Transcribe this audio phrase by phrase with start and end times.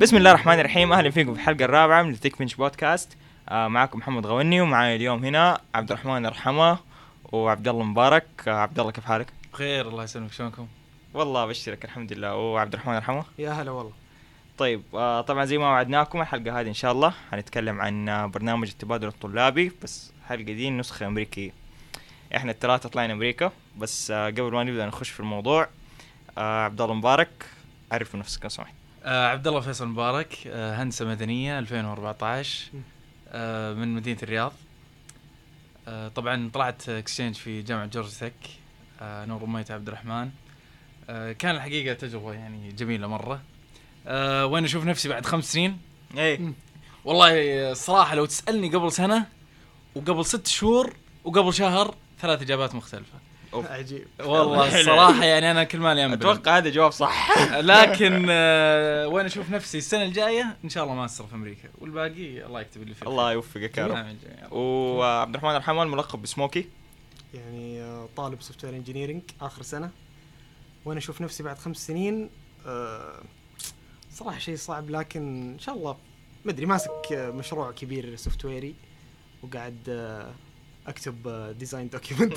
[0.00, 0.92] بسم الله الرحمن الرحيم.
[0.92, 3.16] أهلا فيكم في الحلقة الرابعة من تيك بنش بودكاست
[3.48, 6.78] آه معكم محمد غوني ومعاي اليوم هنا عبد الرحمن الرحمه
[7.32, 8.26] وعبد الله مبارك.
[8.48, 10.32] آه عبد الله كيف حالك؟ بخير الله يسلمك.
[10.32, 10.66] شلونكم؟
[11.14, 12.36] والله ابشرك الحمد لله.
[12.36, 13.92] وعبد الرحمن الرحمه يا هلا والله.
[14.58, 18.68] طيب آه طبعا زي ما وعدناكم الحلقة هذه إن شاء الله حنتكلم عن آه، برنامج
[18.68, 21.50] التبادل الطلابي بس الحلقة دي نسخة أمريكية.
[22.36, 25.68] إحنا الثلاثة طلعنا أمريكا بس آه قبل ما نبدأ نخش في الموضوع
[26.38, 27.46] آه عبد الله مبارك
[27.92, 28.77] عرف نفسك لو سمحت.
[29.04, 32.64] آه عبد الله فيصل مبارك آه هندسة مدنية 2014
[33.28, 34.52] آه من مدينة الرياض.
[35.88, 38.32] آه طبعا طلعت اكسشينج في جامعة جورجيا تك
[39.00, 40.30] آه أنا ورميت عبد الرحمن.
[41.10, 43.42] آه كان الحقيقة تجربة يعني جميلة مرة.
[44.06, 45.78] آه وين أشوف نفسي بعد خمس سنين؟
[46.18, 46.52] اي
[47.04, 47.32] والله
[47.72, 49.26] الصراحه لو تسألني قبل سنة
[49.94, 53.18] وقبل ست شهور وقبل شهر ثلاث إجابات مختلفة.
[53.54, 54.06] عجيب.
[54.20, 57.38] والله الصراحة يعني أنا كل مالي أنبل أتوقع هذا جواب صح.
[57.72, 61.68] لكن آه، وين أشوف نفسي السنة الجاية؟ إن شاء الله ماستر في أمريكا.
[61.78, 63.06] والباقي الله يكتب اللي فيه.
[63.06, 63.92] الله يوفقك يا رب.
[63.92, 64.48] جميعاً.
[64.50, 66.68] وعبد الرحمن الرحمن ملقب بسموكي؟
[67.34, 69.90] يعني آه، طالب software engineering آخر سنة.
[70.84, 72.30] وأنا أشوف نفسي بعد خمس سنين؟
[72.66, 73.22] آه،
[74.12, 75.96] صراحة شيء صعب لكن إن شاء الله
[76.44, 78.74] ما أدري ماسك آه، مشروع كبير software ي
[79.42, 80.30] وقاعد آه،
[80.88, 82.32] أكتب design document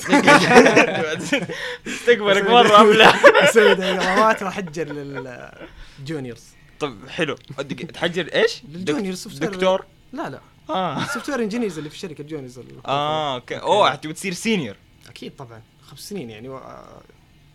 [1.87, 3.09] استقبلك مرة أبلع.
[3.43, 6.43] أسوي diagram ات وأحجر لل juniors
[6.79, 7.35] طب حلو.
[7.59, 10.41] دق- تحجر إيش؟ لل juniors software دكتور؟ لا لا.
[10.69, 11.05] آه.
[11.05, 13.55] software engineers اللي في الشركة ال juniors آه أوكي.
[13.57, 14.75] أوه تبي تصير senior
[15.09, 15.61] أكيد طبعا.
[15.89, 17.01] خمس سنين يعني و- آه،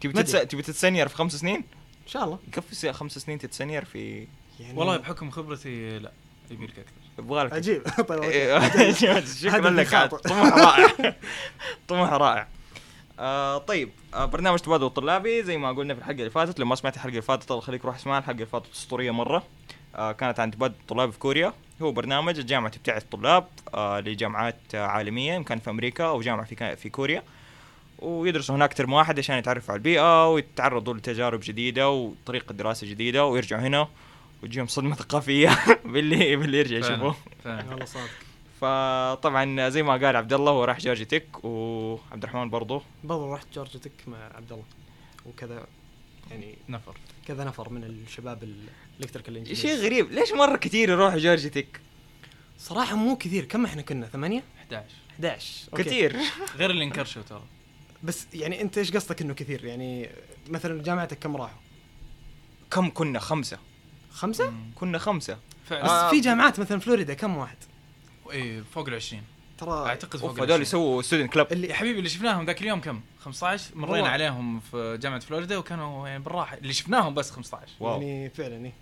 [0.01, 0.23] تبي.
[0.23, 2.39] تبي تتسنير في خمس سنين؟ إن شاء الله.
[2.49, 4.27] يكفي س- خمس سنين تتسنير في
[4.61, 6.13] يعني والله بحكم خبرتي لا.
[6.51, 7.83] يبي لك أكثر يبغى لك عجيب.
[8.09, 8.92] طيب إيه،
[9.42, 9.95] شكرا لك.
[9.95, 10.09] عاد.
[10.09, 11.14] طموح رائع.
[11.89, 12.47] طموح رائع.
[13.20, 16.59] آه طيب آه برنامج تبادل الطلابي زي ما قلنا في الحلقة اللي فاتت.
[16.61, 19.42] لو ما سمعت الحلقة اللي فاتت الله يخليك روح اسمعها الحلقة اللي فاتت أسطورية مرة.
[19.94, 21.53] آه كانت عن تبادل الطلاب في كوريا.
[21.82, 26.76] هو برنامج الجامعة تبتعث طلاب آه لجامعات آه عالميه يمكن في أمريكا أو جامعة في
[26.76, 27.22] في كوريا.
[27.99, 33.62] ويدرسوا هناك ترم واحد عشان يتعرفوا على البيئة ويتعرضوا لتجارب جديدة وطريقة دراسة جديدة ويرجعوا
[33.62, 33.88] هنا.
[34.47, 35.59] وتجيهم صدمة ثقافية.
[35.93, 36.81] باللي باللي يرجع
[37.45, 38.11] فاهم والله صادق.
[38.61, 43.47] فطبعا زي ما قال عبد الله هو راح جورجي تك وعبد الرحمن برضه برضو رحت
[43.55, 44.65] جورجيا تك مع عبد الله.
[45.27, 45.67] وكذا
[46.31, 46.97] يعني نفر.
[47.27, 48.49] كذا نفر من الشباب
[48.99, 49.61] ال electrical engineers.
[49.62, 50.12] شيء غريب.
[50.12, 51.81] ليش مرة كثير يروحوا جورجي تك
[52.59, 53.45] صراحة مو كثير.
[53.45, 55.83] كم إحنا كنا؟ ثمانية؟ 11 11 okay.
[55.83, 56.17] كثير.
[56.59, 57.43] غير اللي انكرشوا ترى.
[58.03, 60.11] بس يعني انت إيش قصدك إنه كثير؟ يعني
[60.49, 61.59] مثلا جامعتك كم راحوا؟
[62.71, 63.75] كم كنا؟ خمسه خمسة.
[64.25, 64.71] مم.
[64.75, 65.34] كنا خمسة.
[65.34, 66.10] بس فعلا آه.
[66.10, 67.56] في جامعات مثلا فلوريدا كم واحد؟
[68.32, 69.22] إيه فوق ال 20
[69.59, 73.00] ترى أعتقد فوق هذول 20 يسووا student club اللي حبيبي اللي شفناهم ذاك اليوم كم؟
[73.21, 74.09] 15 مرينا.
[74.09, 76.56] عليهم في جامعة فلوريدا وكانوا يعني بالراحة.
[76.56, 77.93] اللي شفناهم بس 15 wow.
[78.03, 78.72] يعني فعلا إيه.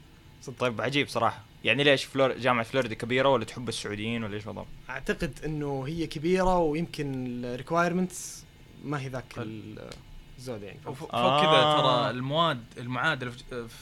[0.42, 0.56] صدق.
[0.58, 1.42] طيب عجيب صراحة.
[1.64, 6.06] يعني ليش فلور جامعة فلوريدا كبيرة ولا تحب السعوديين ولا إيش بالضبط؟ أعتقد إنه هي
[6.06, 8.44] كبيرة ويمكن ال requirements
[8.84, 10.78] ما هي ذاك الزود يعني.
[10.86, 11.42] وف- فوق آه.
[11.42, 13.30] كذا ترى المواد المعادله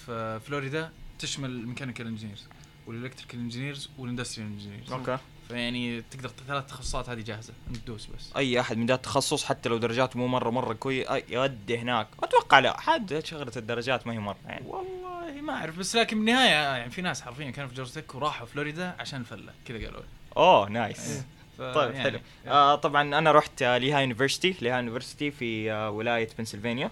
[0.04, 0.90] في فلوريدا
[1.22, 2.48] تشمل ال mechanical engineers
[2.86, 5.18] وال electrical engineers وال industrial engineers okay.
[5.48, 8.30] فيعني تقدر ثلاث تخصصات هذه جاهزة أنت تدوس بس.
[8.36, 12.08] أي أحد من ذا التخصص حتى لو درجاته مو مرة مرة كويس أي- يودي هناك.
[12.22, 14.66] أتوقع لا حد شغلة الدرجات ما هي مرة يعني.
[14.66, 18.46] والله ما أعرف بس لكن بالنهايه يعني في ناس حرفيا كانوا في جورج تك وراحوا
[18.46, 20.06] فلوريدا عشان الفله كذا قالوا لي
[20.36, 21.22] أوه nice.
[21.58, 25.90] ف- طيب يعني- حلو آه طبعا أنا رحت آه ليهاي university ليهاي university في آه
[25.90, 26.90] ولاية بنسلفانيا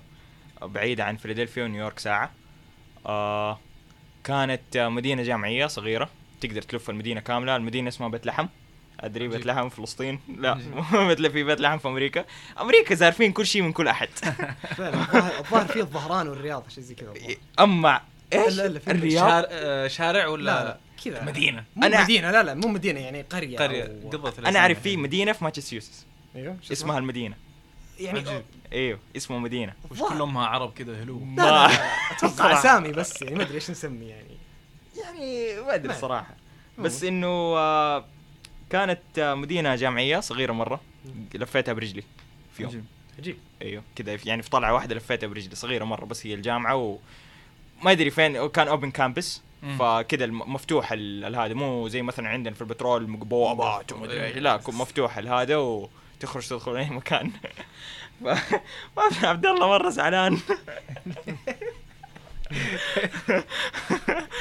[0.63, 2.31] آه بعيدة عن فيلادلفيا ونيويورك ساعة.
[3.07, 3.59] آه
[4.25, 6.09] كانت آه مدينة جامعية صغيرة
[6.41, 7.57] تقدر تلف المدينة كاملة.
[7.57, 8.47] المدينة اسمها بيت لحم.
[9.01, 9.47] أدري بيت.
[9.47, 10.55] لحم في فلسطين؟ لا.
[10.93, 12.25] مثل في بيت لحم في أمريكا.
[12.61, 14.09] أمريكا زارفين كل شيء من كل أحد.
[14.77, 14.95] فعلا.
[15.01, 17.35] الظاهر الظاهر فيه الظهران والرياض شيء زي كذا الظاهر.
[17.61, 18.01] أما
[18.33, 21.25] إيش؟ لا، لا، في الرياض؟ شارع, آه، شارع ولا لا لا كذا.
[21.25, 24.97] مدينه مو أنا- مدينة لا لا مو مدينة يعني قرية قرية أو- أنا أعرف في
[24.97, 26.07] مدينة في ماساتشوستس
[26.37, 27.35] أيوه اسمها؟ المدينة.
[28.01, 28.43] يعني عجيب.
[28.73, 31.75] إيوه اسمه مدينة وش كل أمها عرب كذا هلو لا لا, لا, لا
[32.11, 32.59] أتوقع.
[32.59, 34.37] أسامي بس يعني ما أدري إيش نسمي يعني
[35.03, 36.35] يعني ما أدري صراحة.
[36.79, 37.27] بس إنه
[37.57, 38.05] آه،
[38.71, 40.81] كانت مدينة جامعية صغيرة مرة
[41.35, 42.03] لفيتها برجلي
[42.57, 42.85] في يوم عجيب.
[43.19, 46.99] عجيب إيوه كذا يعني في طلعة واحدة لفيتها برجلي صغيرة مرة بس هي الجامعة و
[47.83, 49.43] ما أدري فين كان open campus.
[49.79, 54.37] فكذا مفتوح هذا مو زي مثلا عندنا في البترول بوابات وما أدري إيش.
[54.37, 55.57] لا مفتوح هذا
[56.25, 57.31] وتخرج تدخل أي مكان.
[58.97, 60.39] ما في عبد الله مرة زعلان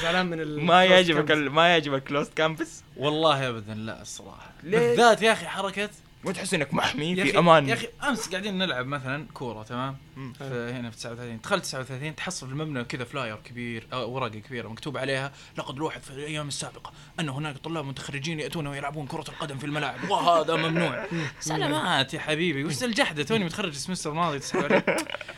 [0.01, 1.31] زعلان من ما يعجبك.
[1.31, 5.89] ما يعجبك closed campus والله ابدا لا الصراحة؟ بالذات يا أخي حركة
[6.23, 7.69] ما تحس إنك محمي؟ في أمان.
[7.69, 9.97] يا أخي أمس قاعدين نلعب مثلا كورة تمام؟
[10.41, 14.97] هنا في 39 دخلت 39 تحصل في المبنى كذا flyer كبير أو ورقة كبيرة مكتوب
[14.97, 19.65] عليها لقد لوحظ في الأيام السابقة أن هناك طلاب متخرجين يأتون ويلعبون كرة القدم في
[19.65, 21.07] الملاعب وهذا ممنوع.
[21.39, 24.83] سلامات يا حبيبي وش الجحدة؟ توني متخرج ال semester الماضي تسحب علي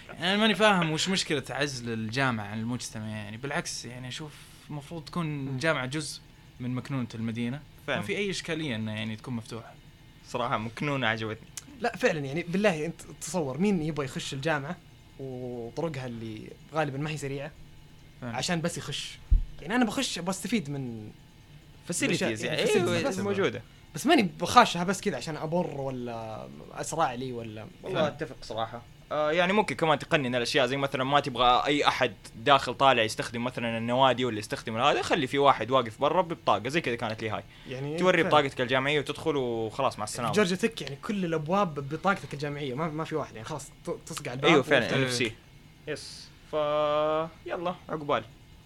[0.09, 3.37] يعني أنا ماني فاهم وش مشكلة عزل الجامعة عن المجتمع يعني.
[3.37, 4.31] بالعكس يعني أشوف
[4.69, 6.21] المفروض تكون الجامعة جزء
[6.59, 7.57] من مكنونة المدينة.
[7.57, 8.01] ما فعلا.
[8.01, 9.80] في أي إشكالية انها يعني تكون مفتوحة.
[10.31, 11.47] صراحة مكنونة عجبتني.
[11.79, 14.75] لا فعلا يعني بالله أنت تصور مين يبغى يخش الجامعة
[15.19, 17.51] وطرقها اللي غالبا ما هي سريعة.
[18.23, 19.17] عشان بس يخش.
[19.61, 21.11] يعني أنا بخش بستفيد من
[21.87, 22.57] facilities يعني.
[22.61, 23.19] يعني أيوه بس.
[23.19, 23.61] موجودة.
[23.95, 28.81] بس ماني بخاشها بس كذا عشان أبر ولا أسرع لي ولا والله أتفق صراحة.
[29.11, 33.77] يعني ممكن كمان تقنن الأشياء زي مثلا ما تبغى أي أحد داخل طالع يستخدم مثلا
[33.77, 37.43] النوادي ولا يستخدم هذا خلي في واحد واقف برا ببطاقة زي كذا كانت Lehigh.
[37.69, 38.23] يعني توري.
[38.23, 40.31] بطاقتك الجامعية وتدخل وخلاص مع السلامة.
[40.33, 43.71] جورجيا Tech يعني كل الأبواب ببطاقتك الجامعية ما, ما في واحد يعني خلاص
[44.05, 44.95] تصقع الباب أيوه فعلا.
[44.95, 46.29] NFC yes.
[46.51, 46.53] ف
[47.45, 48.23] يلا عقبال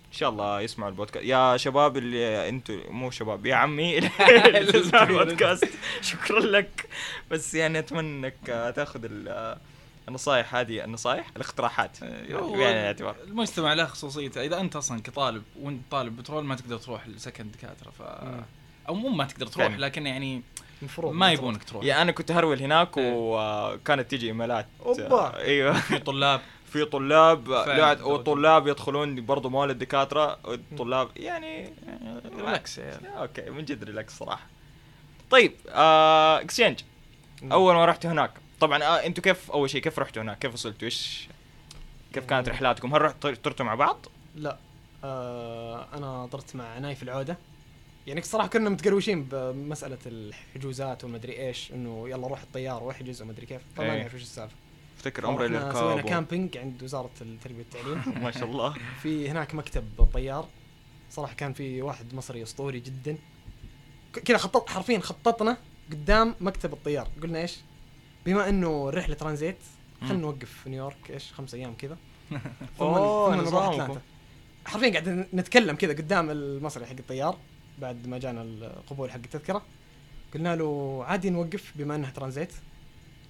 [0.07, 1.25] إن شاء الله يسمعوا البودكاست.
[1.25, 3.97] يا شباب اللي أنتوا مو شباب يا عمي.
[4.47, 5.69] اللي البودكاست.
[6.01, 6.85] شكرا لك.
[7.31, 9.57] بس يعني أتمنى إنك تاخذ ال-
[10.07, 12.03] النصائح هذه النصائح الاقتراحات.
[12.03, 13.15] هو يعني الاعتبار.
[13.23, 14.41] المجتمع له خصوصيته.
[14.41, 18.43] إذا أنت أصلا كطالب وأنت طالب بترول ما تقدر تروح لسكن دكاترة ف مم.
[18.87, 19.85] أو مو ما تقدر تروح فعلا.
[19.85, 20.41] لكن يعني
[20.81, 21.83] المفروض ما يبونك تروح.
[21.83, 23.13] يا أنا كنت هرول هناك إيه.
[23.15, 24.67] وكانت تجي إيميلات.
[24.85, 25.37] أوبا.
[25.37, 25.73] أيوه.
[25.73, 26.41] في طلاب.
[26.65, 27.49] في طلاب.
[27.49, 30.39] لا وطلاب يدخلون برضو مول الدكاترة.
[30.43, 31.73] والطلاب يعني
[32.37, 32.99] relax يا.
[33.17, 34.47] okay من جد relax صراحة.
[35.29, 36.79] طيب آه exchange
[37.51, 40.85] أول ما رحتوا هناك طبعا آه أنتوا كيف أول شيء كيف رحتوا هناك؟ كيف وصلتوا؟
[40.85, 41.27] إيش
[42.13, 44.05] كيف كانت رحلاتكم؟ هل رحتوا طرتوا مع بعض؟
[44.35, 44.57] لا
[45.03, 47.37] آه أنا طرت مع نايف العودة.
[48.07, 53.61] يعني صراحة كنا متقروشين بمسألة الحجوزات ومدري إيش إنه يلا روح الطياره واحجز ومدري كيف.
[53.77, 53.99] طبعا ما إيه.
[54.01, 54.55] نعرف إيش السالفة.
[54.97, 58.03] افتكر سوينا الاركاب و- camping عند وزارة التربية والتعليم.
[58.23, 58.75] ما شاء الله.
[59.01, 60.47] في هناك مكتب طيار
[61.11, 63.17] صراحة كان في واحد مصري أسطوري جدا.
[64.25, 65.57] كذا خطط حرفيا خططنا
[65.91, 67.07] قدام مكتب الطيار.
[67.23, 67.55] قلنا إيش؟
[68.25, 69.57] بما إنه الرحله ترانزيت
[70.01, 70.13] خلينا.
[70.13, 71.97] نوقف في نيويورك إيش خمس أيام كذا.
[72.79, 73.81] ثم نروح نظامكم.
[73.81, 74.01] أتلانتا.
[74.65, 77.37] حرفيا قاعد نتكلم كذا قدام المصري حق الطيار
[77.79, 79.61] بعد ما جانا القبول حق التذكرة.
[80.33, 82.51] قلنا له عادي نوقف بما إنها ترانزيت.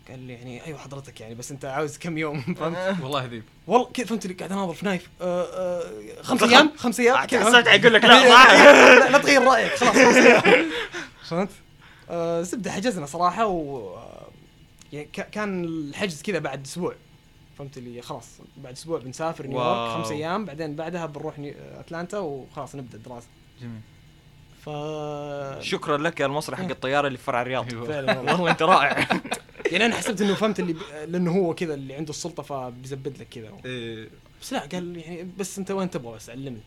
[0.10, 3.44] قال لي يعني أيوه حضرتك يعني بس أنت عاوز كم يوم؟ فهمت؟ والله ذيب.
[3.68, 5.10] والله كذا فهمت اللي قاعد أناظر في نايف.
[5.22, 7.40] آه آه خمس أيام؟ خمس أيام؟ كذا.
[7.40, 10.66] حسيت فهمت؟ حيقول لك لا لا, لا تغير رأيك خلاص خمس أيام
[11.24, 11.50] فهمت؟
[12.10, 13.96] آه زبدة حجزنا صراحة و
[14.94, 16.96] يعني ك- كان الحجز كذا بعد أسبوع.
[17.58, 18.28] فهمت اللي خلاص
[18.58, 19.92] بعد أسبوع بنسافر نيويورك.
[19.92, 21.36] خمس أيام بعدين بعدها بنروح.
[21.80, 23.28] أتلانتا وخلاص نبدأ الدراسة.
[23.62, 23.80] جميل.
[24.66, 24.70] ف
[25.64, 27.70] شكرا لك يا المصري حق الطيارة اللي في فرع الرياض.
[27.74, 27.88] أيوة.
[27.88, 28.34] فعلا والله.
[28.34, 29.08] والله أنت رائع.
[29.72, 30.78] يعني أنا حسبت إنه فهمت اللي ب...
[31.08, 33.52] لأنه هو كذا اللي عنده السلطة فبيزبد لك كذا.
[33.66, 34.10] إيه،
[34.42, 36.60] بس لا قال يعني بس أنت وين تبغى بس علمني.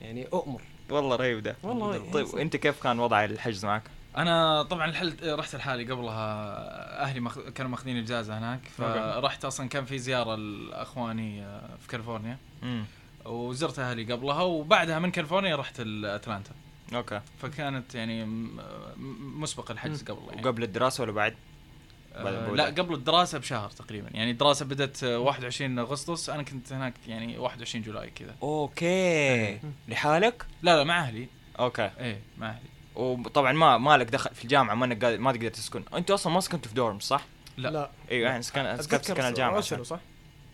[0.00, 0.60] يعني أؤمر.
[0.90, 1.56] والله رهيب ده.
[1.62, 3.82] والله طيب وانت كيف كان وضع الحجز معك؟
[4.16, 7.38] أنا طبعا الحل رحت لحالي قبلها أهلي مخ...
[7.38, 12.38] كانوا ماخذين إجازة هناك فرحت أصلا كان في زيارة لأخواني آه، في كاليفورنيا.
[13.24, 16.50] وزرت أهلي قبلها وبعدها من كاليفورنيا رحت أتلانتا.
[16.94, 17.20] okay.
[17.38, 18.24] فكانت يعني
[19.20, 20.42] مسبق الحجز قبل يعني.
[20.42, 21.34] وقبل الدراسة ولا بعد؟
[22.14, 22.50] آه.
[22.54, 24.08] لا قبل الدراسة بشهر تقريبا.
[24.14, 26.30] يعني الدراسة بدأت آه، 21 أغسطس.
[26.30, 28.34] أنا كنت هناك يعني 21 July كذا.
[28.42, 29.60] Okay.
[29.88, 31.28] لحالك؟ لا لا مع أهلي.
[31.58, 31.90] Okay.
[32.00, 32.75] إيه مع أهلي.
[32.96, 36.40] وطبعا ما ما لك دخل في الجامعة ما إنك ما تقدر تسكن أنتوا أصلا ما
[36.40, 37.24] سكنتوا في dorm صح؟
[37.56, 37.68] لا.
[37.68, 40.00] لا أيوه يعني سكن سكن الجامعة أرسلوا صح؟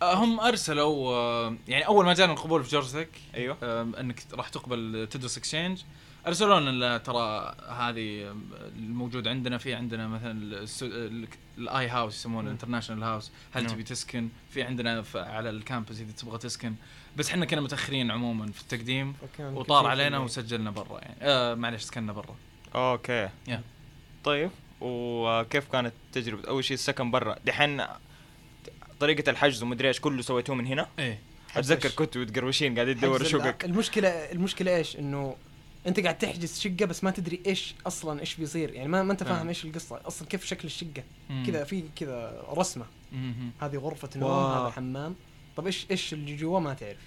[0.01, 4.23] آه، هم أرسلوا آه، يعني أول ما جانا القبول في Georgia Tech أيوه آم، إنك
[4.33, 5.81] راح تقبل تدرس exchange
[6.27, 8.35] ارسلوا لنا ترى هذه
[8.75, 12.51] الموجود عندنا في عندنا مثلا الس- ال- ال I-House يسمونه مم.
[12.51, 13.71] International House هل نعم.
[13.73, 16.75] تبي تسكن في عندنا على ال campus إذا تبغى تسكن
[17.17, 21.15] بس إحنا كنا متأخرين عموما في التقديم وطار علينا وسجلنا برا يعني.
[21.21, 22.35] آه معلش سكننا برا.
[22.75, 23.29] أوكي.
[23.47, 23.61] يا.
[24.23, 24.49] طيب
[24.81, 27.35] وكيف كانت تجربة؟ أول شيء السكن برا.
[27.45, 27.85] دحين
[28.99, 30.87] طريقة الحجز ومدري إيش كله سويتوه من هنا.
[30.99, 31.19] إيه.
[31.55, 35.35] أتذكر كنتوا تقروشين قاعدين تدور حجز شقق المشكلة المشكلة إيش؟ إنه
[35.87, 38.73] أنت قاعد تحجز شقة بس ما تدري إيش أصلا إيش بيصير.
[38.73, 39.47] يعني ما, ما أنت فاهم.
[39.47, 40.01] إيش القصة.
[40.05, 41.03] أصلا كيف شكل الشقة.
[41.47, 42.85] كذا في كذا رسمة.
[43.61, 44.31] هذه غرفة نوم.
[44.31, 45.15] هذا حمام.
[45.57, 46.97] طب إيش إيش اللي جوا ما تعرف.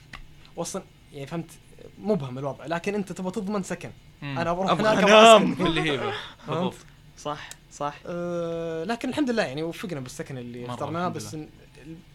[0.56, 1.50] واصلا يعني فهمت؟
[1.98, 2.66] مبهم الوضع.
[2.66, 3.90] لكن أنت تبغى تضمن سكن.
[4.22, 4.38] مم.
[4.38, 5.54] أنا بروح هناك.
[5.56, 6.12] في الهيبه
[6.48, 6.74] بالضبط.
[7.18, 7.94] صح صح.
[8.06, 11.38] أه لكن الحمد لله يعني وفقنا بالسكن اللي اخترناه بس إن-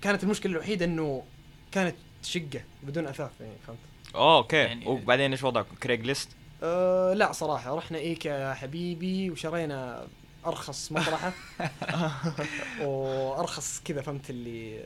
[0.02, 1.24] كانت المشكلة الوحيدة إنه
[1.72, 3.80] كانت شقة بدون أثاث يعني فهمت؟
[4.15, 4.56] Okay.
[4.58, 6.30] يعني- وبعدين إيش وضعكم Craigslist
[6.64, 7.76] أه لا صراحة.
[7.76, 10.08] رحنا ايكا يا حبيبي وشرينا
[10.45, 11.33] أرخص مطرحة.
[12.81, 14.83] وأرخص كذا فهمت اللي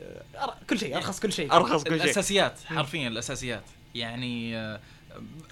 [0.70, 1.52] كل شيء أرخص كل شيء.
[1.52, 2.04] أرخص كل شيء.
[2.04, 3.64] الأساسيات حرفيا الأساسيات.
[3.94, 4.80] يعني آه،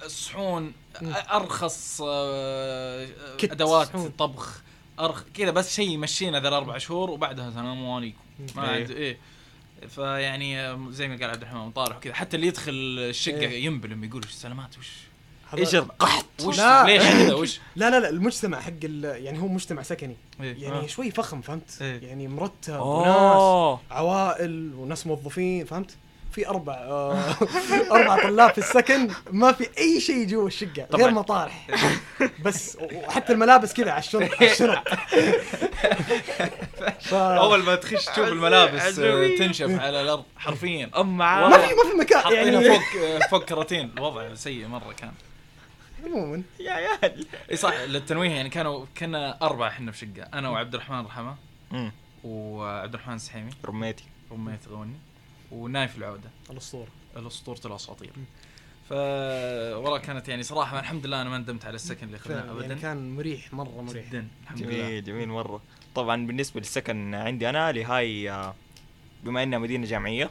[0.03, 1.13] الصحون مم.
[1.31, 3.07] أرخص آه،
[3.43, 4.09] أدوات صحون.
[4.09, 4.61] طبخ
[4.99, 8.19] أرخ كذا بس شيء يمشينا ذا الأربع شهور وبعدها سلام عليكم.
[8.55, 8.79] ما إيه.
[8.79, 9.17] عاد إيه.
[9.87, 12.13] فيعني آه، زي ما قال عبد الرحمن مطارح وكذا.
[12.13, 13.65] حتى اللي يدخل الشقة إيه.
[13.65, 14.89] ينبلم يقول سلامات وش
[15.57, 16.83] إيش القحط وش؟ لا.
[16.85, 20.17] ليش كذا وش؟ لا لا لا المجتمع حق ال- يعني هو مجتمع سكني.
[20.41, 20.63] إيه.
[20.63, 20.87] يعني آه.
[20.87, 22.01] شوي فخم فهمت؟ إيه.
[22.07, 25.91] يعني مرتب وناس اوه عوائل وناس موظفين فهمت؟
[26.31, 27.17] في أربع آه
[27.91, 31.03] أربع طلاب في السكن ما في أي شيء جوا الشقة طبعاً.
[31.05, 31.67] غير مطارح
[32.45, 34.77] بس وحتى الملابس كذا على الشنط على الشنط
[36.99, 37.13] ف...
[37.13, 39.27] أول ما تخش تشوف الملابس آه،.
[39.37, 40.89] تنشف على الأرض حرفيا.
[40.97, 42.69] أم ما في ما في مكان حاطينها يعني.
[42.69, 43.91] فوق آه، فوق كراتين.
[43.97, 45.11] الوضع سيء مرة كان.
[46.05, 47.25] عموما يا عيال.
[47.51, 50.23] إي صح للتنويه يعني كانوا كنا أربعة إحنا في شقة.
[50.33, 51.35] أنا وعبد الرحمن رحمة
[52.23, 54.03] وعبد الرحمن السحيمي roommate ي.
[54.31, 54.95] roommate غوني
[55.51, 56.29] ونايف العودة.
[56.49, 56.87] الأسطورة.
[57.17, 58.11] الأسطورة الأساطير.
[58.89, 62.51] ف والله كانت يعني صراحة الحمد لله أنا ما ندمت على السكن اللي اخذناه يعني
[62.51, 62.75] ابدا.
[62.75, 64.05] كان مريح مرة مريح.
[64.09, 64.71] جدا الحمد لله.
[64.89, 65.61] جميل جميل مرة.
[65.95, 68.55] طبعا بالنسبة للسكن عندي أنا Lehigh آه،
[69.23, 70.29] بما إنها مدينة جامعية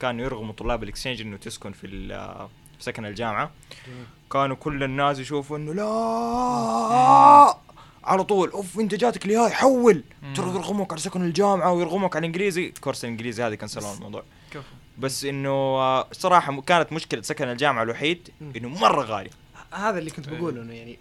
[0.00, 3.50] كانوا يرغموا طلاب ال exchange إنه تسكن في ال- آه، في سكن الجامعة.
[3.86, 4.04] جميل.
[4.32, 7.56] كانوا كل الناس يشوفوا إنه لا.
[8.04, 8.50] على طول.
[8.50, 10.04] أوف أنت جاتك Lehigh حول.
[10.36, 12.72] ترى يرغموك على سكن الجامعة ويرغموك على الإنجليزي.
[12.80, 14.22] كورس الإنجليزي هذه كنسلوا الموضوع.
[14.50, 14.62] كفو.
[14.98, 18.28] بس إنه آه، صراحة كانت مشكلة سكن الجامعة الوحيد.
[18.56, 19.30] إنه مرة غالي.
[19.72, 20.38] هذا اللي كنت إيه.
[20.38, 20.98] بقوله إنه يعني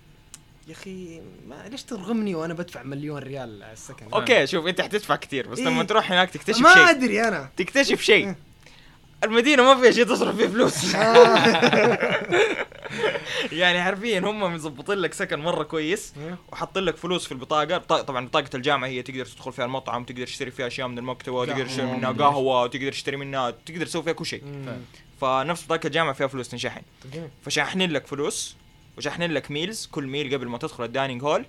[0.68, 5.16] يا أخي ما ليش ترغمني وأنا بدفع مليون ريال على السكن؟ Okay شوف أنت حتدفع
[5.16, 5.88] كثير بس لما إيه.
[5.88, 6.90] تروح هناك تكتشف ما شيء.
[6.90, 7.50] أدري أنا.
[7.58, 8.26] تكتشف شيء.
[8.28, 8.36] إيه.
[9.24, 10.94] المدينة ما فيها شيء تصرف فيه فلوس.
[13.52, 16.14] يعني حرفيا هم مظبطين لك سكن مرة كويس
[16.52, 20.26] وحاطين لك فلوس في البطاقة بطاقة طبعا بطاقة الجامعة هي تقدر تدخل فيها المطعم تقدر
[20.26, 22.12] تشتري فيها أشياء من المكتبة وتقدر تشتري منها.
[22.12, 24.44] قهوة وتقدر تشتري منها تقدر تسوي فيها كل شيء.
[25.22, 26.82] فنفس بطاقه الجامعة فيها فلوس تنشحن.
[27.46, 28.56] فشاحنين لك فلوس
[28.98, 31.46] وشاحنين لك meals كل meal قبل ما تدخل ال dining hall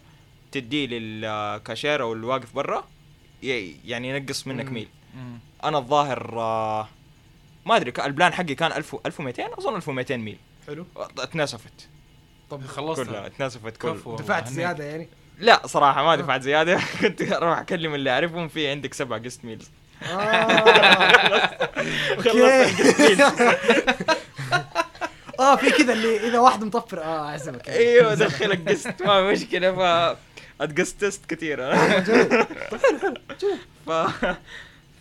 [0.52, 2.84] تديه للكاشير أو الواقف برا
[3.42, 4.72] يعني ينقص منك.
[4.72, 4.88] meal.
[5.64, 6.88] أنا الظاهر آه،
[7.66, 10.38] ما أدري كان ال plan حقي كان 1000 1200 أظن 1200 meal.
[10.66, 10.86] حلو.
[11.18, 11.88] اتناسفت
[12.50, 14.48] طب كلها خلصت اتناسفت كل كفو والله، دفعت.
[14.48, 16.80] زيادة يعني؟ لا صراحة ما دفعت زيادة.
[17.00, 19.70] كنت أروح أكلم اللي أعرفهم في عندك سبع meals
[20.02, 20.14] آه.
[22.16, 23.22] okay.
[25.40, 30.16] آه في كذا اللي إذا واحد مطفر آه اعزمك إيوه دخلك قسط ما مشكلة ف
[30.60, 31.74] اتقسطست كثير
[33.86, 33.90] ف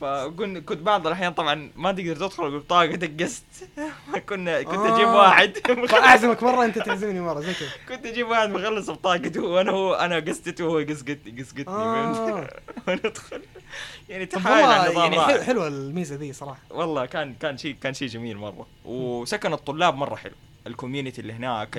[0.02, 3.44] فكنت كنت بعض الأحيان طبعا ما تقدر تدخل ببطاقتك قسط
[4.30, 5.18] كنا كنت أجيب آه.
[5.18, 5.54] واحد.
[5.94, 7.70] اعزمك مرة أنت تعزمني مرة زي كذا.
[7.90, 11.74] كنت أجيب واحد مخلص بطاقته وأنا هو أنا قسطته وهو قسقتني قسقتني.
[12.88, 13.42] وندخل
[14.10, 15.44] يعني تحايل على النظام يعني.
[15.44, 16.62] حلوة الميزة ذي صراحة.
[16.70, 18.68] والله كان كان شيء كان شيء جميل مرة.
[18.86, 20.36] وسكن الطلاب مرة حلو.
[20.68, 21.78] ال community اللي هناك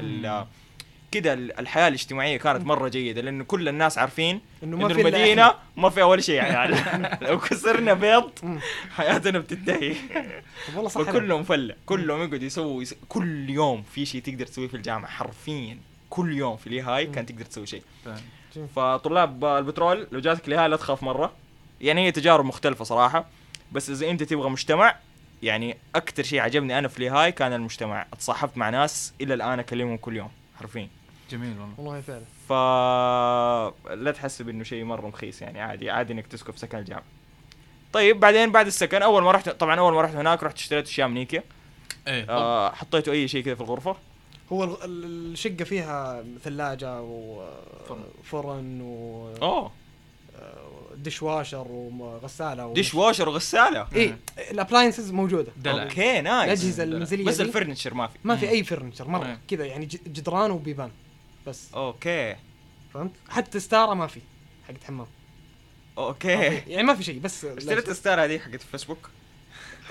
[1.12, 5.08] كده ال- الحياة الاجتماعية كانت مرة جيدة لأنه كل الناس عارفين إنه ما في إلا
[5.08, 5.54] المدينة.
[5.76, 6.76] ما فيها ولا شيء يعني.
[7.26, 8.30] لو كسرنا بيض.
[8.96, 9.94] حياتنا بتنتهي.
[10.74, 11.00] والله صح.
[11.02, 11.74] فكلهم فلة.
[11.86, 12.94] كلهم يقعدوا يسووا يس...
[13.08, 15.78] كل يوم في شيء تقدر تسويه في الجامعة حرفيا.
[16.10, 17.82] كل يوم في الهاي كان تقدر تسوي شيء.
[18.76, 21.32] فطلاب البترول لو جاتك الهاي لا تخاف مرة.
[21.80, 23.26] يعني هي تجارب مختلفة صراحة.
[23.72, 24.96] بس إذا أنت تبغى مجتمع
[25.42, 28.06] يعني أكثر شيء عجبني أنا في الهاي كان المجتمع.
[28.12, 30.88] أتصاحبت مع ناس إلى الآن أكلمهم كل يوم حرفيا.
[31.30, 31.74] جميل والله.
[31.78, 32.24] والله فعلا.
[32.48, 32.52] ف
[33.92, 37.04] لا تحسب انه شيء مرة مخيس يعني عادي عادي إنك تسكن في سكن الجامعة.
[37.92, 41.08] طيب بعدين بعد السكن أول ما رحت طبعا أول ما رحت هناك رحت اشتريت أشياء
[41.08, 41.42] من إيكيا.
[42.08, 42.26] إيه.
[42.30, 43.96] آه حطيته أي شيء كذا في الغرفة؟
[44.52, 47.00] هو الشقة فيها ثلاجة
[47.88, 48.04] فرن.
[48.20, 49.70] وفرن و أوه.
[50.96, 52.72] dishwasher وغسالة و...
[52.72, 53.86] ديش واشر وغسالة.
[53.96, 54.14] اي
[54.50, 55.52] ال appliances موجودة.
[55.56, 55.82] دلع.
[55.82, 58.18] okay nice الأجهزة المنزليه بس ال furniture ما في.
[58.24, 58.48] ما في.
[58.48, 59.38] أي furniture مرة.
[59.48, 60.90] كذا يعني ج- جدران وبيبان.
[61.46, 61.74] بس.
[61.74, 62.36] okay.
[62.94, 64.20] فهمت؟ حتى ستارة ما في
[64.68, 65.06] حقت حمام
[65.96, 69.10] ما okay يعني ما في شيء بس اشتريت الستارة هذه حقت الفيسبوك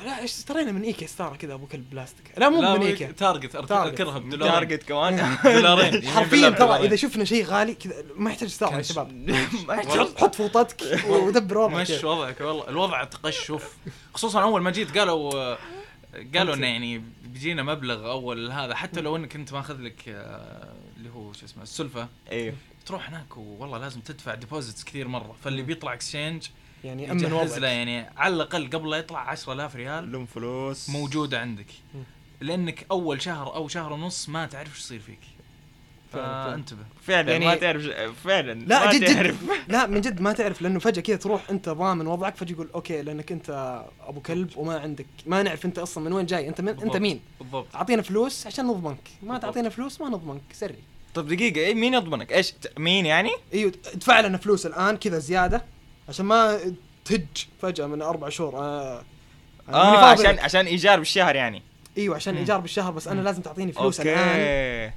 [0.06, 2.32] لا إيش اشترينا من إيكيا ستارة كذا أبو كلب بلاستيك.
[2.38, 3.12] لا مو لا من إيكيا.
[3.12, 3.56] Target.
[3.56, 5.36] أذكرها بدولار Target كمان.
[5.44, 6.86] دولارين يمين حرفيا ترى بدولارين.
[6.86, 9.12] اذا شفنا شيء غالي كذا ما يحتاج ستارة يا شباب.
[9.18, 9.30] ما
[9.68, 9.76] والله.
[9.76, 11.92] يحتاج- حط فوطتك ودبر وضعك.
[11.92, 12.04] مش.
[12.04, 12.70] وضعك والله.
[12.70, 13.78] الوضع تقشف.
[14.14, 15.56] خصوصا أول ما جيت قالوا
[16.36, 20.26] قالوا انه يعني بيجينا مبلغ أول هذا حتى لو إنك أنت ماخذ لك
[21.40, 22.08] شو اسمه السلفة.
[22.32, 26.48] أيوه تروح هناك والله لازم تدفع deposits كثير مرة فاللي بيطلع exchange
[26.84, 30.90] يعني امن له وضعك يعني على الأقل قبل لا يطلع 10000 ريال لهم فلوس.
[30.90, 31.66] موجودة عندك.
[32.42, 35.20] لأنك أول شهر أو شهر ونص ما تعرف إيش يصير فيك.
[36.14, 36.86] فانتبه.
[37.02, 37.84] فعلا يعني- ما تعرف
[38.24, 39.14] فعلا لا ما جد جد.
[39.14, 39.38] تعرف.
[39.74, 43.02] لا من جد ما تعرف لأنه فجأة كذا تروح أنت ضامن وضعك فجأة يقول أوكي
[43.02, 46.70] لأنك أنت أبو كلب وما عندك ما نعرف أنت أصلا من وين جاي أنت من
[46.70, 46.98] أنت.
[46.98, 47.76] مين؟ بالضبط.
[47.76, 49.10] أعطينا فلوس عشان نضمنك.
[49.24, 49.38] ما.
[49.38, 50.76] تعطينا فلوس ما نضمنك سري.
[51.14, 55.20] طب دقيقة إيه مين يضمنك؟ إيش ت- مين يعني؟ أيوه ادفع لنا فلوس الآن كذا
[55.20, 55.66] زيادة
[56.10, 56.60] عشان ما
[57.06, 57.28] تهج
[57.62, 59.04] فجأة من أربع شهور آه
[59.70, 60.44] أنا ماني آه فاضي عشان لك.
[60.44, 61.62] عشان إيجار بالشهر يعني
[61.98, 62.40] إيوه عشان مم.
[62.40, 63.26] إيجار بالشهر بس أنا مم.
[63.26, 64.92] لازم تعطيني فلوس الآن okay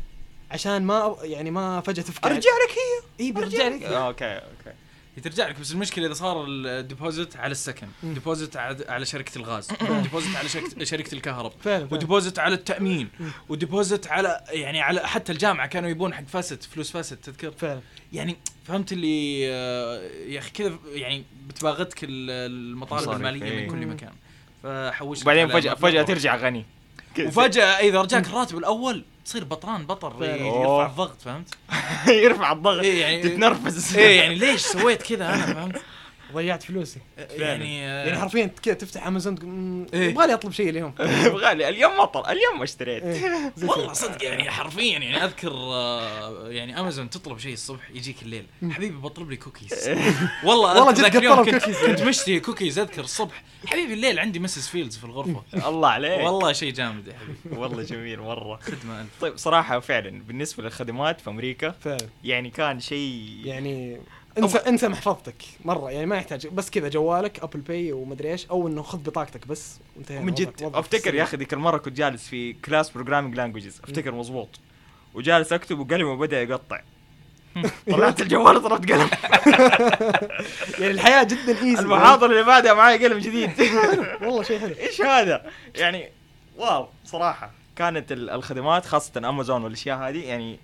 [0.50, 4.76] عشان ما يعني ما فجأة تفكر أرجع لك هي اي بيرجع لك أوكي أوكي
[5.20, 7.86] ترجع لك بس المشكلة إذا صار ال deposit على السكن.
[8.02, 9.68] deposit على على شركة الغاز
[10.02, 10.68] deposit على شركة
[11.64, 11.88] فعلا.
[11.90, 13.08] و deposit على التأمين
[13.48, 17.80] و deposit على يعني على حتى الجامعة كانوا يبون حق فاسد فلوس فاسد تذكر فعلا
[18.12, 23.62] يعني فهمت اللي آه، يا أخي كذا يعني بتباغتك ال- المطالب المالية إيه.
[23.64, 23.92] من كل مم.
[23.92, 24.12] مكان
[24.62, 26.64] فحوش وبعدين فجأة فجأة ترجع غني
[27.20, 30.24] وفجأة إذا رجاك الراتب الأول تصير بطران بطر.
[30.24, 30.86] يرفع.
[30.86, 31.54] الضغط فهمت؟
[32.24, 35.82] يرفع الضغط إيه يعني تتنرفز إيه يعني ليش سويت كذا أنا فهمت؟
[36.34, 37.00] ضيعت فلوسي.
[37.30, 40.10] يعني آه، يعني حرفيا كذا تفتح أمازون تقول "مم، إيه.
[40.10, 40.94] يبغى لي أطلب شيء اليوم.
[41.44, 43.02] غالي اليوم مطر اليوم ما اشتريت.
[43.02, 43.92] إيه، والله.
[43.92, 48.46] صدق يعني حرفيا يعني أذكر آه، يعني أمازون تطلب شيء الصبح يجيك الليل.
[48.70, 49.88] حبيبي بطلب لي كوكيز
[50.44, 51.76] والله والله أذكر جد اليوم طلب كنت, كوكيز.
[51.86, 53.42] كنت مشتهي كوكيز أذكر الصبح.
[53.66, 54.68] حبيبي الليل عندي Mrs.
[54.68, 55.42] Fields في الغرفة.
[55.68, 56.20] الله عليك.
[56.20, 57.60] والله شيء جامد يا حبيبي.
[57.60, 58.56] والله جميل مرة.
[58.62, 62.08] خدمة طيب صراحة فعلا بالنسبة للخدمات في أمريكا فعلا.
[62.24, 64.00] يعني كان شيء يعني
[64.38, 65.34] انسى انسى محفظتك
[65.64, 68.46] مرة يعني ما يحتاج بس كذا جوالك Apple Pay ومدري إيش.
[68.46, 71.14] أو إنه خذ بطاقتك بس وانتهينا من جد أفتكر.
[71.14, 74.48] يا أخي ذيك المرة كنت جالس في class programming languages أفتكر مضبوط.
[75.14, 76.80] وجالس أكتب وقلمي بدا يقطع.
[77.90, 79.10] طلعت الجوال طلعت قلم.
[80.78, 83.50] يعني الحياة جدا easy المحاضره اللي بعدها معي قلم جديد.
[84.22, 84.74] والله شيء حلو.
[84.78, 86.08] إيش هذا؟ يعني
[86.56, 87.50] wow صراحة.
[87.76, 90.58] كانت ال- الخدمات خاصة امازون والأشياء هذه يعني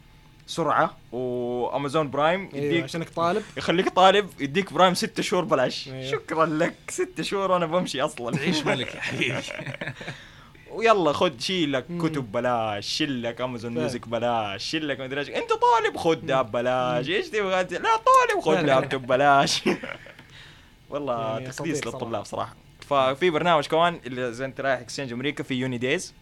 [0.48, 3.42] سرعة و Amazon Prime أيوه يديك عشانك طالب.
[3.56, 5.88] يخليك طالب يديك Prime ستة شهور بلاش.
[5.88, 6.10] أيوه.
[6.10, 8.38] شكرا لك ستة شهور أنا بمشي أصلا.
[8.40, 9.42] عيش ملك يا حبيبي.
[10.72, 12.08] ويلا خد شيل لك مم.
[12.08, 13.74] كتب بلاش شيل لك Amazon.
[13.74, 15.28] Music بلاش شيل لك مدري إيش.
[15.28, 17.08] أنت طالب خد lap بلاش.
[17.08, 18.66] إيش تبغى لا طالب خد فعلا.
[18.66, 19.62] لابتوب بلاش.
[20.90, 22.56] والله يعني تقديس للطلاب صراحة.
[22.88, 26.14] ففي برنامج كمان اللي زي أنت رايح exchange أمريكا في UNiDAYS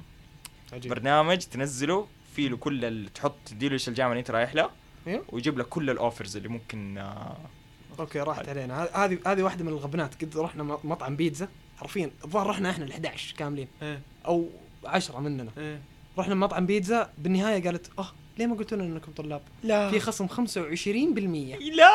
[0.73, 0.93] عجيب.
[0.95, 4.71] برنامج تنزله فيه له كل تحط تديله إيش الجامعة اللي انت رايح لها
[5.07, 7.37] أيوه ويجيب لك كل ال offers اللي ممكن آه،
[7.99, 8.85] okay راحت علينا.
[8.85, 10.15] ه- هذه هذه واحدة من الغبنات.
[10.25, 11.49] قد رحنا مطعم بيتزا
[11.81, 13.69] حرفيا الظاهر رحنا إحنا ال 11 كاملين.
[13.83, 14.49] إيه، أو
[14.85, 15.51] 10 مننا.
[15.59, 15.81] إيه.
[16.19, 18.07] رحنا مطعم بيتزا بالنهاية قالت أه
[18.39, 19.91] ليه ما قلتوا لنا إنكم طلاب؟ لا.
[19.91, 21.91] في خصم 25% لا.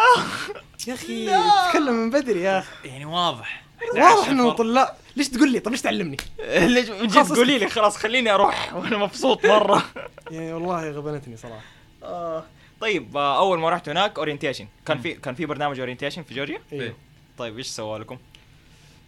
[0.87, 1.65] يا أخي لا.
[1.67, 2.87] تتكلم من بدري يا أخي.
[2.87, 3.63] يعني واضح.
[3.95, 4.95] واضح انه طلاب.
[5.15, 6.17] ليش تقول لي؟ طب ليش تعلمني؟
[6.75, 9.83] ليش جد خلاص قولي لي؟ خلاص خليني أروح وأنا مبسوط مرة.
[10.31, 11.61] يعني والله غبنتني صراحة.
[12.03, 12.43] آه.
[12.81, 16.59] طيب آه، أول ما رحت هناك orientation كان في كان في برنامج orientation في جورجيا؟
[16.73, 16.93] أيوه
[17.37, 18.17] طيب إيش سوى لكم؟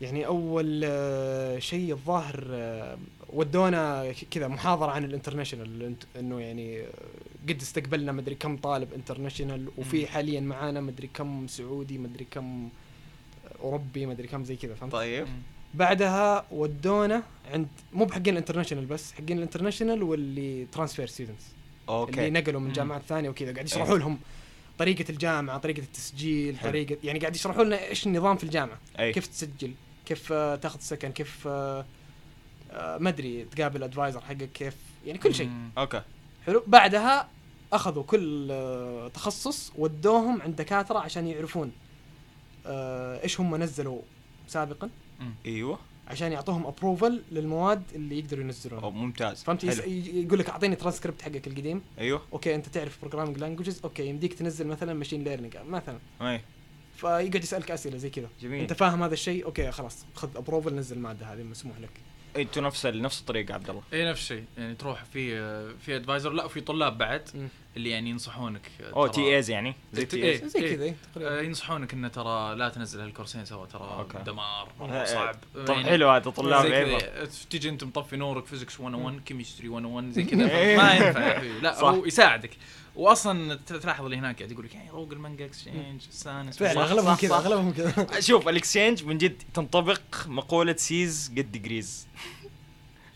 [0.02, 2.44] يعني أول آه، شيء الظاهر
[3.30, 6.84] ودونا كذا محاضرة عن ال international int- إنه يعني
[7.50, 12.70] قد استقبلنا مدري كم طالب international وفي حاليا معانا مدري كم سعودي مدري كم
[13.64, 15.28] أوروبي مدري كم زي كذا فهمت؟ طيب.
[15.74, 21.44] بعدها ودونا عند مو بحقين ال international بس حقين ال international واللي transfer students
[21.90, 22.72] اللي okay نقلوا من.
[22.74, 24.00] جامعات ثانية وكذا قاعد يشرحوا أيوه.
[24.00, 24.20] لهم
[24.80, 26.70] طريقة الجامعة طريقة التسجيل حلو.
[26.70, 28.78] طريقه يعني قاعد يشرحوا لنا إيش النظام في الجامعة.
[29.00, 29.14] أي.
[29.14, 29.74] كيف تسجل؟
[30.06, 31.86] كيف آه، تاخذ سكن؟ كيف آه،
[32.72, 35.52] آه، ما أدري تقابل advisor حقك؟ كيف؟ يعني كل شيء.
[35.78, 36.02] okay.
[36.46, 36.64] حلو.
[36.68, 37.30] بعدها
[37.74, 38.54] أخذوا كل
[39.14, 41.72] تخصص ودوهم عند دكاترة عشان يعرفون
[43.24, 44.02] إيش هم نزلوا
[44.48, 44.90] سابقا.
[45.46, 45.80] إيوه.
[46.08, 49.44] عشان يعطوهم approval للمواد اللي يقدروا أو ينزلونها ممتاز.
[49.44, 49.84] فهمت؟ حلو.
[49.92, 51.82] يقول لك أعطيني ترانسكريبت حقك القديم.
[52.00, 52.22] أيوه.
[52.34, 56.00] okay أنت تعرف programming languages okay يمديك تنزل مثلا machine learning مثلا.
[56.22, 56.42] أي.
[56.96, 58.30] فيقعد يسألك أسئلة زي كذا.
[58.42, 58.62] جميل.
[58.62, 60.06] أنت فاهم هذا الشيء؟ okay خلاص.
[60.16, 61.90] خذ approval نزل الماده هذه مسموح لك.
[62.38, 63.82] أنتوا نفس ال- نفس الطريقة عبد الله.
[63.94, 64.44] اي نفس الشيء.
[64.58, 65.36] يعني تروح في
[65.78, 67.50] في advisor لا وفي طلاب بعد.
[67.78, 70.18] اللي يعني ينصحونك أو TAs يعني؟ زي TA.
[70.18, 70.76] TAs زي إيه.
[70.76, 74.18] كذا إيه، آه، تقريبا ينصحونك انه ترى لا تنزل هالكورسين سوا ترى okay.
[74.18, 75.36] دمار إيه، مره صعب.
[75.56, 80.12] طب يعني حلو هذا طلاب عيبه كذا تجي أنت مطفي نورك physics 101 chemistry 101
[80.12, 80.28] زي إيه.
[80.28, 80.78] كذا.
[80.78, 81.84] ما ينفع لا صح.
[81.84, 82.52] هو يساعدك.
[82.96, 87.36] واصلا تلاحظ اللي هناك قاعد يقول لك يعني روق المانجا exchange استانس فعلا أغلبهم كذا.
[87.36, 88.20] أغلبهم كذا.
[88.20, 92.08] شوف ال exchange من جد تنطبق مقولة Cs get degrees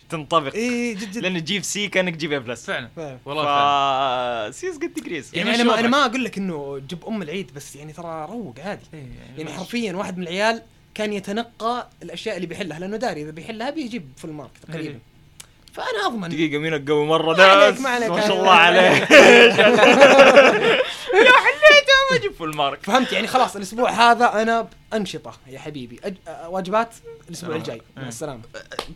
[0.10, 0.54] تنطبق.
[0.56, 1.17] إي جد جد.
[1.17, 2.89] لأنه تجيب C كأنك تجيب A plus فعلا
[3.26, 4.52] والله فعلا.
[4.51, 5.88] Cs get degrees يعني يمشي أنا ما أنا.
[5.88, 8.86] ما أقول لك إنه جيب العيد بس يعني ترى روق عادي.
[9.38, 9.52] يعني بس.
[9.52, 10.62] حرفيا واحد من العيال
[10.96, 15.00] كان يتنقى الأشياء اللي بيحلها لأنه داري إذا بيحلها بيجيب full mark تقريبا.
[15.74, 16.30] فأنا أضمن.
[16.30, 18.10] دقيقة مين القوي مرة ما عليك، ده ما عليك.
[18.10, 19.08] ما شاء الله عليه
[21.17, 26.00] يا حليته ما أجيب full mark فهمت؟ يعني خلاص الأسبوع هذا أنا انشطه يا حبيبي
[26.48, 26.96] واجبات؟
[27.29, 27.57] الأسبوع آه.
[27.57, 27.81] الجاي.
[27.97, 28.07] مع آه.
[28.07, 28.41] السلامة.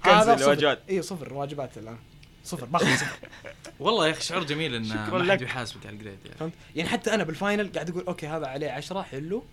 [0.05, 0.33] cancel صفر.
[0.33, 0.79] الواجبات.
[0.89, 1.33] اي صفر.
[1.33, 1.97] واجبات الآن.
[2.43, 2.65] صفر.
[2.65, 3.17] باخذ صفر.
[3.79, 5.31] والله يا أخي شعور جميل إن ما.
[5.31, 6.37] حد يحاسبك على ال grade يعني.
[6.37, 9.43] فهمت؟ يعني حتى أنا بال final قاعد أقول okay هذا عليه 10 حلو.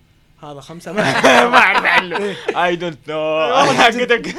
[0.42, 0.92] هذا خمسة.
[0.94, 1.02] ما
[1.48, 2.36] ما أعرف عنه.
[2.64, 4.34] I don't know حقتك.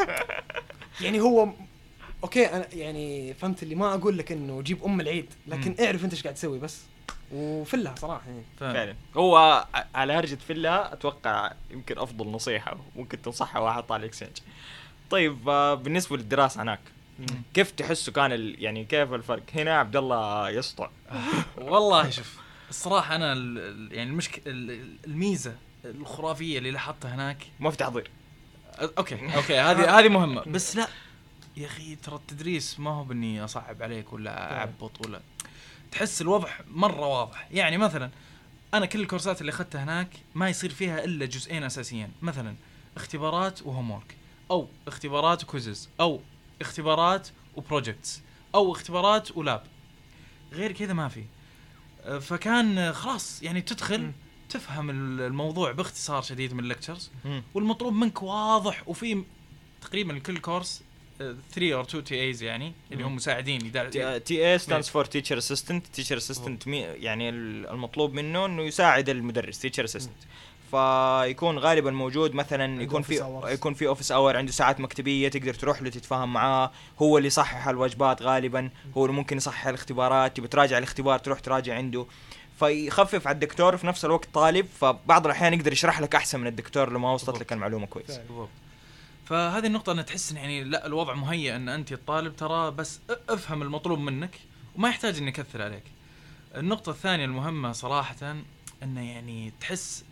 [1.01, 1.49] يعني هو
[2.23, 5.33] okay أنا يعني فهمت اللي ما أقول لك انه جيب العيد.
[5.47, 5.75] لكن.
[5.79, 6.81] اعرف أنت إيش قاعد تسوي بس.
[7.31, 8.43] وفلها صراحة يعني.
[8.59, 8.95] فعلا.
[9.17, 9.65] هو
[9.95, 14.37] على هرجة فيلا أتوقع يمكن أفضل نصيحة ممكن تنصحها واحد طالع exchange
[15.09, 16.79] طيب آه، بالنسبة للدراسة هناك
[17.53, 18.63] كيف تحسوا كان ال...
[18.63, 20.89] يعني كيف الفرق؟ هنا عبد الله يسطع.
[21.57, 22.37] والله شوف
[22.69, 27.37] الصراحة أنا ال- يعني المشك ال- الميزة الخرافية اللي لاحظتها هناك.
[27.59, 28.09] ما في تحضير.
[28.97, 30.41] okay okay هذه هذه مهمة.
[30.47, 30.87] بس لا
[31.57, 35.19] يا أخي ترى التدريس ما هو بإني أصعب عليك ولا أعبط ولا
[35.91, 37.47] تحس الوضع مرة واضح.
[37.51, 38.09] يعني مثلا
[38.73, 42.55] أنا كل الكورسات اللي أخذتها هناك ما يصير فيها إلا جزئين اساسيين مثلا
[42.97, 44.15] اختبارات و homework
[44.51, 46.21] أو اختبارات و quizzes أو
[46.61, 48.21] اختبارات و projects
[48.55, 49.63] أو اختبارات و lab.
[50.53, 51.23] غير كذا ما في.
[52.21, 54.11] فكان خلاص يعني تدخل.
[54.49, 57.11] تفهم ال- الموضوع باختصار شديد من ال lectures.
[57.53, 59.23] والمطلوب منك واضح وفي
[59.81, 60.83] تقريبا لكل كورس
[61.19, 65.85] 3 أو 2 TAs يعني اللي هم مساعدين يدار تي اي ستاندز فور تيتشر اسيستنت
[65.87, 70.15] تيتشر اسيستنت يعني ال- المطلوب منه إنه يساعد المدرس teacher assistant
[70.71, 73.39] فيكون غالبا موجود مثلا يكون في.
[73.45, 76.71] يكون في office hour عنده ساعات مكتبية تقدر تروح له تتفاهم معاه.
[77.01, 80.37] هو اللي يصحح الواجبات غالبا هو اللي ممكن يصحح الاختبارات.
[80.37, 82.05] تبي تراجع الاختبار تروح تراجع عنده.
[82.59, 84.65] فيخفف على الدكتور في نفس الوقت طالب.
[84.81, 87.41] فبعض الأحيان يقدر يشرح لك أحسن من الدكتور لما وصلت بالضبط.
[87.45, 88.07] لك المعلومة كويس.
[88.17, 88.49] بالضبط.
[89.29, 93.61] فهذه النقطة أنا تحس إن يعني لا الوضع مهيئ أن أنت الطالب ترى بس أفهم
[93.61, 94.39] المطلوب منك
[94.75, 95.83] وما يحتاج إني أكثر عليك.
[96.55, 98.35] النقطة الثانية المهمة صراحة
[98.83, 100.05] أنه يعني تحس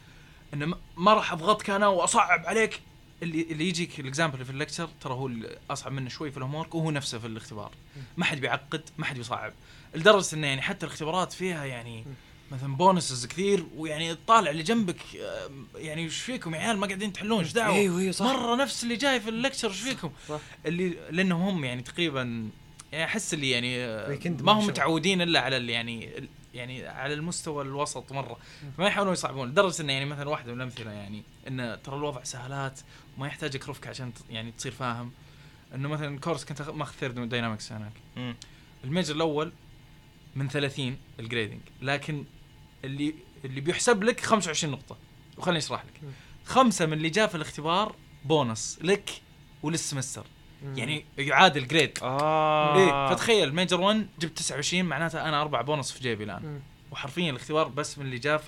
[0.54, 2.82] أنه ما- راح أضغطك أنا وأصعب عليك.
[3.24, 5.30] اللي اللي يجيك ال example في ال lecture ترى هو
[5.70, 7.72] أصعب منه شوي في ال homework وهو نفسه في الاختبار.
[8.18, 9.54] ما حد بيعقد ما حد بيصعب.
[9.96, 12.06] لدرجة انه يعني حتى الاختبارات فيها يعني
[12.52, 17.14] مثلا bonuses كثير ويعني الطالع اللي جنبك آه، يعني إيش فيكم يا عيال؟ ما قاعدين
[17.14, 18.26] تحلون إيش دعوة؟ أيوه أيوه صح.
[18.26, 20.40] مرة نفس اللي جاي في ال lecture إيش فيكم؟ صح.
[20.66, 22.50] اللي لأنهم هم يعني تقريبا
[22.92, 24.68] يعني أحس اللي يعني آه، ما هم.
[24.68, 28.38] متعودين إلا على اللي يعني يعني على المستوى الوسط مرة.
[28.80, 32.80] ما يحاولون يصعبون لدرجة إنه يعني مثلا واحدة من الأمثلة يعني إنه ترى الوضع سهالات
[33.18, 35.12] وما يحتاجك رفق عشان يعني تصير فاهم.
[35.76, 37.94] إنه مثلا كورس كنت ماخذ third dynamics هناك.
[38.84, 39.52] ال major الأول
[40.36, 42.26] من 30 ال grading لكن
[42.86, 43.14] اللي
[43.46, 44.98] اللي بيحسب لك 25 نقطة.
[45.38, 46.02] وخليني أشرح لك.
[46.46, 49.10] خمسة من اللي جاء في الاختبار بونص لك
[49.64, 50.26] ولل semester.
[50.76, 52.78] يعني يعادل grade آه.
[52.78, 56.62] إيه فتخيل major 1 جبت 29 معناته أنا أربع بونص في جيبي الآن.
[56.92, 58.46] وحرفيا الاختبار بس من اللي جاء في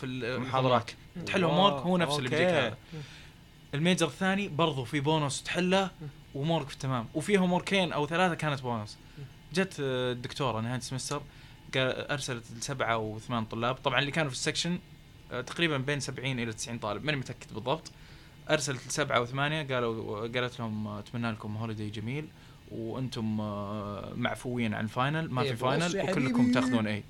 [0.00, 0.90] في ال- المحاضرات
[1.26, 2.46] تحل homework هو نفس اللي بيجيك.
[2.48, 2.76] هذا.
[3.74, 5.90] ال major الثاني برضو في بونص تحله
[6.34, 7.06] وامورك في تمام.
[7.14, 8.96] وفي homework ين أو ثلاثة كانت بونص.
[9.54, 11.22] جت الدكتورة نهاية ال semester
[11.76, 13.74] أرسلت لسبعة وثمان طلاب.
[13.74, 14.78] طبعا اللي كانوا في ال section
[15.32, 17.04] آه، تقريبا بين 70 إلى 90 طالب.
[17.04, 17.90] ماني متأكد بالضبط.
[18.50, 22.28] أرسلت لسبعة وثمانية قالوا قالت لهم آه، أتمنى لكم holiday جميل
[22.72, 26.52] وأنتم آه، معفوين عن ال final ما إيه في final وكلكم.
[26.52, 27.02] تأخذون A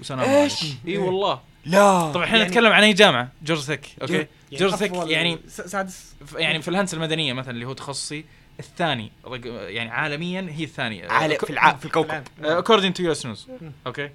[0.00, 0.54] وسلام؟ عليكم.
[0.88, 1.40] إي والله.
[1.64, 2.12] لا.
[2.12, 3.70] طبعا إحنا يعني- نتكلم عن أي جامعة؟ جورجيا
[4.02, 8.24] تك okay؟ جورجيا تك يعني سادس ف- يعني في الهندسة المدنية مثلا اللي هو تخصصي
[8.60, 9.12] الثاني.
[9.44, 11.08] يعني عالميا هي الثانية.
[11.08, 11.74] عالي في الع...
[11.74, 12.24] في الكوكب.
[12.42, 13.46] according to US News.
[13.86, 14.10] okay.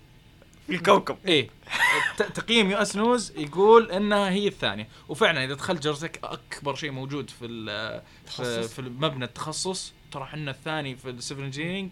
[0.68, 1.18] في الكوكب.
[1.28, 1.50] إيه.
[2.18, 4.88] تقييم US News يقول إنها هي الثانية.
[5.10, 8.02] وفعلا إذا دخلت جورجيا تك أكبر شيء موجود في ال-
[8.68, 11.92] في, مبنى التخصص ترى إحنا الثاني في ال civil engineering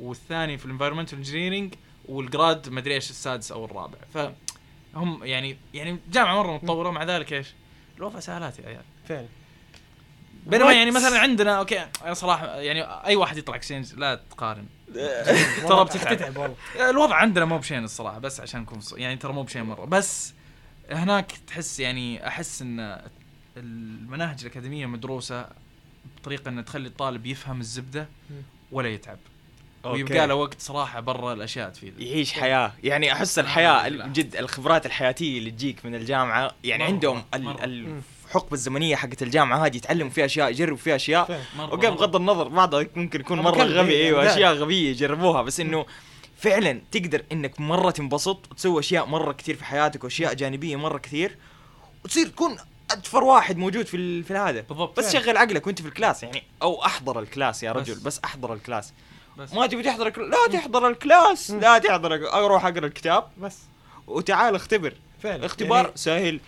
[0.00, 1.74] والثاني في ال environmental engineering
[2.04, 3.98] وال grad مدري إيش السادس أو الرابع.
[4.14, 7.46] فهم يعني يعني جامعة مرة متطورة مع ذلك إيش؟
[7.98, 8.82] الوضع سهالات يا عيال.
[9.08, 9.26] فعلا.
[10.46, 14.66] بينما؟ يعني مثلا عندنا okay أنا صراحة يعني أي واحد يطلع exchange لا تقارن.
[15.64, 16.16] والله بتتعب.
[16.16, 16.56] تتعب والله.
[16.90, 19.84] الوضع عندنا مو بشين الصراحة بس عشان نكون ص- يعني ترى مو بشين مرة.
[19.84, 20.34] بس
[20.90, 23.00] هناك تحس يعني أحس إن
[23.56, 25.46] المناهج الأكاديمية مدروسة
[26.20, 28.08] بطريقة ان تخلي الطالب يفهم الزبدة
[28.72, 29.18] ولا يتعب.
[29.84, 32.72] ويبقى له وقت صراحة برا الأشياء تفيد يعيش حياة.
[32.84, 33.88] يعني أحس الحياة.
[33.88, 37.64] جد الخبرات الحياتية اللي تجيك من الجامعة يعني مرة، عندهم مرة.
[37.64, 41.40] ال- الحقبه الزمنية حقت الجامعة هذه يتعلموا فيها أشياء يجربوا فيها أشياء.
[41.60, 41.90] okay.
[41.90, 44.32] بغض النظر بعضها ممكن يكون مرة غبي أيوه.
[44.32, 45.42] أشياء غبية يجربوها.
[45.42, 45.86] بس إنه
[46.38, 51.36] فعلا تقدر إنك مرة تنبسط وتسوي أشياء مرة كثير في حياتك وأشياء جانبية مرة كثير
[52.04, 52.56] وتصير تكون
[52.90, 55.12] أدفر واحد موجود في في هذا بالضبط بس.
[55.16, 58.00] شغل عقلك وأنت في الكلاس يعني أو أحضر الكلاس يا رجل بس.
[58.00, 58.92] بس, أحضر الكلاس.
[59.38, 59.52] بس.
[59.54, 63.28] ما تبي تحضر الكل- لا تحضر الكلاس لا تحضر أروح أقرأ الكتاب.
[63.38, 63.58] بس.
[64.06, 64.94] وتعال اختبر.
[65.22, 65.46] فعلا.
[65.46, 66.40] اختبار يعني, سهل.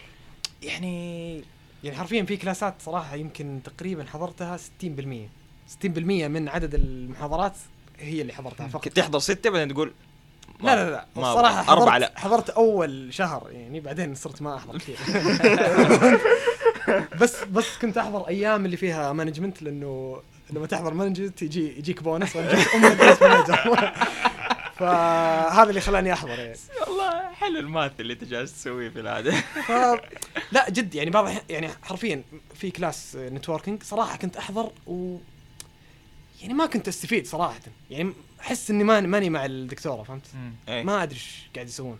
[0.63, 1.45] يعني
[1.85, 4.61] يعني حرفيا في كلاسات صراحة يمكن تقريبا حضرتها 60%
[5.85, 7.53] 60% من عدد المحاضرات
[7.99, 8.89] هي اللي حضرتها فقط.
[8.89, 9.93] تحضر ستة بعدين تقول
[10.61, 11.07] لا لا لا.
[11.17, 11.73] الصراحه أبغى.
[11.73, 12.13] أربعة حضرت لا.
[12.21, 14.97] حضرت أول شهر يعني بعدين صرت ما أحضر كثير.
[17.21, 22.27] بس بس كنت أحضر أيام اللي فيها management لأنه لما تحضر management يجي يجيك manager.
[24.79, 26.57] فهذا اللي خلاني أحضر يعني.
[27.41, 29.31] حلو ال math اللي انت جالس تسويه في العادة.
[29.41, 29.71] ف...
[30.53, 32.23] لا جد يعني بعض يعني حرفيا
[32.55, 35.17] في كلاس networking صراحة كنت أحضر و
[36.43, 37.61] يعني ما كنت أستفيد صراحة.
[37.91, 40.27] يعني أحس إني ماني ماني مع الدكتورة فهمت؟
[40.69, 41.99] اي ما أدري إيش قاعد يسوون.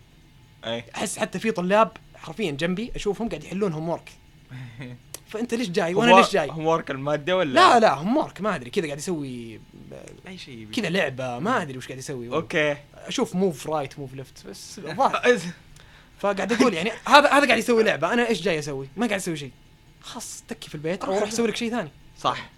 [0.65, 4.11] اي أحس حتى في طلاب حرفيا جنبي أشوفهم قاعد يحلون homework
[5.29, 8.85] فأنت ليش جاي؟ وأنا ليش جاي؟ homework المادة ولا؟ لا لا homework ما أدري كذا
[8.85, 9.59] قاعد يسوي
[10.27, 10.67] أي شيء.
[10.71, 12.27] كذا لعبة ما أدري وش قاعد يسوي.
[12.29, 12.77] okay.
[12.95, 15.39] أشوف move right move left بس الظاهر
[16.19, 19.37] فقاعد أقول يعني هذا هذا قاعد يسوي لعبة أنا إيش جاي أسوي؟ ما قاعد أسوي
[19.37, 19.51] شيء.
[20.01, 21.89] خلاص تكي في البيت أو روح أسوي لك شيء ثاني.
[22.19, 22.49] صح.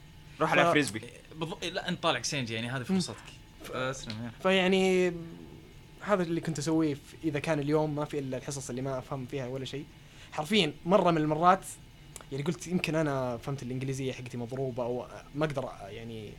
[0.42, 1.02] روح العب ف- frisbee
[1.36, 3.16] بالضبط لا أنت طالع exchange يعني هذه فرصتك.
[3.72, 5.14] أسلم يا فيعني
[6.02, 9.48] هذا اللي كنت أسويه إذا كان اليوم ما في إلا الحصص اللي ما أفهم فيها
[9.48, 9.86] ولا شيء.
[10.32, 11.66] حرفيا مرة من المرات
[12.32, 16.34] يعني قلت يمكن أنا فهمت الإنجليزية حقتي مضروبة أو ما أقدر يعني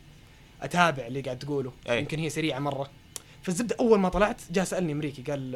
[0.61, 1.71] أتابع اللي قاعد تقوله.
[1.89, 1.99] أي.
[1.99, 2.89] يمكن هي سريعة مرة.
[3.43, 5.53] فالزبدة أول ما طلعت جاء سألني أمريكي قال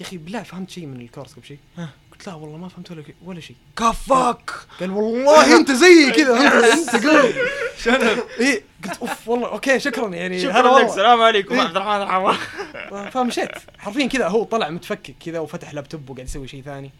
[0.00, 1.58] يا أخي بالله فهمت شيء من الكورس قبل شيء.
[2.12, 3.56] قلت لا والله ما فهمت ولا ولا شيء.
[3.76, 4.50] كفاك!
[4.80, 7.34] قال والله أنت زيي كذا أنت انت قوي
[8.40, 10.40] إيه قلت أوف والله أوكي شكرا يعني.
[10.40, 10.84] شكرا لك.
[10.88, 11.60] السلام عليكم إيه.
[11.60, 12.36] عبد الرحمن الحمار
[13.14, 13.50] فمشيت.
[13.78, 16.90] حرفيا كذا هو طلع متفكك كذا وفتح لابتوب وقاعد يسوي شيء ثاني.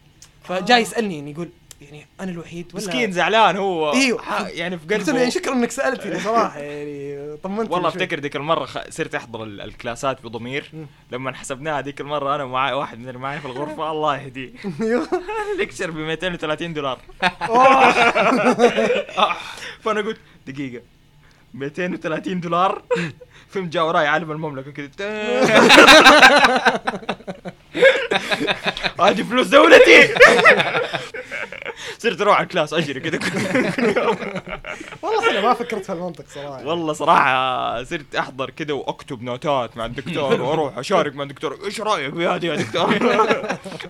[0.43, 1.49] فجاي يسألني يعني يقول
[1.81, 3.93] يعني أنا الوحيد ولا مسكين زعلان هو.
[3.93, 4.49] إيوه.
[4.49, 8.35] يعني في قلت له يعني قلبه شكرا إنك سالتني صراحة يعني طمنت والله أفتكر ذيك
[8.35, 8.77] المرة خ...
[8.89, 10.71] صرت أحضر ال- الكلاسات بضمير.
[11.11, 14.51] لما حسبناها ذيك المرة أنا ومعي واحد من اللي معي في الغرفة الله يهديه.
[15.57, 16.99] ليكشر ب 230 دولار.
[19.83, 20.83] فأنا قلت دقيقة
[21.53, 22.81] 230 دولار؟
[23.49, 24.89] فيلم جاء وراي عالم المملكة كذا
[29.01, 30.07] هذه فلوس دولتي.
[31.99, 33.19] صرت أروح على الكلاس اجري كذا.
[35.01, 36.65] والله أنا ما فكرت في المنطق صراحة.
[36.65, 41.65] والله صراحة صرت أحضر كذا وأكتب نوتات مع الدكتور وأروح أشارك مع الدكتور.
[41.65, 42.97] إيش رأيك في هذه يا دكتور؟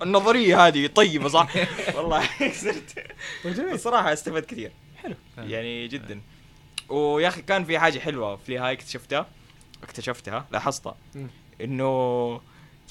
[0.02, 1.48] النظرية هذه طيبة صح؟
[1.96, 3.06] والله صرت
[3.46, 3.74] جميل.
[3.74, 4.72] الصراحة استفدت كثير.
[5.04, 5.16] حلو.
[5.38, 6.22] يعني جدا.
[6.90, 9.26] ويا أخي كان في حاجة حلوة في هاي اكتشفتها
[9.84, 10.96] اكتشفتها لاحظتها.
[11.16, 11.28] مم.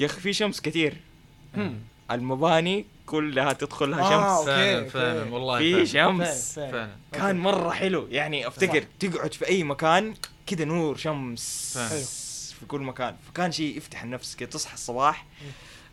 [0.01, 0.97] يا أخي في شمس كثير.
[2.11, 4.47] المباني كلها تدخلها آه، شمس.
[4.47, 4.89] فعلا.
[4.89, 5.87] فعلا والله في.
[5.87, 6.53] شمس.
[6.55, 6.91] فعلا، فعلا.
[7.13, 8.07] كان مرة حلو.
[8.11, 8.87] يعني أفتكر صح.
[9.01, 10.15] تقعد في أي مكان
[10.47, 12.05] كذا نور شمس فعلا.
[12.61, 13.17] في كل مكان.
[13.29, 15.27] فكان شيء يفتح النفس كذا تصحى الصباح.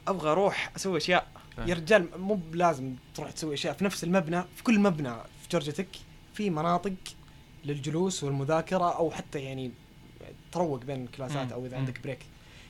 [0.07, 1.27] أبغى أروح أسوي أشياء.
[1.67, 3.73] يا رجال مو بلازم تروح تسوي أشياء.
[3.73, 5.87] في نفس المبنى في كل مبنى في جورجيا تك
[6.33, 6.93] في مناطق
[7.65, 9.71] للجلوس والمذاكرة أو حتى يعني
[10.51, 11.51] تروق بين الكلاسات.
[11.51, 11.77] أو إذا.
[11.77, 12.19] عندك break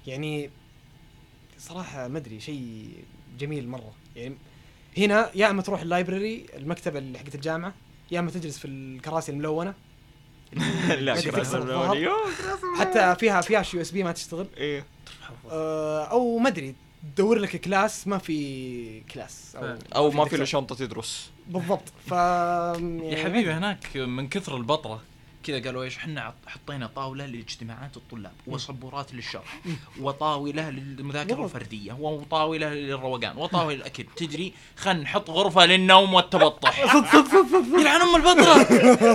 [0.07, 0.49] يعني
[1.67, 2.89] صراحة ما أدري شيء
[3.39, 3.93] جميل مرة.
[4.15, 4.35] يعني
[4.97, 7.73] هنا يا أما تروح ال library المكتبة اللي حقت الجامعة
[8.11, 9.73] يا أما تجلس في الكراسي الملونة.
[10.99, 11.15] لا.
[12.79, 14.47] حتى فيها فلاش USB ما تشتغل.
[14.57, 14.85] إيه.
[15.51, 16.75] آه، أو ما أدري
[17.15, 19.57] تدور لك كلاس ما في كلاس.
[19.95, 20.45] أو ما في له.
[20.45, 21.31] شنطة تدرس.
[21.47, 21.93] بالضبط.
[22.07, 22.11] ف
[23.11, 25.01] يا حبيبي هناك من كثر البطرة.
[25.43, 29.59] كذا قالوا إيش إحنا حطينا طاولة لاجتماعات الطلاب وصبورات للشرح
[29.99, 31.43] وطاولة للمذاكرة.
[31.45, 34.05] الفردية وطاولة للروقان وطاولة للأكل.
[34.15, 36.79] تدري خلينا نحط غرفة للنوم والتبطح.
[37.79, 38.73] يلعن ام البطرة.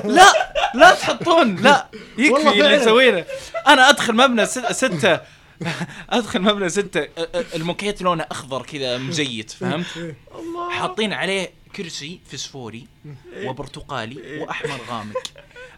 [0.09, 1.57] لا لا تحطون.
[1.57, 1.89] لا
[2.19, 2.75] يكفي اللي.
[2.75, 3.25] يسوينه
[3.67, 5.21] أنا أدخل مبنى ست- ستة.
[6.11, 10.17] أدخل مبنى أ- الموكيت لونه أخضر كذا مزيت فهمت؟
[10.71, 12.87] حاطين عليه كرسي فسفوري
[13.45, 15.17] وبرتقالي وأحمر غامق.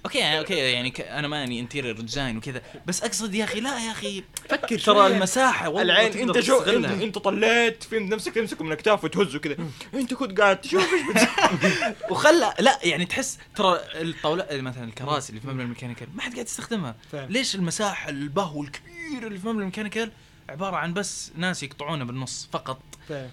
[0.05, 3.91] okay okay يعني ك- أنا ماني interior design وكذا بس أقصد يا أخي لا يا
[3.93, 5.07] أخي فكر ترى.
[5.07, 6.85] المساحة والله العين أنت شو أنت.
[6.87, 9.57] أنت طليت فهمت نفسك تمسكه من الأكتاف وتهزه كذا
[9.95, 11.29] أنت كنت قاعد تشوف إيش
[12.11, 16.33] وخلى لا يعني تحس ترى الطاولة مثلا الكراسي اللي في مبنى ال mechanical ما حد
[16.33, 16.97] قاعد يستخدمها.
[17.15, 20.11] ليش المساحة البهو الكبير اللي في مبنى ال mechanical
[20.49, 23.29] عبارة عن بس ناس يقطعونه بالنص فقط فعلا.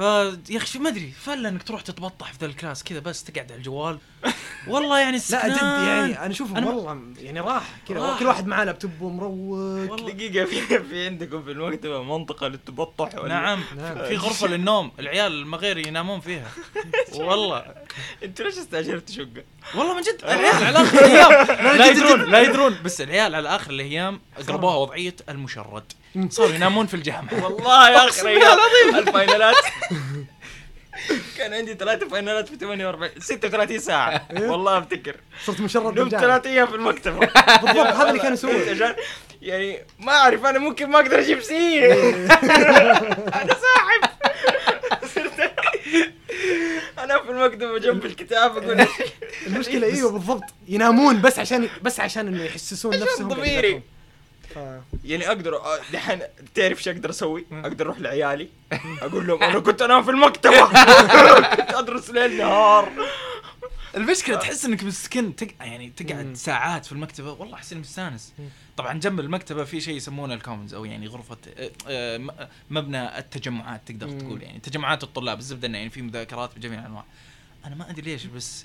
[0.00, 3.58] فيا أخي ما أدري فلا إنك تروح تتبطح في ذا الكلاس كذا بس تقعد على
[3.58, 3.98] الجوال.
[4.68, 8.16] والله يعني لا جد يعني أنا أشوفهم أنا- والله يعني راح كذا.
[8.18, 9.90] كل واحد معاه لابتوب ومروق.
[9.90, 10.12] والله.
[10.12, 13.60] دقيقة في في عندكم في المكتبة منطقة للتبطح ولا؟ نعم.
[13.76, 14.04] نعم.
[14.04, 16.50] في غرفة للنوم العيال المغير ينامون فيها.
[17.14, 17.74] والله.
[18.24, 21.76] أنت ليش استأجرت شقة؟ والله من جد العيال على آخر الأيام.
[21.78, 22.76] لا يدرون لا يدرون.
[22.84, 25.92] بس العيال على آخر الأيام قربوها وضعية المشرد.
[26.28, 27.44] صاروا ينامون في الجامعة.
[27.44, 29.08] والله يا أخي العظيم.
[29.08, 29.54] الفاينلات.
[31.38, 34.28] كان عندي ثلاثة فاينلات في 48 36 ساعة.
[34.32, 35.16] والله أفتكر.
[35.44, 36.10] صرت مشرد نمت.
[36.16, 37.18] ثلاث أيام في المكتبة
[37.62, 38.96] بالضبط هذا اللي كان يسويه
[39.42, 41.86] يعني ما أعرف أنا ممكن ما أقدر أجيب C.
[43.40, 44.10] أنا ساحب
[45.14, 45.52] صرت
[46.98, 48.86] أنا في المكتبة جنب الكتاب أقول
[49.46, 50.44] المشكلة إيوه بالضبط.
[50.68, 53.82] ينامون بس عشان بس عشان إنه يحسسون نفسهم ضميري.
[54.54, 56.20] ف- يعني أقدر آه، دحين
[56.54, 58.48] تعرف إيش أقدر أسوي؟ أقدر أروح لعيالي
[59.02, 60.60] أقول لهم أنا كنت أنام في المكتبة.
[61.56, 62.92] كنت أدرس ليل نهار.
[63.96, 65.48] المشكلة تحس إنك مسكن تق...
[65.60, 66.34] يعني تقعد.
[66.34, 67.32] ساعات في المكتبة.
[67.32, 68.32] والله أحس إني مستانس.
[68.76, 73.80] طبعا جنب المكتبة في شيء يسمونه ال commons أو يعني غرفة آه، آه، مبنى التجمعات
[73.86, 74.10] تقدر.
[74.20, 74.58] تقول يعني.
[74.58, 77.04] تجمعات الطلاب الزبدة إنه يعني في مذاكرات بجميع الأنواع.
[77.64, 78.64] أنا ما أدري ليش بس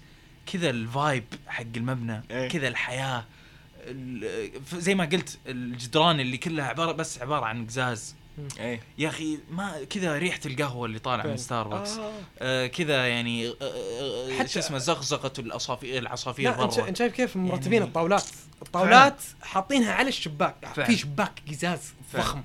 [0.54, 2.50] كذا ال vibe حق المبنى إيه.
[2.50, 3.26] كذا الحياة.
[4.74, 8.16] زي ما قلت الجدران اللي كلها عباره بس عبارة عن قزاز.
[8.60, 8.82] إيه.
[8.98, 11.38] يا أخي ما كذا ريحة القهوة اللي طالعة من.
[11.38, 11.98] ستاربكس
[12.42, 12.68] آه.
[12.68, 16.88] كذا يعني آه آه حتى- شو اسمه زغزغه العصافير العصافير أنت برا.
[16.88, 18.24] أنت شايف كيف مرتبين يعني- الطاولات؟
[18.62, 20.56] الطاولات حاطينها على الشباك.
[20.76, 20.88] فعلا.
[20.88, 21.94] في شباك قزاز.
[22.16, 22.42] ضخم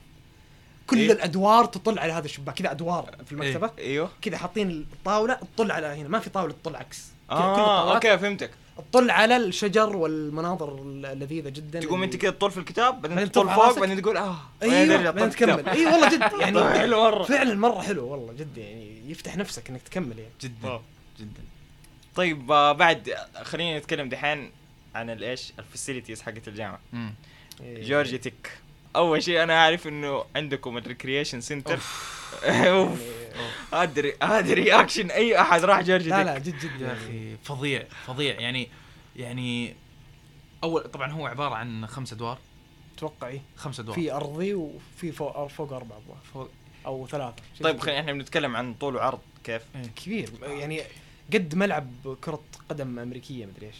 [0.87, 1.13] كل إيه.
[1.13, 2.55] الأدوار تطل على هذا الشباك.
[2.55, 3.71] كذا أدوار في المكتبة.
[3.79, 4.11] أيوه.
[4.23, 6.09] كذا حاطين الطاوله تطل على هنا.
[6.09, 7.07] ما في طاولة تطل عكس.
[7.31, 8.51] كل آه الطاولات okay فهمتك.
[8.91, 11.81] تطل على الشجر والمناظر اللذيذة جدا.
[11.81, 13.79] تقوم انت كذا تطول في الكتاب بعدين تطلع فوق.
[13.81, 15.69] بعدين تقول آه أيوه بعدين تكمل.
[15.69, 17.23] اي والله جد يعني حلو مرة.
[17.25, 20.31] فعلا مرة حلو والله جد يعني يفتح نفسك إنك تكمل يعني.
[20.41, 20.81] جدا.
[21.21, 21.43] جدا.
[22.17, 24.51] طيب آه، بعد خلينا نتكلم دحين
[24.95, 26.81] عن الايش ال facilities حقت الجامعة.
[27.63, 27.83] إيه.
[27.89, 28.51] جورجيا تك.
[28.97, 31.79] أول شيء أنا عارف إنه عندكم ال recreation center
[32.45, 32.89] يعني
[33.73, 36.81] هذا هذا recreation أي أحد راح جورجيا لا لا جد جد.
[36.81, 38.41] يا أخي فظيع فظيع.
[38.41, 38.69] يعني
[39.17, 39.75] يعني
[40.65, 42.39] اول طبعا هو عبارة عن خمس أدوار.
[42.97, 43.41] أتوقع إيه.
[43.57, 43.95] خمس أدوار.
[43.95, 46.49] في أرضي وفي فوق فوق أربع ادوار فوق.
[46.87, 47.43] أو ثلاثة.
[47.63, 49.83] طيب خلينا إحنا بنتكلم عن طول وعرض كيف؟ إيه.
[50.05, 50.31] كبير.
[50.43, 50.83] يعني
[51.33, 53.77] قد ملعب كرة قدم أمريكية مدري إيش.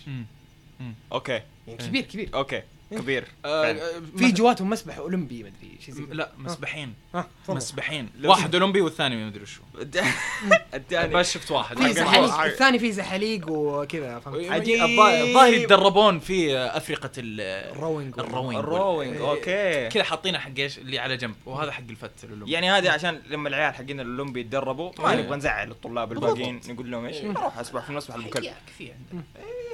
[1.13, 1.43] أوكي.
[1.69, 1.79] يعني.
[1.79, 2.31] كبير كبير.
[2.35, 2.63] أوكي.
[2.91, 3.25] كبير.
[3.45, 3.65] آه،.
[3.73, 6.15] آه، في جواتهم مسبح أولمبي مدري شيء زي كذا.
[6.15, 6.95] لا مسبحين.
[7.13, 7.57] تفضل.
[7.57, 8.09] مسبحين.
[8.19, 9.63] لو- واحد أولمبي والثاني ما أدري وشو
[10.75, 11.15] الثاني.
[11.15, 11.79] بس شفت واحد.
[11.79, 12.45] في.
[12.47, 14.83] الثاني في زحاليق وكذا فهمت؟ عجيب.
[14.83, 17.41] الظاهر يتدربون في أفرقة ال-
[17.77, 18.19] ال rowing.
[18.19, 18.59] ال rowing.
[18.59, 19.89] ال rowing أوكي.
[19.89, 21.35] كذا حاطينه حق إيش؟ اللي على جنب.
[21.47, 22.51] وهذا حق الفت الأولمبي.
[22.53, 25.17] يعني هذه عشان لما العيال حقين الأولمبي يتدربوا ما إيه.
[25.23, 29.23] نبغى نزعل الطلاب الباقيين نقول لهم إيش؟ أروح اسبح في المسبح كفي عندنا.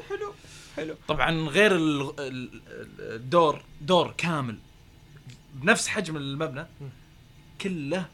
[0.09, 0.33] حلو.
[0.77, 0.95] حلو.
[1.09, 2.61] طبعا غير ال- ال-
[3.01, 4.59] الدور دور كامل.
[5.55, 6.67] بنفس حجم المبنى.
[7.61, 8.07] كله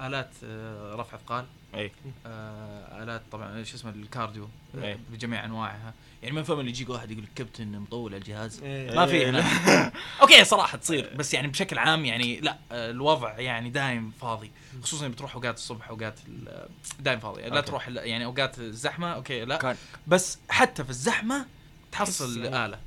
[0.00, 1.46] آلات آه، رفع أثقال.
[1.74, 1.90] أي.
[2.26, 4.98] آه، آلات طبعا شو اسمه ال cardio آه، إيه.
[5.12, 5.94] بجميع أنواعها.
[6.22, 8.62] يعني ما فهم اللي يجيك واحد يقول كابتن مطول الجهاز.
[8.62, 8.94] إيه.
[8.96, 9.26] ما في.
[9.26, 9.44] هنا
[10.22, 14.50] okay صراحة تصير بس يعني بشكل عام يعني لا آه، الوضع يعني دايم فاضي.
[14.82, 16.68] خصوصا بتروح أوقات الصبح أوقات ال-
[17.00, 17.42] دايم فاضي.
[17.42, 17.62] لا okay.
[17.66, 19.56] تروح يعني أوقات الزحمة okay لا.
[19.56, 19.76] كان.
[20.06, 21.46] بس حتى في الزحمة
[21.92, 22.78] تحصل يعني- آلة.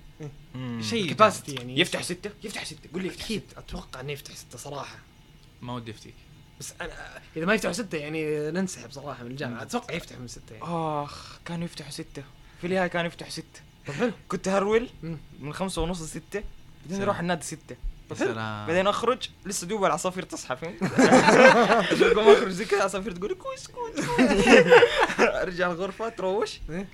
[0.82, 2.90] شيء كاباسيتي يعني يفتح ستة؟ يفتح ستة.
[2.94, 3.44] قول لي أكيد.
[3.58, 4.96] أتوقع إنه يفتح ستة صراحة.
[5.62, 6.14] ما ودي أفتيك.
[6.62, 6.92] بس أنا
[7.38, 9.62] إذا ما يفتح ستة يعني ننسحب صراحة من الجامعة.
[9.62, 10.66] أتوقع يفتح من ستة يعني.
[11.04, 12.24] آخ كانوا يفتحوا ستة.
[12.62, 13.62] في النهاية كانوا يفتحوا ستة.
[13.88, 14.12] طب حلو.
[14.28, 14.90] كنت هرول.
[15.40, 16.44] من خمسة ونص لستة.
[16.86, 17.02] بعدين.
[17.02, 17.76] أروح النادي ستة.
[18.12, 18.68] يا سلام.
[18.68, 20.84] بعدين أخرج لسه دوب العصافير تصحى فهمت؟
[22.04, 24.66] اقوم أخرج زي كذا العصافير تقول كويس كويس كويس.
[25.20, 26.60] أرجع الغرفة تروش.
[26.70, 26.88] إيه.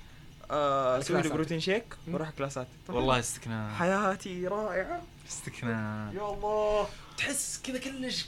[0.50, 1.28] آه، أسوي لي.
[1.28, 3.74] protein shake وأروح كلاسات والله استكنان.
[3.74, 5.02] حياتي رائعة.
[5.28, 6.12] استكنان.
[6.16, 6.88] يا الله.
[7.18, 8.26] تحس كذا كلش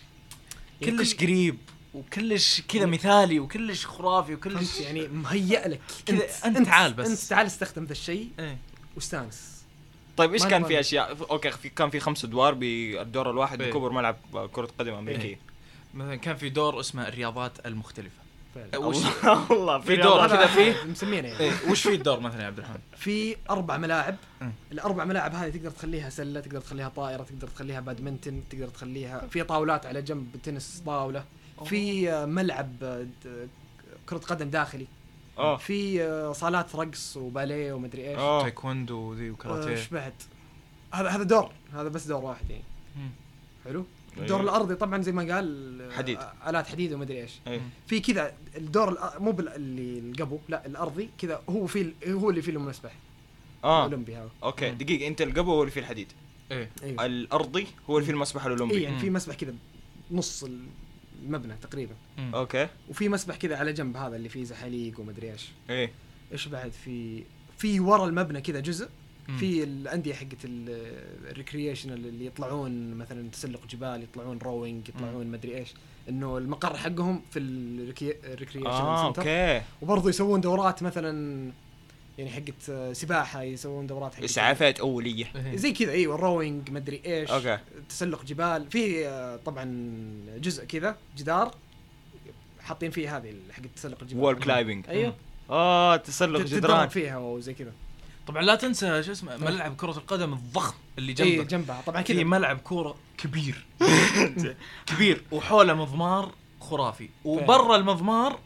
[0.80, 1.58] يعني كلش كل- قريب
[1.94, 5.80] وكلش كذا مثالي وكلش خرافي وكلش يعني مهيأ لك.
[6.06, 7.08] كذا أنت تعال بس.
[7.08, 8.58] أنت تعال استخدم ذا الشيء إيه.
[8.96, 9.60] واستانس
[10.16, 13.70] طيب إيش كان في أشياء؟ okay في كان في خمس ادوار بالدور الواحد إيه.
[13.70, 14.16] بكبر ملعب
[14.52, 15.38] كرة قدم امريكية
[15.94, 18.10] مثلا كان في دور اسمه الرياضات المختلفة.
[18.10, 18.19] فعلا.
[18.76, 18.96] وش
[19.50, 20.26] والله في دور.
[20.28, 21.28] كذا فيه؟ مسمينه.
[21.28, 24.16] يعني وش في الدور مثلا يا عبد الرحمن؟ في أربع ملاعب.
[24.40, 24.52] مم.
[24.72, 29.42] الأربع ملاعب هذه تقدر تخليها سلة تقدر تخليها طائرة تقدر تخليها بادمنتن تقدر تخليها في
[29.42, 31.24] طاولات على جنب تنس طاولة.
[31.64, 33.06] في آه، ملعب آه،
[34.06, 34.86] كرة قدم داخلي.
[35.38, 38.18] آه في آه، صالات رقص وباليه ومدري إيش.
[38.18, 39.70] آه تايكوندو وذي وكاراتيه.
[39.70, 40.12] إيش بعد
[40.94, 41.50] هذا هذا دور.
[41.74, 42.62] هذا بس دور واحد يعني.
[43.64, 43.84] حلو.
[44.18, 44.50] الدور أيوه.
[44.50, 46.18] الأرضي طبعا زي ما قال حديد.
[46.46, 47.32] آلات حديد ومدري إيش.
[47.46, 52.42] إيه في كذا الدور مو بال- اللي القبو لا الأرضي كذا هو في هو اللي
[52.42, 52.92] فيه المسبح.
[53.64, 53.86] آه.
[53.86, 54.70] الاولمبي هذا okay.
[54.70, 54.78] مم.
[54.78, 56.12] دقيقة أنت القبو هو اللي فيه الحديد.
[56.52, 56.70] إيه.
[56.82, 57.06] أيوه.
[57.06, 58.82] الأرضي هو اللي فيه المسبح اي الأولمبي.
[58.82, 59.10] يعني في.
[59.10, 59.54] مسبح كذا
[60.10, 60.44] نص
[61.22, 61.94] المبنى تقريبا.
[62.18, 62.34] مم.
[62.34, 62.68] okay.
[62.88, 65.48] وفي مسبح كذا على جنب هذا اللي فيه زحاليق ومدري إيش.
[65.70, 65.92] إيه.
[66.32, 67.24] إيش بعد في
[67.58, 68.88] في ورا المبنى كذا جزء.
[69.38, 75.74] في الأندية حقت ال recreational اللي يطلعون مثلا تسلق جبال يطلعون rowing يطلعون مدري إيش.
[76.08, 79.62] إنه المقر حقهم في ال recreational آه center okay.
[79.82, 81.52] وبرضه يسوون دورات مثلا
[82.18, 85.26] يعني حقت آه، سباحة يسوون دورات حقت إسعافات أولية.
[85.36, 85.56] إيه.
[85.56, 87.58] زي كذا إيوه ال rowing مدري إيش okay.
[87.88, 88.70] تسلق جبال.
[88.70, 89.64] في آه، طبعا
[90.38, 91.54] جزء كذا جدار
[92.60, 94.22] حاطين فيه هذه حق تسلق الجبال.
[94.24, 95.14] wall climbing إيوه.
[95.50, 96.88] آه تسلق جدران.
[96.88, 97.72] فيها وزي كذا.
[98.26, 101.46] طبعا لا تنسى شو اسمه ملعب كرة القدم الضخم اللي اي جنبك.
[101.46, 102.24] جنبها طبعا في كذا.
[102.24, 103.66] ملعب كورة كبير.
[104.86, 107.08] كبير وحوله مضمار خرافي.
[107.24, 108.38] وبرا المضمار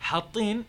[0.00, 0.64] حاطين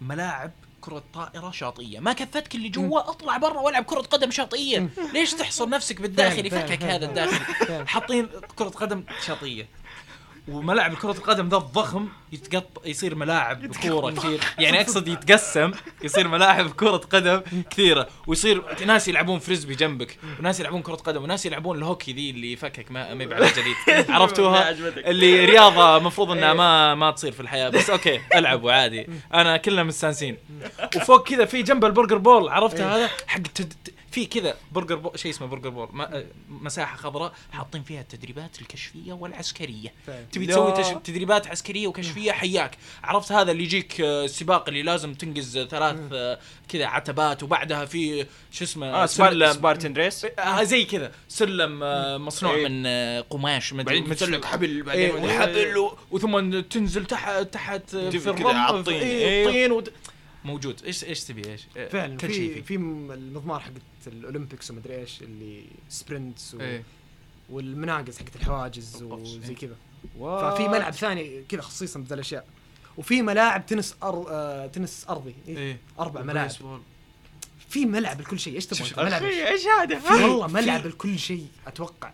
[0.00, 0.50] ملاعب
[0.80, 2.00] كرة طائرة شاطئية.
[2.00, 4.88] ما كفتك اللي جوا اطلع برا والعب كرة قدم شاطئية.
[5.14, 7.06] ليش تحصر نفسك بالداخلي؟ فعلا، فكك فعلا، هذا.
[7.06, 7.66] الداخلي.
[7.66, 7.86] فعلا.
[7.86, 9.68] حاطين كرة قدم شاطئية.
[10.48, 14.40] وملاعب كرة القدم ذا الضخم يتقس- يصير ملاعب كورة كثير.
[14.58, 15.70] يعني أقصد يتقسم
[16.02, 17.40] يصير ملاعب كرة قدم
[17.70, 22.52] كثيرة ويصير ناس يلعبون frisbee جنبك وناس يلعبون كرة قدم وناس يلعبون الهوكي ذي اللي
[22.52, 24.10] يفكك ما ما على جديد.
[24.10, 24.70] عرفتوها.
[25.10, 29.82] اللي رياضة مفروض إنها ما ما تصير في الحياة بس okay العبوا عادي أنا كلنا
[29.82, 30.36] مستانسين.
[30.96, 33.40] وفوق كذا في جنب ال burger bowl عرفتها هذا؟ حق.
[34.16, 36.24] في كذا burger bowl شيء اسمه burger bowl ما...
[36.48, 39.92] مساحة خضراء حاطين فيها التدريبات الكشفية والعسكرية.
[40.06, 40.24] فعلا.
[40.32, 40.52] تبي لا.
[40.52, 40.86] تسوي تش...
[41.04, 42.76] تدريبات عسكرية وكشفية؟ حياك.
[43.02, 46.38] عرفت هذا اللي يجيك آه، السباق اللي لازم تنقز ثلاث آه،
[46.68, 49.30] كذا عتبات وبعدها في شو اسمه آه Spar...
[49.30, 49.52] سلم.
[49.52, 50.24] Spartan Race.
[50.38, 51.12] آه زي كذا.
[51.28, 52.68] سلم آه، مصنوع إيه.
[52.68, 54.42] من آه، قماش مدري شو.
[54.44, 55.96] حبل بعدين مدري- وحبل و...
[56.10, 58.78] وثم تنزل تحت تحت آه، تبي في كذا الرمل.
[58.78, 59.02] الطين.
[59.02, 59.92] الطين ود...
[60.46, 60.84] موجود.
[60.84, 63.72] إيش إيش تبي؟ إيش؟ آه، فعلا كل شيء في في م- المضمار حقت
[64.06, 66.60] ال Olympics ومدري إيش اللي sprints و...
[66.60, 66.82] إيه.
[67.50, 69.02] والمناقز حقت الحواجز.
[69.02, 69.76] وزي كذا.
[70.18, 70.54] واو.
[70.54, 72.46] ففي ملعب ثاني كذا خصيصا بذا الأشياء.
[72.96, 74.26] وفي ملاعب تنس أر...
[74.28, 74.66] آه...
[74.66, 75.34] تنس أرضي.
[75.48, 75.78] إيه؟ إيه.
[75.98, 76.50] أربع ملاعب.
[77.68, 78.54] في ملعب لكل شيء.
[78.54, 82.12] إيش تبغى؟ ملعب إيش هذا؟ والله ملعب لكل شيء أتوقع.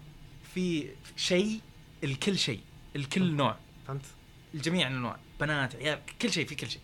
[0.54, 1.60] في شيء
[2.04, 2.60] الكل شيء
[2.96, 3.56] الكل نوع.
[3.88, 4.04] فهمت؟
[4.54, 6.80] الجميع الانواع بنات عيال كل شيء في كل شيء.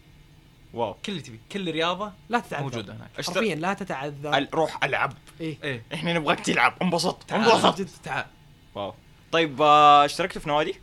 [0.74, 0.94] واو.
[1.06, 3.26] كل اللي تبي كل رياضة لا تتعذر موجودة هناك.
[3.26, 5.12] حرفيا لا تتعذر ال- روح ألعب.
[5.40, 5.56] إيه.
[5.64, 5.82] إيه.
[5.94, 6.74] إحنا نبغاك تلعب.
[6.82, 7.22] انبسط.
[7.28, 7.78] تعال انبسط.
[7.78, 8.24] جد تعال.
[8.74, 8.94] wow.
[9.32, 10.74] طيب آه، اشتركت في نوادي؟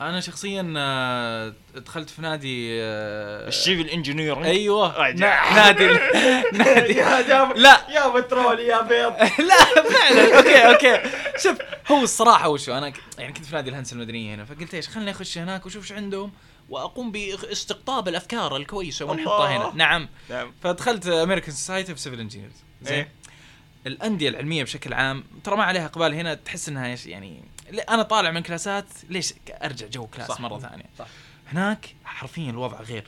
[0.00, 5.10] أنا شخصيا آه، دخلت في نادي آه، ال civil engineer أيوه.
[5.12, 5.86] نا- نادي.
[6.52, 6.92] نادي.
[6.98, 7.80] يا لا.
[7.90, 9.12] يا بترول يا بيض.
[9.48, 10.38] لا فعلا.
[10.38, 10.56] أوكي
[10.92, 11.10] أوكي.
[11.38, 11.58] شوف
[11.90, 15.10] هو الصراحة وشو أنا ك- يعني كنت في نادي الهندسة المدنية هنا فقلت إيش خليني
[15.10, 16.32] أخش هناك وأشوف إيش عندهم.
[16.72, 19.68] وأقوم باستقطاب الأفكار الكويسة ونحطها الله.
[19.68, 19.76] هنا.
[19.76, 20.08] نعم.
[20.30, 20.52] نعم.
[20.62, 22.52] فدخلت American Society of Civil Engineers
[22.82, 22.94] زين.
[22.94, 23.08] إيه.
[23.86, 27.42] الأندية العلمية بشكل عام ترى ما عليها إقبال هنا تحس إنها يعني
[27.88, 30.40] أنا طالع من كلاسات ليش أرجع جو كلاس صح.
[30.40, 31.06] مرة ثانية؟ صح.
[31.52, 33.06] هناك حرفيا الوضع غير.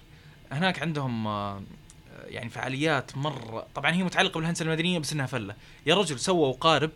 [0.53, 1.63] هناك عندهم آه،
[2.27, 3.67] يعني فعاليات مرة.
[3.75, 5.55] طبعا هي متعلقة بالهندسة المدنية بس إنها فلة.
[5.87, 6.91] يا رجل سووا قارب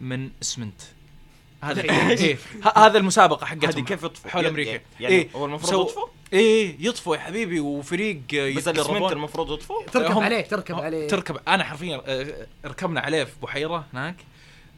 [0.00, 0.80] من اسمنت.
[1.70, 1.82] هذا
[2.22, 2.38] إيه.
[2.64, 4.80] ه- هذا المسابقة حقتهم هذه كيف يطفو؟ حول يعني- أمريكا.
[5.00, 5.28] يعني إيه.
[5.36, 6.76] هو المفروض سو- يطفو؟ إيه.
[6.80, 8.20] يطفو يا حبيبي وفريق
[8.56, 8.68] بس.
[8.68, 11.08] الإسمنت المفروض يطفو؟ تركب عليه تركب عليه.
[11.08, 11.36] تركب.
[11.48, 14.16] أنا حرفيا آه، ركبنا عليه في بحيرة هناك.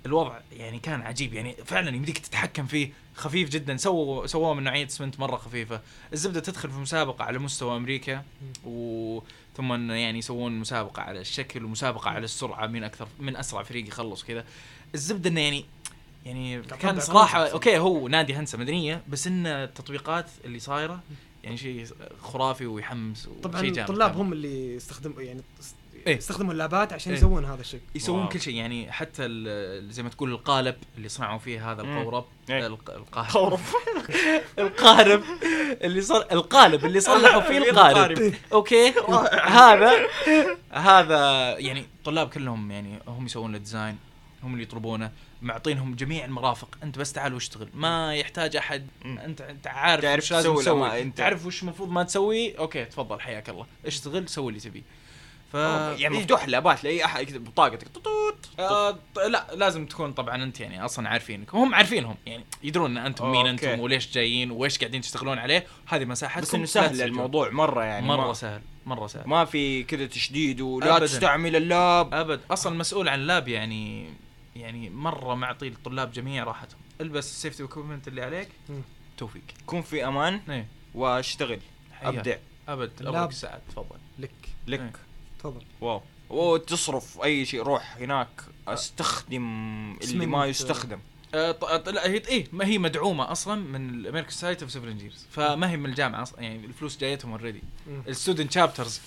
[0.07, 1.34] الوضع يعني كان عجيب.
[1.34, 2.91] يعني فعلا يمديك تتحكم فيه.
[3.14, 3.76] خفيف جدا.
[3.76, 5.80] سووا سووه من نوعية إسمنت مرة خفيفة.
[6.12, 8.22] الزبدة تدخل في مسابقة على مستوى أمريكا
[8.64, 9.20] و
[9.57, 14.24] ثم يعني يسوون مسابقة على الشكل ومسابقة على السرعة من أكثر من أسرع فريق يخلص
[14.24, 14.45] كذا.
[14.95, 15.64] الزبدة إنه يعني
[16.28, 17.46] يعني كان صراحة.
[17.46, 21.00] okay هو نادي هندسه مدنيه بس إن التطبيقات اللي صايرة
[21.44, 21.86] يعني شيء
[22.22, 24.16] خرافي ويحمس طبعا الطلاب.
[24.16, 25.40] هم اللي يستخدموا يعني
[26.06, 26.16] إيه.
[26.16, 27.18] يستخدموا اللابات عشان إيه.
[27.18, 28.28] يسوون هذا الشيء يسوون wow.
[28.28, 31.82] كل شيء يعني حتى ال- زي ما تقول القالب اللي صنعوا فيه هذا.
[31.82, 32.66] القورب إيه.
[32.66, 33.60] الق- القارب
[34.58, 35.22] القارب
[35.82, 38.10] اللي صار القالب اللي صلحوا فيه القارب.
[38.10, 38.92] القارب okay
[39.44, 39.92] هذا
[40.70, 41.18] هذا
[41.58, 43.96] يعني الطلاب كلهم يعني هم يسوون ال design
[44.42, 45.10] هم اللي يطلبونه
[45.43, 46.78] معطينهم جميع المرافق.
[46.82, 47.68] انت بس تعال واشتغل.
[47.74, 48.86] ما يحتاج أحد.
[49.05, 53.20] انت انت عارف تعرف وش لازم تسوي أنت- تعرف وش المفروض ما تسوي؟ okay تفضل
[53.20, 53.66] حياك الله.
[53.86, 54.82] اشتغل سوي اللي تبيه.
[55.53, 56.09] ف يعني إيه.
[56.09, 57.89] مفتوح اللابات لاي أحد يكتب بطاقتك.
[57.89, 61.55] طوط آه لا لازم تكون طبعا أنت يعني أصلا عارفينك.
[61.55, 63.50] هم عارفينهم يعني يدرون إن أنتم مين okay.
[63.72, 65.66] أنتم وليش جايين وإيش قاعدين تشتغلون عليه.
[65.86, 66.41] هذه مساحتكم.
[66.43, 67.03] بس إنه سهل.
[67.03, 69.28] الموضوع مرة يعني مرة ما, سهل مرة سهل.
[69.28, 71.07] ما في كذا تشديد ولا أبداً.
[71.07, 72.14] تستعمل ال lab.
[72.14, 74.11] ابد أصلا المسؤول عن ال lab يعني
[74.59, 76.80] يعني مرة معطي الطلاب جميع راحتهم.
[77.00, 78.48] البس ال safety equipment اللي عليك.
[79.18, 79.42] توفيق.
[79.66, 80.66] كون في أمان إيه.
[80.94, 81.61] واشتغل.
[82.02, 82.36] أبدع.
[82.68, 83.02] أبد.
[83.02, 83.09] لا.
[83.09, 83.96] ابغاك ساعد تفضل.
[84.18, 84.30] لك.
[84.66, 84.80] لك.
[84.80, 84.92] إيه.
[85.38, 85.62] تفضل.
[85.80, 86.02] wow.
[86.30, 87.62] وتصرف أي شيء.
[87.62, 88.28] روح هناك.
[88.68, 90.46] أستخدم اللي ما.
[90.46, 90.98] يستخدم.
[91.32, 95.70] لا هي إيه ما هي مدعومة أصلا من ال American Society of Civil Engineers فما
[95.70, 97.62] هي من الجامعة أصلا يعني الفلوس جايتهم already.
[98.09, 99.00] ال student chapters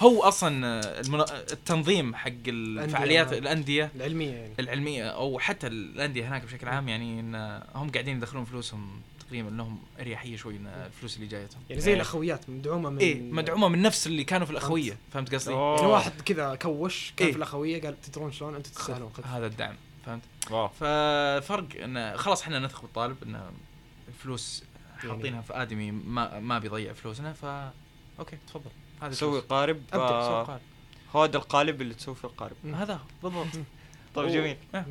[0.00, 1.24] هو أصلا آه، المنا...
[1.52, 3.32] التنظيم حق الفعاليات.
[3.32, 7.34] الأندية العلمية يعني العلمية أو حتى الأندية هناك بشكل عام يعني إن
[7.74, 11.96] هم قاعدين يدخلون فلوسهم تقريبا لهم أريحية شوي من الفلوس اللي جايتهم يعني زي إيه.
[11.96, 16.12] الأخويات مدعومة من إيه مدعومة من نفس اللي كانوا في الأخوية فهمت قصدي؟ يعني واحد
[16.24, 17.32] كذا كوش كان إيه.
[17.32, 19.10] في الأخوية قال تدرون شلون أنتم تستاهلون.
[19.24, 19.74] هذا الدعم
[20.08, 20.68] فهمت؟ wow.
[20.68, 23.50] ففرق انه خلاص إحنا نثق بالطالب إنه
[24.08, 24.64] الفلوس
[25.04, 27.44] يعني- حاطينها في آدمي ما ما بيضيع فلوسنا ف
[28.18, 28.70] okay تفضل.
[29.02, 29.50] هذا سوي الفلوس.
[29.50, 30.60] قارب أبدأ سوي آه، قارب.
[31.14, 32.56] هذا القالب اللي تسوي فيه القارب.
[32.74, 33.00] هذا هو
[33.30, 33.46] بالضبط.
[34.14, 34.56] طيب و- جميل.
[34.74, 34.84] آه.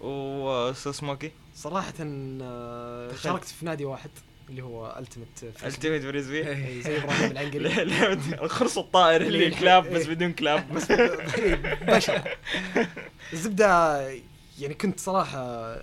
[0.00, 3.20] واستاذ سموكي؟ صراحة آه، دخلت.
[3.22, 4.10] شاركت في نادي واحد
[4.48, 6.42] اللي هو ultimate ultimate frisbee؟
[6.82, 7.82] زي إبراهيم العنقري.
[8.44, 10.14] القرص الطائر اللي اللي- كلاب بس إيه.
[10.14, 10.72] بدون كلاب.
[10.72, 10.92] بس
[11.82, 12.24] بشع
[13.32, 14.12] الزبده
[14.60, 15.76] يعني كنت صراحة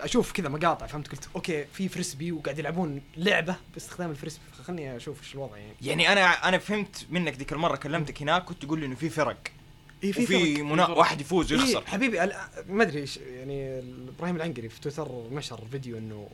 [0.00, 4.96] أشوف كذا مقاطع فهمت قلت okay في frisbee وقاعد يلعبون لعبة باستخدام ال frisbee خلني
[4.96, 8.80] أشوف إيش الوضع يعني يعني أنا أنا فهمت منك ذيك المرة كلمتك هناك كنت تقول
[8.80, 9.36] لي إنه في فرق
[10.04, 10.64] إيه وفي فرق.
[10.64, 10.86] منا...
[10.86, 10.98] فرق.
[10.98, 12.34] واحد يفوز إيه ويخسر حبيبي ال-
[12.68, 13.82] ما أدري إيش- يعني
[14.16, 16.28] إبراهيم العنقري في تويتر نشر فيديو إنه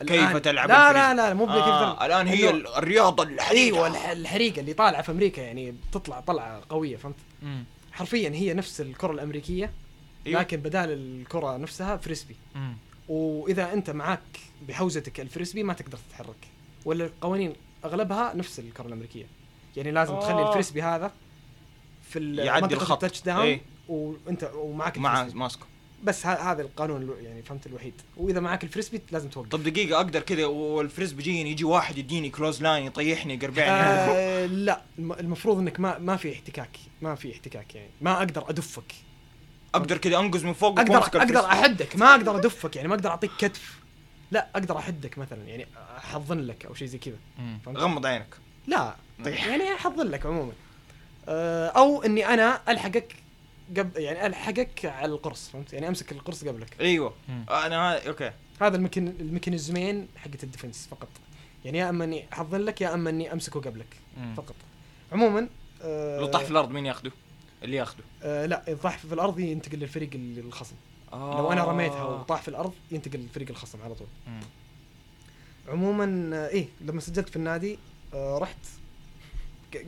[0.00, 1.14] كيف الآن- تلعب لا الفريسبي.
[1.16, 2.06] لا لا مو بكيف آه تلعب.
[2.10, 6.20] الآن هي إنه- ال- الرياضة الحديثة إيوه الح- الحريقة اللي طالعة في أمريكا يعني بتطلع
[6.20, 7.64] طلعة قوية فهمت مم.
[7.92, 9.70] حرفيا هي نفس الكرة الأمريكية
[10.26, 10.40] أيوة.
[10.40, 12.74] لكن بدال الكرة نفسها فريسبي مم.
[13.08, 14.20] وإذا أنت معك
[14.68, 16.48] بحوزتك ال frisbee ما تقدر تتحرك
[16.84, 17.52] ولا القوانين
[17.84, 19.26] أغلبها نفس الكرة الأمريكية
[19.76, 20.48] يعني لازم تخلي آه.
[20.48, 21.12] ال frisbee هذا
[22.10, 22.92] في يعدي الخط.
[23.04, 23.60] ال touchdown إيه.
[23.88, 25.24] وأنت ومعك مع.
[25.24, 25.64] ماسكو
[26.04, 30.20] بس هذا القانون يعني فهمت الوحيد وإذا معك ال frisbee لازم توقف طب دقيقة أقدر
[30.20, 35.80] كذا وال frisbee يجيني يجي واحد يديني clothesline يطيحني يقربعني آه لا الم- المفروض إنك
[35.80, 36.70] ما ما في احتكاك
[37.02, 38.94] ما في احتكاك يعني ما أقدر أدفك
[39.74, 41.44] أقدر كذا أنقز من فوق أقدر أقدر.
[41.44, 41.96] أحدك.
[41.96, 43.78] ما أقدر أدفك يعني ما أقدر أعطيك كتف.
[44.30, 45.66] لا أقدر أحدك مثلا يعني
[45.98, 47.16] أحضن لك أو شيء زي كذا؟
[47.68, 48.34] غمض عينك.
[48.66, 48.94] لا
[49.24, 49.46] طيح.
[49.46, 50.52] يعني أحضن لك عموما.
[51.28, 53.14] آه، أو إني أنا ألحقك
[53.76, 56.80] قبل يعني ألحقك على القرص فهمت؟ يعني أمسك القرص قبلك.
[56.80, 57.14] أيوه.
[57.28, 57.44] مم.
[57.50, 58.30] أنا ها- okay.
[58.60, 61.08] هذا المكن الميكانيزمين حقت ال defense فقط.
[61.64, 64.34] يعني يا إما إني أحضن لك يا إما إني أمسكه قبلك مم.
[64.34, 64.54] فقط.
[65.12, 65.48] عموما
[65.82, 67.10] آه لو طاح في الأرض مين ياخذه؟
[67.62, 70.74] اللي ياخذه آه لا طاح في الأرض ينتقل للفريق ال- الخصم
[71.12, 71.38] آه.
[71.38, 74.40] لو أنا رميتها وطاح في الأرض ينتقل للفريق الخصم على طول مم.
[75.68, 77.78] عموما آه، إيه لما سجلت في النادي
[78.14, 78.56] آه رحت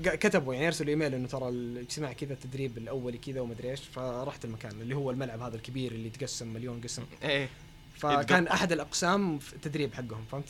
[0.03, 4.81] كتبوا يعني أرسلوا إيميل إنه ترى الاجتماع كذا التدريب الأولي كذا ومدري إيش فرحت المكان
[4.81, 7.49] اللي هو الملعب هذا الكبير اللي تقسم مليون قسم إيه
[7.97, 8.47] فكان.
[8.49, 10.45] أحد الأقسام في التدريب حقهم فهمت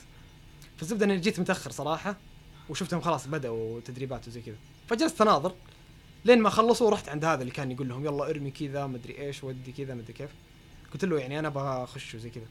[0.76, 2.16] فالزبدة إني جيت متأخر صراحة
[2.68, 4.57] وشفتهم خلاص بدأوا تدريبات وزي كذا
[4.89, 5.55] فجلست أناظر
[6.26, 9.44] لين ما خلصوا ورحت عند هذا اللي كان يقول لهم يلا ارمي كذا مدري إيش
[9.44, 10.30] ودي كذا مدري كيف.
[10.92, 12.46] قلت له يعني أنا أبغى اخش وزي كذا.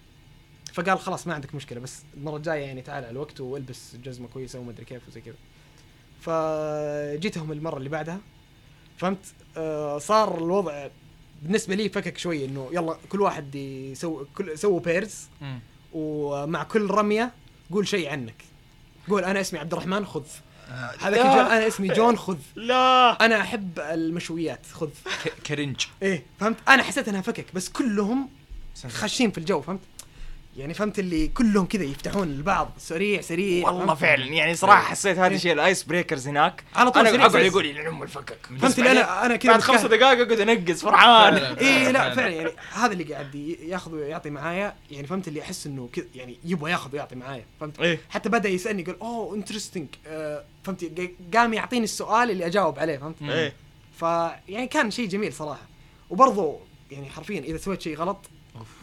[0.74, 4.60] فقال خلاص ما عندك مشكلة بس المرة الجاية يعني تعال على الوقت والبس جزمة كويسة
[4.60, 5.36] ومدري كيف وزي كذا.
[6.22, 8.20] فجيتهم المرة اللي بعدها
[8.98, 9.26] فهمت؟
[9.58, 10.88] آه صار الوضع
[11.42, 15.28] بالنسبة لي فكك شوي إنه يلا كل واحد يسوي كل سووا بيرز.
[15.94, 17.34] ومع كل رمية
[17.72, 18.44] قول شيء عنك.
[19.10, 20.26] قول أنا اسمي عبد الرحمن خذ.
[21.00, 21.32] هذاك لا.
[21.32, 22.38] الجو- أنا اسمي جون خذ.
[22.56, 23.26] لا.
[23.26, 24.90] أنا أحب المشويات خذ.
[25.48, 25.76] cringe.
[26.04, 28.30] إيه فهمت؟ أنا حسيت إنها فكك بس كلهم
[28.90, 29.80] خاشين في الجو فهمت؟
[30.58, 35.18] يعني فهمت اللي كلهم كذا يفتحون البعض سريع سريع والله فهمت؟ فعلا يعني صراحة حسيت
[35.18, 35.36] هذا إيه.
[35.36, 37.46] الشيء ال icebreakers هناك على طول أنا سريع أقعد.
[37.46, 39.82] يقول لي ام الفكك فهمت اللي أنا أنا كذا بعد خمس.
[39.82, 41.34] دقائق أقعد أنقز فرحان.
[41.38, 42.30] إيه لا فعلاً.
[42.36, 46.72] يعني هذا اللي قاعد ياخذ ويعطي معايا يعني فهمت اللي أحس إنه كذا يعني يبغى
[46.72, 49.88] ياخذ ويعطي معايا فهمت إيه حتى بدأ يسألني يقول oh interesting
[50.64, 53.16] فهمت قا- قام يعطيني السؤال اللي أجاوب عليه فهمت.
[53.22, 53.54] إيه
[54.00, 55.62] فيعني كان شيء جميل صراحة
[56.10, 56.58] وبرضه
[56.92, 58.18] يعني حرفيا إذا سويت شيء غلط.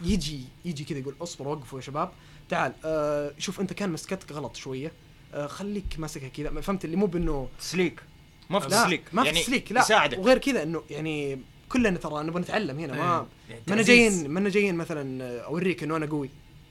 [0.03, 2.11] يجي يجي كذا يقول اصبر وقفوا يا شباب.
[2.49, 4.91] تعال آه شوف انت كان مسكتك غلط شوية.
[5.33, 6.61] آه خليك ماسكها كذا.
[6.61, 8.01] فهمت اللي مو بإنه تسليك
[8.49, 9.81] ما في لا تسليك ما في يعني تسليك لا.
[9.81, 10.17] يساعدك.
[10.19, 12.93] وغير كذا إنه يعني كلنا ترى نبغى نتعلم هنا.
[12.93, 13.81] ما يعني ما.
[13.81, 16.29] جايين ما جايين مثلا آه، أوريك إنه أنا قوي.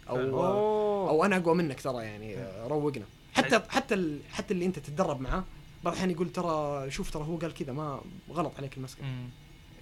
[0.08, 1.10] أو أوه.
[1.10, 3.04] أو أنا أقوى منك ترى يعني آه، روقنا.
[3.34, 5.44] حتى حتى ال- حتى اللي أنت تتدرب معاه
[5.84, 8.00] بعض الأحيان يقول ترى شوف ترى هو قال كذا ما
[8.32, 9.02] غلط عليك المسكة.
[9.02, 9.28] مم.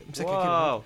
[0.09, 0.43] امسكها
[0.79, 0.83] كذا.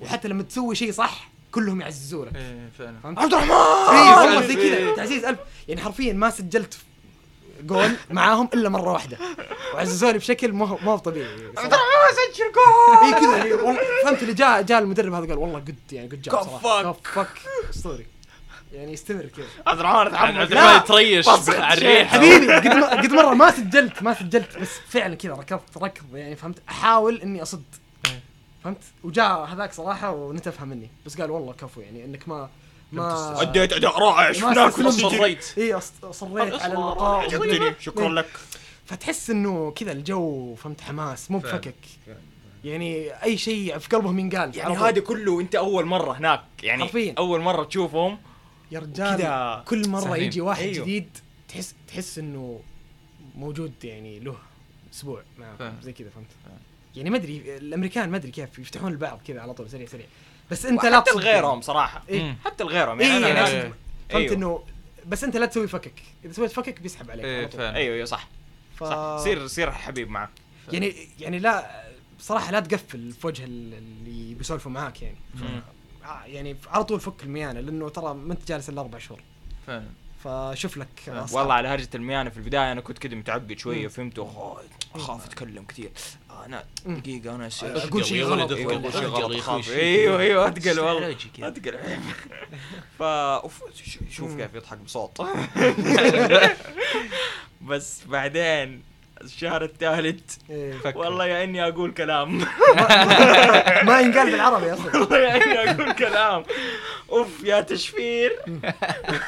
[0.00, 2.36] وحتى لما تسوي شيء صح كلهم يعززونك.
[2.36, 2.94] إيه فعلا.
[3.02, 3.96] فهمت؟ عبد الرحمن!
[3.96, 4.84] اي والله زي إيه.
[4.84, 5.38] كذا تعزيز ألف.
[5.68, 6.78] يعني حرفيا ما سجلت
[7.62, 9.18] جول معاهم إلا مرة واحدة.
[9.74, 11.32] وعززوني بشكل ما هو ما هو طبيعي.
[11.32, 13.14] عبد الرحمن سجل جول!
[13.14, 13.36] اي كذا.
[13.36, 16.62] يعني والله فهمت اللي جاء جاء المدرب هذا قال والله قد يعني قد جاب كفك.
[16.62, 17.28] صراحة كفك
[17.70, 18.06] أسطوري.
[18.72, 19.46] يعني استمر كذا.
[19.66, 20.44] عبد الرحمن
[21.20, 22.08] بس على الريح.
[22.12, 26.36] حبيبي قد ما قد مرة ما سجلت ما سجلت بس فعلا كذا ركضت ركض يعني
[26.36, 27.62] فهمت؟ أحاول إني أصد.
[27.72, 27.87] إيه.
[28.68, 32.48] فهمت وجاء هذاك صراحة ونتفها مني بس قال والله كفو يعني إنك ما
[32.92, 34.78] ما اديت اداء رائع ما شفناك.
[34.80, 38.08] اصريت إي أص- اصريت على اللقاء عجبتني شكرا.
[38.08, 38.26] لك
[38.86, 41.38] فتحس إنه كذا الجو فهمت حماس مو.
[41.38, 41.74] بفكك
[42.64, 44.76] يعني أي شيء في قلبهم ينقال يعني.
[44.76, 47.14] هذا كله انت أول مرة هناك يعني حرفياً.
[47.18, 48.18] أول مرة تشوفهم
[48.72, 50.24] يا رجال كل مرة سهلين.
[50.24, 50.84] يجي واحد أيوه.
[50.84, 51.08] جديد
[51.48, 52.60] تحس تحس إنه
[53.34, 54.36] موجود يعني له
[54.94, 55.22] أسبوع.
[55.82, 56.58] زي كذا فهمت فاهم.
[56.96, 60.06] يعني ما أدري الأمريكان ما أدري كيف يفتحون البعض كذا على طول سريع سريع.
[60.50, 62.02] بس أنت لا حتى لغيرهم صراحة.
[62.08, 62.36] إيه.
[62.44, 63.62] حتى لغيرهم يعني يعني أنا إيه.
[63.62, 63.74] فهمت
[64.14, 64.34] أيوه.
[64.34, 64.64] إنه
[65.06, 66.02] بس أنت لا تسوي فكك.
[66.24, 67.76] إذا سويت فكك بيسحب عليك إيه، على.
[67.76, 68.28] أيوه أيوه صح.
[68.76, 68.84] ف...
[68.84, 69.18] صح.
[69.24, 70.30] سير سير حبيب معه.
[70.72, 71.84] يعني يعني لا
[72.18, 75.16] بصراحه لا تقفل في وجه ال- اللي بيسولفوا معاك يعني.
[75.34, 75.62] مم.
[76.04, 79.20] آه، يعني على طول فك الميانة لأنه ترى ما أنت جالس إلا أربع شهور.
[79.66, 79.86] فعلا.
[80.24, 81.24] فشوف لك آه.
[81.24, 81.38] أصحاب.
[81.40, 83.88] والله على هرجة الميانة في البداية أنا كنت كذا متعقد شوية.
[83.88, 84.18] فهمت
[84.94, 85.90] اخاف أتكلم كثير
[86.46, 86.64] أنا.
[86.86, 88.52] دقيقة أنا أقول شيء غلط.
[88.52, 89.62] أيوه أقول شيء أتقل غلط أخوي.
[89.80, 91.16] أيوه أيوه أتقل والله.
[91.38, 91.78] أتقل
[93.84, 94.36] ش- شوف.
[94.36, 95.20] كيف يضحك بصوت
[97.68, 98.82] بس بعدين
[99.20, 100.74] الشهر الثالث إيه.
[100.94, 102.38] والله يا إني أقول كلام
[103.86, 106.44] ما ينقال بالعربي أصلا والله يا إني أقول كلام
[107.10, 108.32] أوف يا تشفير.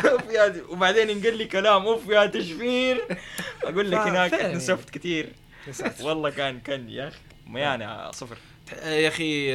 [0.04, 1.82] أوف يا وبعدين ينقل لي كلام.
[1.86, 3.04] أوف يا تشفير.
[3.64, 5.32] أقول لك هناك نسفت كثير.
[6.00, 7.18] والله كان كان يا أخي.
[7.46, 8.36] ميانة صفر.
[8.82, 9.46] يا أخي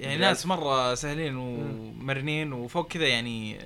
[0.00, 0.16] يعني.
[0.16, 3.58] ناس مرة سهلين ومرنين وفوق كذا يعني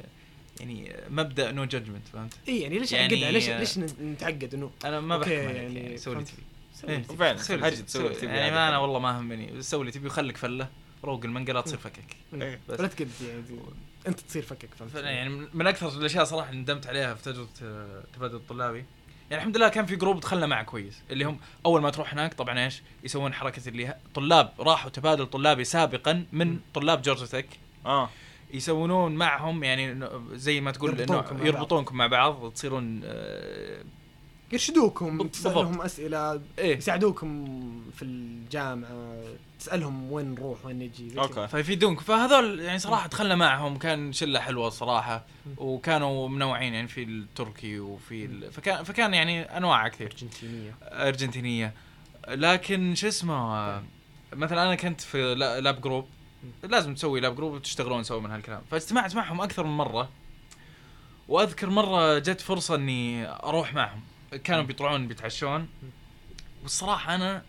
[0.60, 5.00] يعني مبدأ no judgment فهمت؟ اي يعني ليش يعني- يعني ليش ليش نتعقد إنه؟ أنا
[5.00, 6.24] ما بحكم يعني يعني سوي اللي.
[6.24, 7.16] تبي.
[7.18, 8.78] فعلا سوي اللي تبي، سوي اللي سوي- تبي يعني ما أنا.
[8.78, 9.62] والله ما همني.
[9.62, 10.68] سوي اللي تبي وخليك فلة.
[11.04, 12.16] روق المنقله تصير فكك.
[12.34, 12.60] إيه.
[12.68, 12.80] بس.
[12.80, 13.42] ولا تقد يعني
[14.08, 14.68] أنت تصير فكك.
[14.78, 17.48] فهمت؟ يعني من- أكثر الأشياء صراحة اللي ندمت عليها في تجربة
[18.14, 18.84] تبادل الطلابي.
[19.30, 21.02] يعني الحمد لله كان في group دخلنا معه كويس.
[21.10, 25.64] اللي هم أول ما تروح هناك طبعا إيش؟ يسوون حركة اللي طلاب راحوا تبادل طلابي
[25.64, 27.46] سابقا من طلاب جورجيا تك.
[27.86, 28.10] آه.
[28.54, 31.46] يسوونون معهم يعني زي ما تقول يربطونكم مع بعض.
[31.46, 33.82] يربطونكم مع بعض تصيرون آه،
[34.52, 35.28] يرشدوكم.
[35.28, 36.76] تسألهم أسئلة إيه.
[36.76, 37.44] يساعدوكم
[37.96, 39.22] في الجامعة
[39.60, 41.20] تسألهم وين نروح وين نجي.
[41.20, 41.48] okay.
[41.48, 42.00] فيفيدونك.
[42.00, 45.24] فهذول يعني صراحة دخلنا معهم كان شلة حلوة صراحة
[45.56, 48.52] وكانوا منوعين يعني في التركي وفي ال...
[48.52, 50.06] فكان فكان يعني أنواع كثير.
[50.12, 50.74] أرجنتينية.
[50.82, 51.74] أرجنتينية.
[52.28, 53.82] لكن شو اسمه
[54.32, 56.06] مثلا أنا كنت في لا- lab group
[56.62, 58.62] لازم تسوي lab group وتشتغلون سوا من هالكلام.
[58.70, 60.08] فاجتمعت معهم أكثر من مرة
[61.28, 64.00] وأذكر مرة جت فرصة إني أروح معهم.
[64.44, 65.68] كانوا بيطلعون بيتعشون.
[66.62, 67.42] والصراحة أنا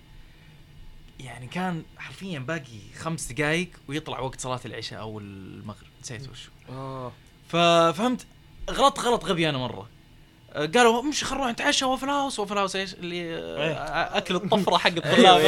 [1.20, 5.88] يعني كان حرفيا باقي خمس دقائق ويطلع وقت صلاة العشاء أو المغرب.
[6.02, 7.12] نسيت وش آه.
[7.50, 8.26] ففهمت
[8.70, 9.90] غلط غلط غبي أنا مرة.
[10.54, 14.78] آه، قالوا امشي خلينا نروح نتعشى Waffle House Waffle House إيش اللي آه، أكل الطفرة
[14.78, 15.42] حق الطلاب.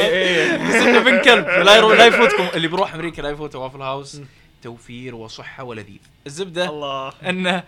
[0.72, 2.48] صرنا بن كلب لا لا يفوتكم.
[2.54, 4.20] اللي بيروح أمريكا لا يفوته وافل هاوس
[4.62, 7.62] توفير وصحه ولذيذ الزبده الله انه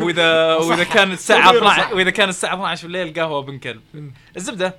[0.00, 0.94] واذا واذا وصحة.
[0.94, 1.94] كان الساعة توفير 12 وصحة.
[1.94, 3.82] واذا كان الساعة 12 بالليل قهوه بن كلب
[4.36, 4.74] الزبده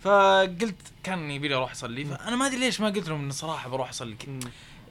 [0.00, 3.68] فقلت كان يبي لي أروح اصلي فانا ما ادري ليش ما قلت لهم انه صراحة
[3.68, 4.16] بروح اصلي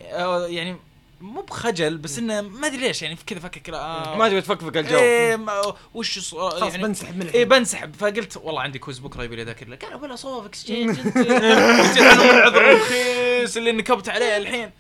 [0.01, 0.75] آه، يعني
[1.21, 4.77] مو بخجل بس انه ما ادري ليش يعني كذا فكر كذا آه ما تبي تفكفك
[4.77, 8.99] الجو إيه ما- وش خلاص يعني بنسحب من إيه الحين بنسحب فقلت والله عندي كويز
[8.99, 14.71] بكره يبي لي اذاكر له قالوا بلا صوب اكسشينج العذر الرخيص اللي نكبت عليه الحين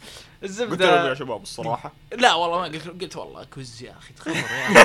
[0.43, 1.93] قلت لهم يا الزبده شباب الصراحة.
[2.17, 4.81] لا والله ما قلت قلت والله quiz يا أخي تخبر يا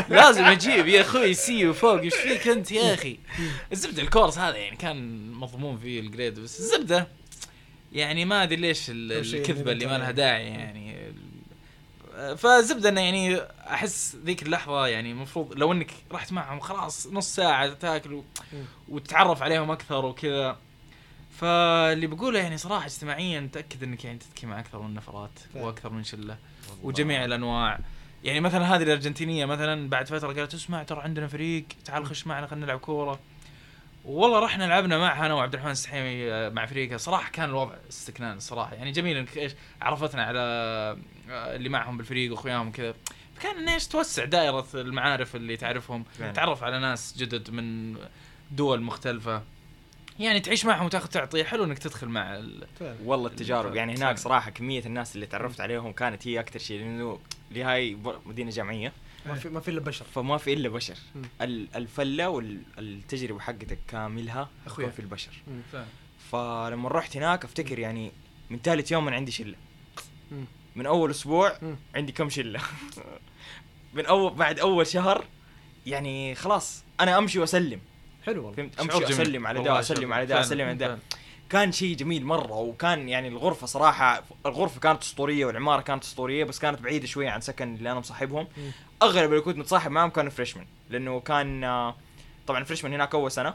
[0.00, 0.14] أخي.
[0.14, 3.18] لازم أجيب يا أخوي C وفوق إيش فيك أنت يا أخي؟
[3.72, 7.08] الزبدة ال course هذا يعني كان مضمون فيه ال grade بس الزبدة
[7.92, 10.12] يعني ما أدري ليش الكذبة اللي ما لها يعني.
[10.12, 11.14] داعي يعني.
[12.36, 17.72] فالزبدة إنه يعني أحس ذيك اللحظة يعني المفروض لو إنك رحت معهم خلاص نص ساعة
[17.72, 18.22] تاكل
[18.88, 20.56] وتتعرف عليهم أكثر وكذا.
[21.40, 25.30] فاللي بقوله يعني صراحة اجتماعيا تاكد إنك يعني تتكي مع أكثر من نفرات.
[25.54, 26.36] وأكثر من شلة
[26.82, 27.78] وجميع الأنواع.
[28.24, 32.46] يعني مثلا هذه الأرجنتينية مثلا بعد فترة قالت اسمع ترى عندنا فريق تعال خش معنا
[32.46, 33.18] خلينا نلعب كورة.
[34.04, 38.36] والله رحنا لعبنا معها أنا وعبد الرحمن السحيمي آه، مع فريقها صراحة كان الوضع استكنان
[38.36, 40.38] الصراحه يعني جميل إنك إيش عرفتنا على
[41.30, 42.94] آه، اللي معهم بالفريق وأخوياهم وكذا.
[43.36, 46.04] فكان إيش توسع دائرة المعارف اللي تعرفهم.
[46.18, 46.32] فعلا.
[46.32, 47.96] تعرف على ناس جدد من
[48.50, 49.42] دول مختلفة.
[50.18, 52.66] يعني تعيش معهم وتاخذ تعطي حلو إنك تدخل مع ال...
[53.04, 53.74] والله التجارب.
[53.74, 54.06] يعني فعلا.
[54.08, 57.18] هناك صراحة كمية الناس اللي تعرفت عليهم كانت هي أكثر شيء لأنه
[57.50, 58.92] اللي هاي ب- مدينة جامعية.
[59.26, 60.04] ما في ما في إلا بشر.
[60.14, 60.94] فما في إلا بشر.
[61.40, 64.48] الفلة والتجربه حقتك كاملها.
[64.66, 65.32] تكون في البشر.
[66.32, 68.12] فلما رحت هناك أفتكر يعني
[68.50, 69.54] من ثالث يوم أنا عندي شلة.
[70.76, 71.58] من أول أسبوع.
[71.94, 72.60] عندي كم شلة.
[73.94, 75.24] من اول بعد أول شهر
[75.86, 77.80] يعني خلاص أنا أمشي وأسلم.
[78.28, 78.56] حلو والله.
[78.56, 79.12] فهمت؟ أمشي جميل.
[79.12, 80.98] اسلم على ده أسلم على ده أسلم على ده.
[81.50, 86.58] كان شيء جميل مرة وكان يعني الغرفة صراحة الغرفة كانت أسطورية والعمارة كانت أسطورية بس
[86.58, 88.46] كانت بعيدة شوية عن سكن اللي أنا مصاحبهم.
[89.02, 91.94] أغلب اللي كنت متصاحب معاهم كانوا freshman لأنه كان آه،
[92.46, 93.54] طبعا freshman هناك أول سنة.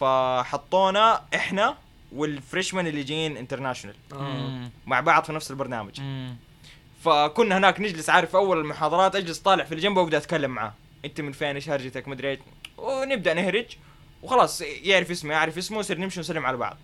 [0.00, 1.76] فحطونا إحنا
[2.12, 4.70] وال freshman اللي جايين international آه.
[4.86, 6.00] مع بعض في نفس البرنامج.
[6.00, 6.36] مم.
[7.04, 10.74] فكنا هناك نجلس عارف أول المحاضرات أجلس طالع في الجنب وأبدأ أتكلم معاه.
[11.04, 12.38] أنت من فين؟ إيش هرجتك؟ مدري إيش.
[12.78, 13.66] ونبدأ نهرج.
[14.22, 16.76] وخلاص يعرف اسمي يعرف اسمه ويصير نمشي ونسلم على بعض.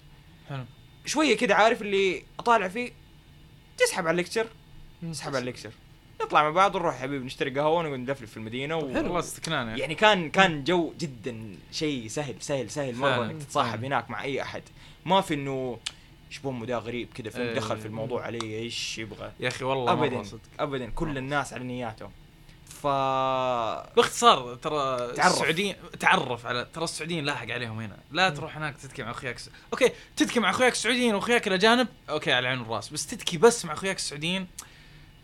[0.48, 0.64] حلو.
[1.04, 2.92] شوية كده عارف اللي اطالع فيه
[3.78, 4.46] تسحب على ال lecture
[5.12, 5.70] تسحب على ال lecture.
[6.22, 8.86] نطلع مع بعض ونروح حبيبي نشتري قهوة ونقعد في المدينة و...
[8.86, 12.94] والله استكنان يعني يعني كان كان جو جدا شيء سهل سهل سهل.
[12.94, 13.84] مره فعلاً، إنك تتصاحب.
[13.84, 14.62] هناك مع أي أحد.
[15.06, 15.78] ما في إنه
[16.28, 17.54] إيش بومه ده غريب كذا إيه.
[17.54, 19.32] دخل في الموضوع علي إيش يبغى.
[19.40, 20.22] يا أخي والله ابدا
[20.58, 20.90] ابدا.
[20.90, 22.10] كل الناس على نياتهم.
[22.82, 22.86] ف
[23.96, 25.32] باختصار ترى تعرف.
[25.34, 29.50] السعوديين تعرف على ترى السعوديين لاحق عليهم هنا لا تروح هناك تتكي مع أخوياك الس-
[29.72, 33.72] أوكي تتكي مع أخوياك السعوديين وأخوياك الاجانب أوكي على العين والراس بس تتكي بس مع
[33.72, 34.46] أخوياك السعوديين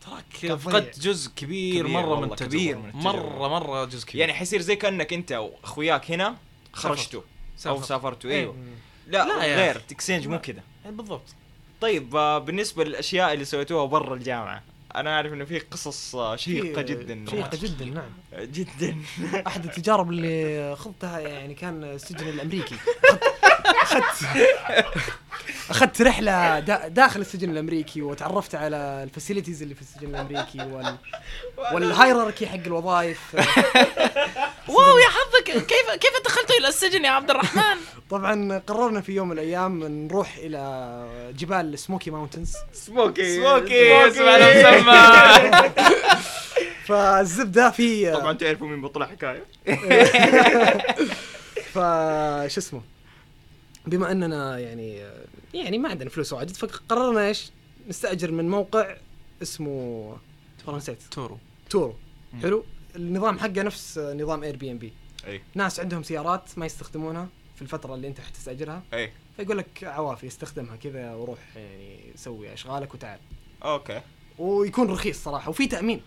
[0.07, 0.57] تراك.
[0.57, 3.13] فقدت جزء كبير, كبير مرة من التجربة كبير من التجربة.
[3.13, 6.37] مره مرة جزء كبير يعني حيصير زي كأنك أنت وأخوياك هنا
[6.73, 7.27] خرجتوا أو
[7.57, 7.83] سافر.
[7.83, 8.41] سافرتوا أيوه.
[8.55, 8.65] أيوه.
[9.07, 9.81] لا, لا غير أخي.
[9.91, 10.39] exchange مو.
[10.39, 11.35] كذا يعني بالضبط
[11.81, 14.63] طيب آه، بالنسبة للأشياء اللي سويتوها برا الجامعة
[14.97, 17.25] أنا أعرف إنه في قصص آه، شيقة جدا.
[17.31, 18.11] شيقة جدا نعم.
[18.39, 18.97] جدا.
[19.47, 22.77] أحد التجارب اللي خضتها يعني كان السجن الأمريكي.
[23.83, 24.27] اخذت
[25.71, 30.97] أخذت رحلة دا داخل السجن الأمريكي وتعرفت على ال facilities اللي في السجن الأمريكي وال
[31.75, 33.37] وال hierarchy حق الوظائف.
[34.69, 37.77] wow يا حظك كيف كيف دخلتوا إلى السجن يا عبد الرحمن؟
[38.11, 45.73] طبعا قررنا في يوم من الأيام نروح إلى جبال Smoky Mountains Smoky Smoky اسمع المسمى
[46.87, 49.45] فالزبدة في طبعا تعرفوا مين بطلع حكاية.
[51.75, 52.83] فش اسمه؟
[53.87, 55.03] بما أننا يعني
[55.55, 57.51] يعني ما عندنا فلوس واجد فقررنا إيش؟
[57.89, 58.97] نستأجر من موقع
[59.43, 59.71] اسمه
[60.67, 61.39] والله نسيت Turo.
[61.71, 61.95] Turo.
[62.43, 62.65] حلو؟
[62.97, 64.93] النظام حقه نفس نظام Airbnb
[65.27, 65.43] أي.
[65.55, 69.13] ناس عندهم سيارات ما يستخدمونها في الفترة اللي انت حتستاجرها أي.
[69.37, 73.19] فيقول لك عوافي استخدمها كذا وروح يعني سوي أشغالك وتعال.
[73.65, 74.01] أوكي.
[74.39, 76.01] ويكون رخيص صراحة وفي تأمين.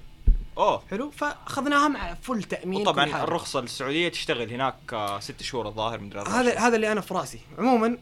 [0.57, 0.83] أوه.
[0.91, 3.23] حلو؟ فأخذناها مع full تأمين وطبعا.
[3.23, 6.59] الرخصة السعودية تشتغل هناك آه، ست شهور الظاهر مدري أربع هذا.
[6.59, 7.39] هذا اللي أنا في رأسي.
[7.57, 7.97] عموما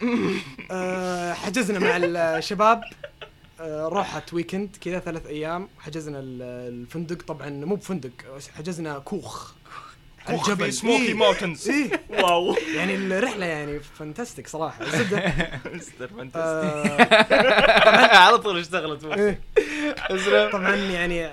[0.70, 2.80] آه حجزنا مع الشباب.
[3.60, 8.10] آه روحت weekend كذا ثلاث أيام حجزنا ال- الفندق طبعا مو بفندق
[8.56, 9.52] حجزنا كوخ
[10.28, 11.14] الجبل سموكي إيه.
[11.14, 12.00] Mountains إيه.
[12.10, 15.32] wow يعني الرحلة يعني fantastic صراحة الزبده
[15.66, 19.40] Mister Fantastic آه على طول اشتغلت إيه.
[20.50, 21.30] طبعا يعني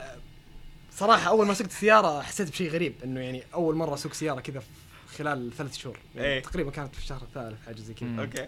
[0.92, 4.60] صراحة أول ما سقت السياره حسيت بشيء غريب إنه يعني أول مرة أسوق سيارة كذا
[4.60, 6.40] في خلال ثلاث شهور يعني إيه.
[6.42, 8.10] تقريبا كانت في الشهر الثالث حاجة زي كذا.
[8.20, 8.48] أوكي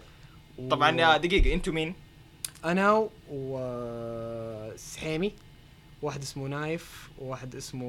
[0.70, 1.94] طبعا دقيقة أنتوا مين؟
[2.64, 5.32] أنا وسحيمي
[6.02, 7.84] واحد اسمه نايف وواحد اسمه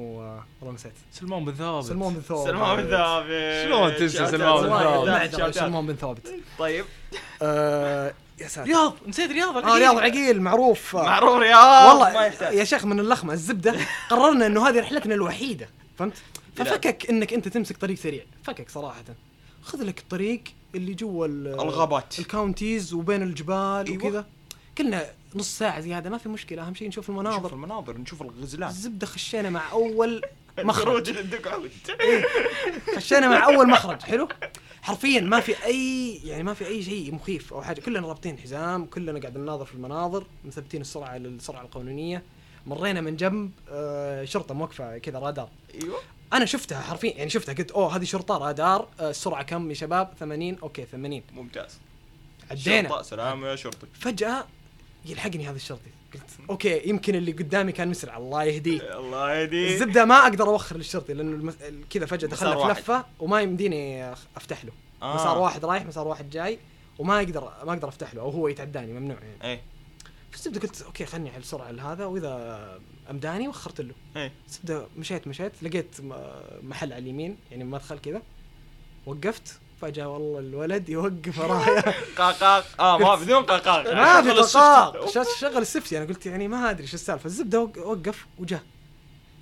[0.60, 0.92] والله نسيت.
[1.12, 1.84] سلمان بن ثابت.
[1.84, 2.46] سلمان بن ثابت.
[2.48, 3.64] سلمان بن ثابت.
[3.64, 4.68] شلون تنسى سلمان بن
[5.28, 6.34] ثابت؟ سلمان بن ثابت.
[6.58, 6.84] طيب.
[7.42, 8.68] آه يا ساتر.
[8.68, 8.94] رياض.
[9.06, 9.56] نسيت رياض.
[9.56, 10.96] آه رياض العقيل معروف.
[10.96, 11.86] معروف رياض.
[11.86, 12.54] ما والله يحتاج.
[12.54, 13.74] يا شيخ من اللخمة الزبدة.
[14.10, 16.16] قررنا إنه هذه رحلتنا الوحيدة فهمت؟
[16.56, 18.24] ففكك إنك أنت تمسك طريق سريع.
[18.44, 19.04] فكك صراحة.
[19.62, 20.42] خذ لك الطريق
[20.74, 22.18] اللي جوا ال- الغابات.
[22.18, 23.96] الكاونتيز وبين الجبال أيوة.
[24.06, 24.26] وكذا.
[24.78, 26.66] كلنا نص ساعة زيادة ما في مشكلة.
[26.66, 28.68] أهم شيء نشوف نشوف المناظر المناظر نشوف الغزلان.
[28.68, 30.22] الزبدة خشينا مع أول
[30.58, 31.10] مخرج.
[31.10, 31.70] للدقعود
[32.96, 34.28] خشينا مع أول مخرج حلو؟
[34.82, 37.80] حرفيا ما في أي يعني ما في أي شيء مخيف أو حاجة.
[37.80, 42.22] كلنا رابطين حزام كلنا قاعد نناظر في المناظر مثبتين السرعة للسرعه القانونية.
[42.66, 45.48] مرينا من جنب آه، شرطة موقفة كذا رادار.
[45.74, 45.98] أيوه.
[46.32, 48.88] أنا شفتها حرفيا يعني شفتها قلت أوه هذه شرطة رادار.
[49.00, 51.78] آه، السرعة كم يا شباب؟ 80 أوكي 80 ممتاز.
[52.50, 52.88] عدينا.
[52.88, 54.46] شرطة، سلام يا شرطي فجأة
[55.06, 55.90] يلحقني هذا الشرطي.
[56.14, 58.80] قلت أوكي يمكن اللي قدامي كان مسرع الله يهديه.
[59.00, 61.54] الله يهديك الزبدة ما أقدر أوخر للشرطي لأنه المس...
[61.90, 62.80] كذا فجأة دخلنا في.
[62.80, 64.72] لفة وما يمديني أفتح له.
[65.02, 65.14] آه.
[65.14, 66.58] مسار واحد رايح مسار واحد جاي
[66.98, 69.44] وما يقدر ما أقدر أفتح له أو هو يتعداني ممنوع يعني.
[69.44, 69.62] إيه.
[70.30, 72.04] فالزبده قلت أوكي خلني على السرعة لهذا.
[72.04, 72.80] وإذا
[73.10, 73.94] أمداني وخرت له.
[74.16, 74.32] إيه.
[74.48, 75.96] الزبدة مشيت مشيت لقيت
[76.62, 78.22] محل على اليمين يعني مدخل كذا.
[79.06, 79.58] وقفت.
[79.82, 82.64] فجأة والله الولد يوقف ورايا قاقاق.
[82.80, 83.94] آه ما بدون قاقاق.
[83.94, 87.26] ما في ش- شغل السفتي أنا قلت يعني ما أدري إيش السالفة.
[87.26, 88.60] الزبدة وق- وقف وجاء.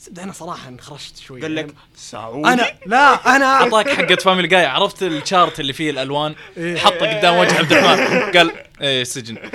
[0.01, 1.43] زبده أنا صراحة انخرشت شوي.
[1.43, 4.67] قال لك يعني سعودي أنا لا أنا أعطاك حقة فاميلي جاي.
[4.67, 6.77] عرفت الشارت اللي فيه الألوان؟ إيه.
[6.79, 8.31] حطه قدام وجه عبد الرحمن.
[8.37, 9.37] قال إيه سجن.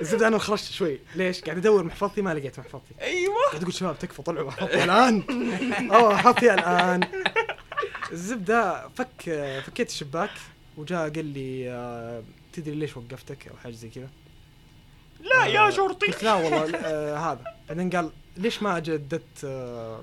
[0.00, 1.00] الزبدة أنا انخرشت شوي.
[1.14, 2.94] ليش؟ قاعد أدور محفظتي ما لقيت محفظتي.
[3.02, 3.34] أيوه.
[3.50, 4.46] قاعد أقول شباب تكفى طلعوا.
[4.46, 5.22] محفظتي الآن.
[5.92, 7.00] أوه محفظتي الآن.
[8.12, 9.22] الزبدة فك
[9.66, 10.30] فكيت الشباك
[10.76, 12.22] وجاء قال لي آه،
[12.52, 14.08] تدري ليش وقفتك أو حاجة زي كذا؟
[15.20, 16.06] لا يا آه، شرطي.
[16.06, 17.44] قلت لا والله آه هذا.
[17.68, 20.02] بعدين قال ليش ما جددت آه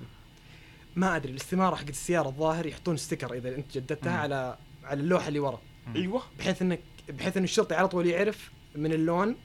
[0.95, 4.17] ما أدري الاستمارة حقت السيارة الظاهر يحطون ستيكر إذا أنت جددتها.
[4.17, 5.61] على على اللوحة اللي ورا.
[5.95, 6.21] أيوه.
[6.39, 6.79] بحيث إنك
[7.09, 9.35] بحيث إن الشرطي على طول يعرف من اللون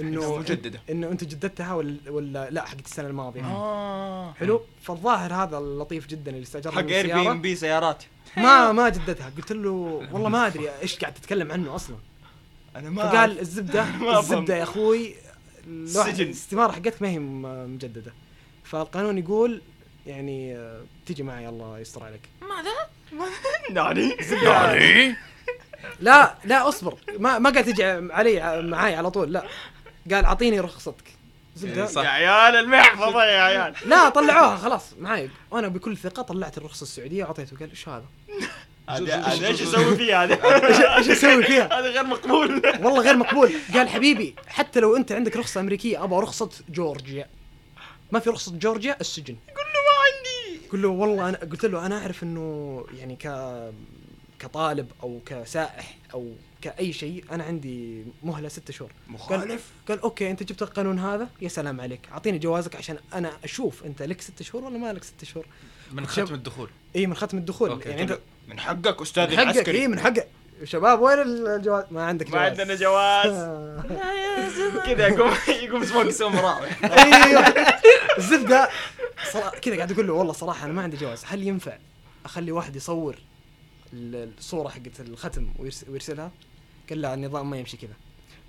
[0.00, 0.80] إنه مجددة.
[0.90, 3.44] إنه أنت جددتها ولا ولا لا حقت السنة الماضية.
[3.44, 4.32] آه.
[4.32, 8.04] حلو؟ فالظاهر هذا اللطيف جدا اللي استاجر حق اير بي ام بي سيارات.
[8.36, 9.70] ما ما جددها قلت له
[10.12, 11.96] والله ما أدري إيش قاعد تتكلم عنه أصلا.
[12.76, 13.84] أنا ما فقال الزبدة
[14.18, 15.14] الزبدة يا أخوي
[15.66, 16.24] السجن.
[16.24, 18.12] الاستمارة حقتك ما هي مجددة.
[18.64, 19.62] فالقانون يقول
[20.06, 20.58] يعني
[21.06, 22.28] تيجي معي الله يستر عليك.
[23.70, 24.16] ناني.
[24.42, 25.16] يعني
[26.00, 26.94] لا لا أصبر.
[27.18, 29.44] ما ما قال تجي علي معاي على طول لا.
[30.12, 31.04] قال أعطيني رخصتك.
[31.56, 32.02] زبدة؟ صح.
[32.02, 33.74] يا عيال المحفظة يا عيال.
[33.86, 34.92] لا طلعوها خلاص.
[34.98, 38.04] معاي وأنا بكل ثقة طلعت الرخصة السعودية وعطيته قال إيش هذا؟
[38.88, 40.34] هذا إيش أسوي فيه هذا
[40.98, 42.62] إيش أسوي فيها؟ هذا غير مقبول.
[42.66, 43.52] والله غير مقبول.
[43.74, 47.28] قال حبيبي حتى لو أنت عندك رخصة أمريكية أبغى رخصة جورجيا.
[48.12, 49.36] ما في رخصة جورجيا؟ السجن.
[49.48, 50.60] قل له ما عندي.
[50.72, 53.52] قل له والله أنا قلت له أنا أعرف إنه يعني ك
[54.38, 56.32] كطالب أو كسائح أو
[56.62, 58.90] كأي شيء أنا عندي مهلة ستة شهور.
[59.08, 59.64] مخالف.
[59.88, 62.00] قال okay أنت جبت القانون هذا؟ يا سلام عليك.
[62.12, 65.46] أعطيني جوازك عشان أنا أشوف أنت لك ستة شهور ولا ما لك ستة شهور.
[65.92, 66.06] من.
[66.06, 66.70] ختم الدخول.
[66.96, 67.70] إي من ختم الدخول.
[67.70, 69.78] okay، يعني أنت من حقك أستاذ من حقك العسكري.
[69.80, 70.28] إي من حقك.
[70.64, 72.60] شباب وين الجواز؟ ما عندك ما جواز.
[72.60, 73.32] عندنا جواز.
[74.86, 77.40] كذا يقوم يقوم سموك سوم راوح أيوه.
[78.18, 78.68] الزبدة
[79.62, 81.22] كذا قاعد أقول له والله صراحة أنا ما عندي جواز.
[81.26, 81.78] هل ينفع
[82.24, 83.16] أخلي واحد يصور
[83.92, 86.30] الصورة حقت الختم ويرس- ويرسلها؟
[86.90, 87.94] قال لا النظام ما يمشي كذا.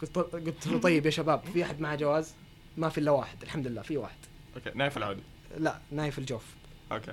[0.02, 2.34] قلت قلت له طيب يا شباب في أحد معه جواز؟
[2.78, 4.18] ما في إلا واحد الحمد لله في واحد.
[4.56, 5.20] okay نايف العودة
[5.58, 6.44] لا نايف الجوف.
[6.92, 7.12] okay.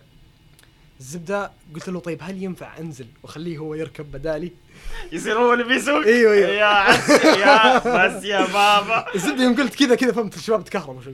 [1.01, 4.53] الزبدة قلت له طيب هل ينفع أنزل وأخليه هو يركب بدالي؟
[5.13, 6.49] يصير هو اللي بيسوق؟ أيوه أيوه.
[6.49, 6.87] يا
[7.37, 9.15] يا بس يا بابا.
[9.15, 11.11] الزبدة يوم قلت كذا كذا فهمت الشباب تكهربوا شو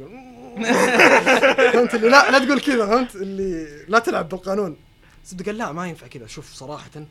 [1.72, 4.76] فهمت اللي لا لا تقول كذا فهمت اللي لا تلعب بالقانون.
[5.22, 6.26] الزبده قال لا ما ينفع كذا.
[6.26, 7.06] شوف صراحة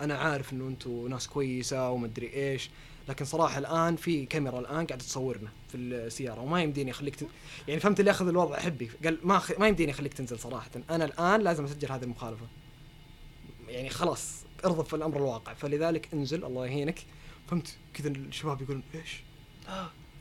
[0.00, 2.70] أنا عارف إنه أنتم ناس كويسة ومدري إيش
[3.08, 7.26] لكن صراحة الآن في كاميرا الآن قاعدة تصورنا في السيارة وما يمديني أخليك تن...
[7.68, 9.52] يعني فهمت اللي أخذ الوضع؟ حبي قال ما خ...
[9.58, 10.70] ما يمديني أخليك تنزل صراحة.
[10.90, 12.46] أنا الآن لازم أسجل هذه المخالفة.
[13.68, 15.54] يعني خلاص ارضى في الأمر الواقع.
[15.54, 16.98] فلذلك انزل الله يهينك.
[17.50, 19.20] فهمت؟ كذا الشباب يقولون إيش؟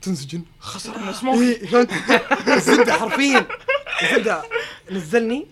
[0.02, 1.42] تنسجن؟ خسرنا سموك.
[1.42, 1.92] إيه، فهمت؟
[2.48, 3.48] الزبده حرفيا.
[4.02, 4.44] الزبده
[4.92, 5.48] نزلني.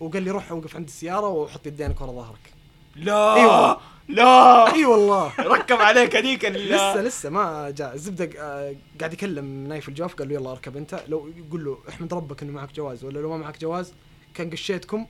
[0.00, 2.52] وقال لي روح اوقف عند السيارة وحط يدينك ورا ظهرك.
[2.96, 3.80] لا أيوة.
[4.08, 4.72] لا.
[4.74, 5.32] أي والله.
[5.56, 7.94] ركب عليك هذيك لسه لسه ما جاء.
[7.94, 11.04] الزبدة آه، قاعد يكلم نايف الجوف قال له يلا اركب انت.
[11.08, 13.92] لو يقول له احمد ربك إنه معك جواز ولا لو ما معك جواز
[14.34, 15.06] كان قشيتكم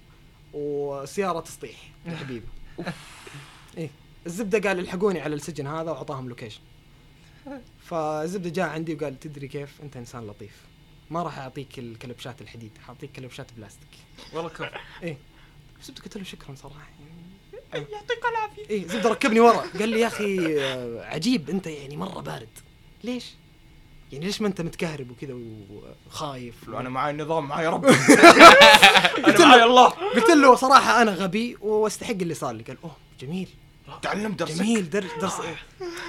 [0.52, 1.76] وسيارة تسطيح.
[2.06, 2.46] يا حبيبي.
[3.78, 3.90] إيه.
[4.26, 6.60] الزبدة قال الحقوني على السجن هذا وأعطاهم location
[7.84, 10.60] فالزبدة جاء عندي وقال تدري كيف؟ أنت إنسان لطيف.
[11.10, 13.88] ما راح أعطيك الكلبشات الحديد حأعطيك كلبشات بلاستيك.
[14.32, 14.64] والله كفو.
[15.02, 15.16] إيه.
[15.82, 16.88] زبدة قلت له شكرا صراحة.
[17.74, 18.70] يعطيك العافية.
[18.70, 19.64] إيه زبدة ركبني ورا.
[19.78, 22.48] قال لي يا أخي آه، عجيب أنت يعني مرة بارد.
[23.04, 23.24] ليش؟
[24.12, 25.34] يعني ليش ما أنت متكهرب وكذا
[26.06, 27.88] وخايف؟ لو أنا معي النظام معي ربي
[29.28, 29.88] أنا معي الله.
[29.88, 32.62] قلت له صراحة أنا غبي وأستحق اللي صار لي.
[32.62, 33.48] قال أوه جميل.
[34.02, 34.54] تعلم درسك.
[34.62, 35.32] جميل درس درس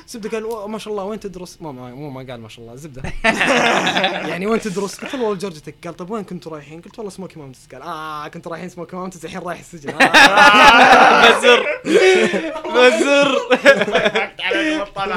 [0.07, 2.65] زبدة قال "أوه، ما شاء الله وين تدرس؟ ما ما مو ما قال ما شاء
[2.65, 3.01] الله زبدة.
[4.29, 7.11] يعني وين تدرس؟ قلت له والله Georgia Tech قال طيب وين كنتوا رايحين؟ قلت والله
[7.11, 9.89] Smoky Mountains قال آه كنتوا رايحين Smoky Mountains الحين رايح السجن.
[9.89, 11.29] آه.
[11.39, 11.65] بزر.
[12.65, 13.39] بزر.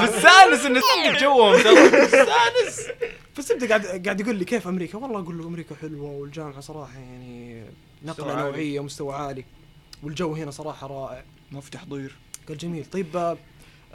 [0.02, 0.80] مستانس انه
[1.20, 2.02] جوهم ترى.
[2.02, 2.88] مستانس
[3.34, 7.64] فالزبده قاعد قاعد يقول لي كيف أمريكا؟ والله أقول له أمريكا حلوة والجامعة صراحة يعني
[8.02, 8.42] مستوى نقله.
[8.42, 9.44] نوعية ومستوى عالي
[10.02, 11.24] والجو هنا صراحة رائع.
[11.52, 12.16] ما في تحضير
[12.49, 12.84] قال جميل.
[12.84, 13.38] طيب آه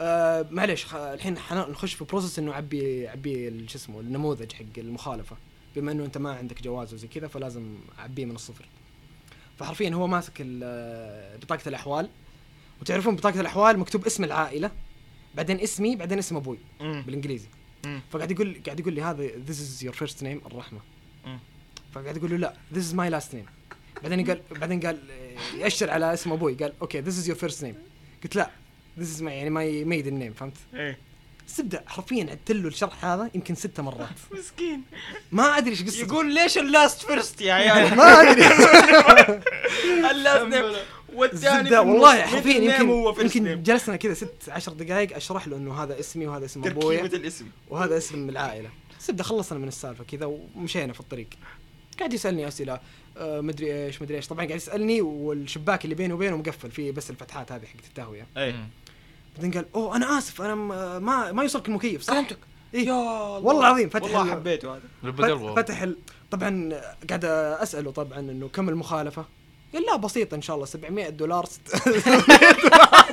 [0.00, 4.52] آه معليش خ- الحين حن- نخش في process إنه عبي عبي ال- شو اسمه النموذج
[4.52, 5.36] حق المخالفة.
[5.76, 8.64] بما إنه أنت ما عندك جواز وزي كذا فلازم أعبيه من الصفر.
[9.58, 12.08] فحرفيا هو ماسك آه، بطاقة الأحوال.
[12.80, 14.70] وتعرفون بطاقة الأحوال مكتوب اسم العائلة
[15.34, 17.48] بعدين اسمي بعدين اسم أبوي بالإنجليزي.
[17.86, 18.00] مم.
[18.10, 20.80] فقاعد يقول قاعد يقول لي هذا this is your first name الرحمة.
[21.26, 21.38] مم.
[21.92, 23.48] فقاعد يقول له لا this is my last name.
[24.02, 26.54] بعدين قال بعدين قال آه، يأشر على اسم أبوي.
[26.54, 27.93] قال okay this is your first name.
[28.24, 28.50] قلت لا
[28.98, 30.98] this is my يعني my maiden name فهمت؟ إيه.
[31.48, 34.08] الزبده حرفيا عدت له الشرح هذا يمكن ستة مرات.
[34.38, 34.82] مسكين.
[35.32, 36.00] ما أدري إيش قصته.
[36.00, 38.46] يقول ليش ال last first يا عيال؟ ما أدري.
[40.10, 40.74] ال last name
[41.14, 42.78] والثاني الزبده والله في حرفيا.
[42.78, 47.00] يمكن يمكن جلسنا كذا ست عشر دقائق أشرح له إنه هذا اسمي وهذا اسم أبويا.
[47.00, 47.46] تركيبة الاسم.
[47.68, 48.70] وهذا اسم العائلة.
[49.00, 51.28] الزبده خلصنا من السالفة كذا ومشينا في الطريق.
[51.98, 52.80] قاعد يسألني أسئلة.
[53.20, 54.26] مدري إيش مدري إيش.
[54.26, 58.26] طبعا قاعد يسألني والشباك اللي بيني وبينه مقفل فيه بس الفتحات هذه حقت التهوية.
[58.36, 58.54] اي.
[59.36, 62.38] بعدين قال أوه أنا آسف أنا ما ما يوصلك المكيف صح؟ فهمتك.
[62.74, 63.38] إيه؟ يا الله.
[63.38, 65.54] والله العظيم فتح والله ال- حبيته هذا.
[65.56, 65.96] فتح ال...
[66.30, 67.24] طبعا قاعد
[67.62, 69.24] أسأله طبعا إنه كم المخالفة؟
[69.74, 71.68] قال لا بسيطة إن شاء الله 700 دولار ست...
[71.76, 72.20] 700
[72.62, 73.04] دولار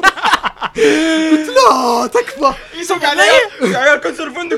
[1.31, 2.53] قلت لا تكفى.
[2.79, 3.21] يسوق علي
[3.61, 4.57] يا عيال كنت الفندق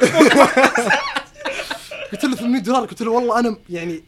[2.12, 2.86] قلت له 800 دولار.
[2.86, 4.04] قلت له والله أنا يعني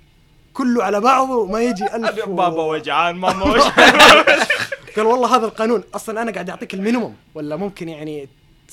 [0.56, 2.36] كله على بعضه ما يجي 1000 و...
[2.36, 4.26] بابا وجعان ماما وجعان.
[4.96, 5.84] قال والله هذا القانون.
[5.94, 8.30] أصلا أنا قاعد أعطيك ال minimum ولا ممكن يعني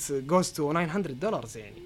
[0.09, 1.81] goes to 900 دولار يعني.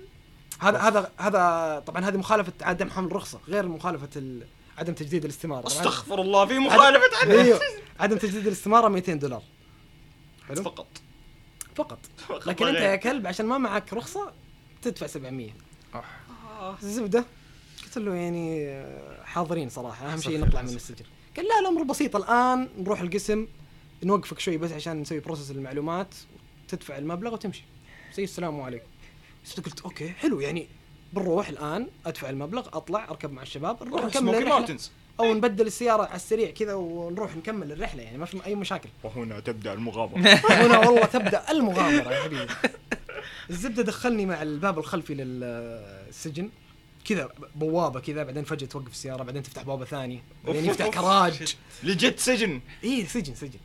[0.60, 4.44] هذا هذا هذا طبعا هذه مخالفة عدم حمل رخصة غير مخالفة ال...
[4.78, 5.68] عدم تجديد الاستمارة.
[5.68, 7.60] أستغفر الله في مخالفة عدد أيوه
[8.00, 9.42] عدم تجديد الاستمارة 200 دولار.
[10.48, 10.88] حلو؟ فقط.
[11.76, 12.00] فقط.
[12.46, 12.78] لكن أنت.
[12.78, 14.32] يا كلب عشان ما معك رخصة
[14.82, 15.50] تدفع 700
[15.96, 16.06] أوح.
[17.98, 18.84] قلت له يعني
[19.26, 20.62] حاضرين صراحة أهم شيء نطلع.
[20.62, 21.06] من السجن.
[21.38, 22.16] قال لا الأمر بسيط.
[22.16, 23.48] الآن نروح القسم
[24.04, 26.16] نوقفك شوي بس عشان نسوي بروسس المعلومات
[26.68, 27.64] تدفع المبلغ وتمشي.
[28.14, 28.86] زي السلام عليكم.
[29.46, 30.40] بس قلت أوكي حلو.
[30.40, 30.68] يعني
[31.14, 34.78] بنروح الآن أدفع المبلغ أطلع أركب مع الشباب نروح نكمل الرحلة.
[35.20, 38.04] أو نبدل السيارة على السريع كذا ونروح نكمل الرحلة.
[38.04, 38.90] يعني ما في أي مشاكل.
[39.04, 40.20] وهنا تبدأ المغامرة.
[40.64, 42.48] هنا والله تبدأ المغامرة يا حبيبي.
[43.50, 46.50] الزبدة دخلني مع الباب الخلفي للسجن.
[47.08, 51.56] كذا بوابة كذا بعدين فجأة توقف السيارة بعدين تفتح بوابة ثانية بعدين يفتح كراج.
[51.84, 52.62] legit سجن.
[52.84, 53.60] اي سجن سجن.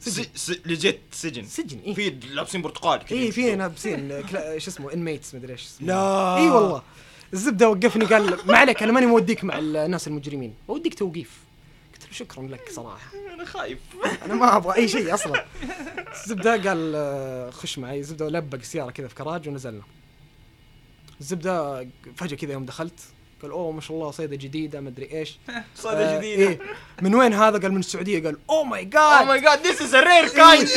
[0.00, 0.24] سجن.
[0.34, 1.46] س- س- legit سجن.
[1.46, 3.56] سجن اي في لابسين برتقال كذا اي في.
[3.56, 4.22] لابسين
[4.58, 6.36] شو اسمه inmates مدري إيش لا.
[6.36, 6.82] اي والله.
[7.32, 10.54] الزبدة وقفني قال ما عليك أنا ماني موديك مع الناس المجرمين.
[10.68, 11.30] بوديك توقيف.
[11.94, 13.10] قلت له شكرا لك صراحة.
[13.34, 13.78] أنا خايف.
[14.24, 15.44] أنا ما أبغى أي شيء أصلا.
[16.24, 17.98] الزبدة قال آه، خش معي.
[18.00, 19.82] الزبدة لبق السيارة كذا في كراج ونزلنا.
[21.20, 21.86] الزبدة
[22.16, 23.00] فجأة كذا يوم دخلت
[23.42, 25.38] قال أوه ما شاء الله صيدة جديدة مدري إيش.
[25.74, 26.42] صيدة آه، جديدة.
[26.42, 26.58] إيه.
[27.02, 28.24] من وين هذا؟ قال من السعودية.
[28.24, 30.68] قال oh my God my God this is rare kind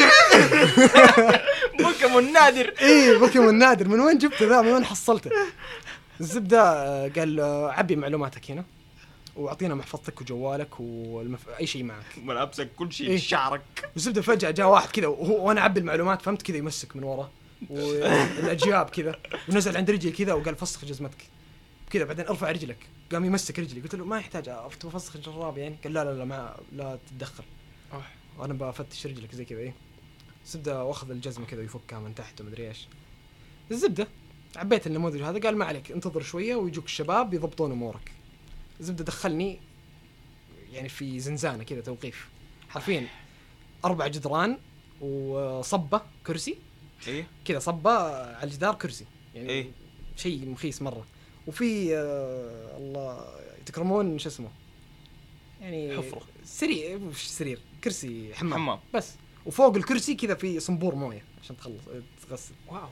[1.79, 3.17] بوكيمون نادر إيه.
[3.19, 5.31] بوكيمون نادر من وين جبته ذا؟ من وين حصلته؟
[6.21, 8.65] الزبدة آه، قال آه، عبي معلوماتك هنا
[9.35, 11.39] وأعطينا محفظتك وجوالك والمف...
[11.59, 12.05] أي شيء معك.
[12.23, 13.17] ملابسك كل شيء إيه.
[13.17, 13.61] شعرك
[13.93, 17.29] والزبده فجأة جاء واحد كذا وهو وأنا أعبي المعلومات فهمت كذا يمسك من ورا.
[17.69, 19.19] والأجياب كذا.
[19.49, 21.27] ونزل عند رجلي كذا وقال فسخ جزمتك.
[21.89, 22.77] كذا بعدين أرفع رجلك.
[23.11, 23.81] قام يمسك رجلي.
[23.81, 27.43] قلت له ما يحتاج افسخ الجراب يعني؟ قال لا لا لا ما لا تتدخل.
[28.37, 29.73] وأنا بفتش رجلك زي كذا إيه.
[30.45, 32.87] الزبده وأخذ الجزمة كذا ويفكها من تحت ومدري إيش.
[33.71, 34.07] الزبدة.
[34.55, 35.39] عبيت النموذج هذا.
[35.39, 38.11] قال ما عليك انتظر شوية ويجوك الشباب يضبطون أمورك.
[38.79, 39.59] الزبدة دخلني
[40.71, 42.27] يعني في زنزانة كذا توقيف.
[42.69, 43.07] حرفيا
[43.85, 44.57] أربع جدران
[45.01, 46.57] وصبة كرسي.
[47.07, 47.27] إيه.
[47.45, 47.91] كذا صبه
[48.35, 49.05] على الجدار كرسي.
[49.35, 49.71] يعني إيه.
[50.17, 51.05] شيء مخيس مرة.
[51.47, 53.25] وفي آه الله
[53.65, 54.49] تكرمون شو اسمه؟
[55.61, 56.21] يعني حفرة.
[56.43, 58.79] سرير مش سرير كرسي حمام, حمام.
[58.93, 59.13] بس.
[59.45, 61.83] وفوق الكرسي كذا في صنبور موية عشان تخلص
[62.29, 62.53] تغسل.
[62.67, 62.89] واو.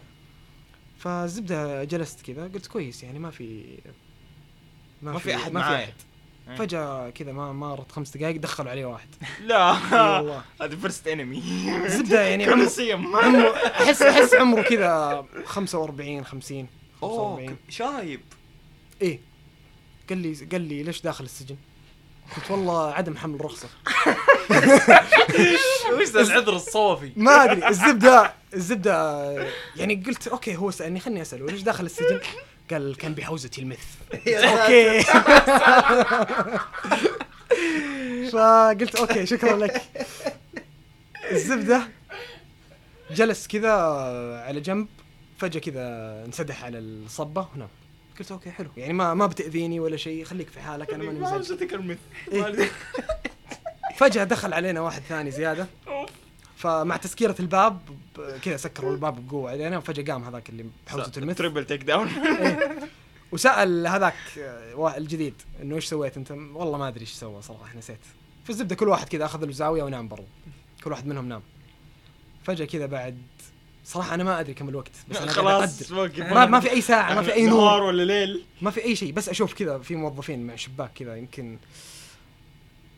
[0.97, 3.78] فالزبدة جلست كذا قلت كويس يعني ما في
[5.01, 5.86] ما في أحد ما معايا.
[5.86, 5.93] في أحد.
[6.57, 9.07] فجأة كذا ما مرت خمس دقائق دخلوا عليه واحد.
[9.47, 9.71] لا.
[10.17, 10.41] والله.
[10.61, 11.43] هذا first enemy
[11.85, 12.65] الزبده يعني عمره
[13.67, 16.67] احس أحس عمره كذا 45 50
[17.03, 18.21] اوه 45 ك- شايب.
[19.01, 19.19] إيه
[20.09, 21.55] قال لي قال لي ليش داخل السجن؟
[22.35, 23.67] قلت والله عدم حمل رخصة.
[25.99, 27.67] وش ذا العذر الصوفي؟ ما أدري.
[27.67, 29.23] الزبده الزبدة
[29.75, 32.19] يعني قلت okay هو سألني خلني أسأله ليش داخل السجن؟
[32.72, 33.86] قال كان بحوزة ال meth.
[34.28, 35.03] okay.
[38.32, 39.82] فقلت okay شكرا لك.
[41.32, 41.88] الزبدة
[43.11, 43.72] جلس كذا
[44.47, 44.88] على جنب
[45.38, 45.82] فجأة كذا
[46.26, 47.70] انسدح على الصبة ونام
[48.20, 48.70] قلت okay حلو.
[48.78, 51.51] يعني ما ما بتأذيني ولا شيء خليك في حالك أنا ماني مزعج
[52.32, 52.70] إيه.
[53.95, 55.68] فجأة دخل علينا واحد ثاني زيادة.
[56.58, 57.80] فمع تسكيرة الباب
[58.41, 62.80] كذا سكروا الباب بقوة علينا وفجأة قام هذاك اللي بحوزة ال meth triple takedown إيه.
[63.32, 64.16] وسأل هذاك
[64.97, 67.99] الجديد إنه إيش سويت أنت؟ والله ما أدري إيش سوى صراحة نسيت.
[68.43, 70.28] في الزبدة كل واحد كذا أخذ له زاوية ونام برضو.
[70.84, 71.41] كل واحد منهم نام.
[72.43, 73.18] فجأة كذا بعد
[73.86, 77.22] صراحة أنا ما أدري كم الوقت بس قاعد خلاص ما, ما في أي ساعة ما
[77.22, 80.47] في أي نور نهار ولا ليل ما في أي شيء بس أشوف كذا في موظفين
[80.47, 81.58] مع شباك كذا يمكن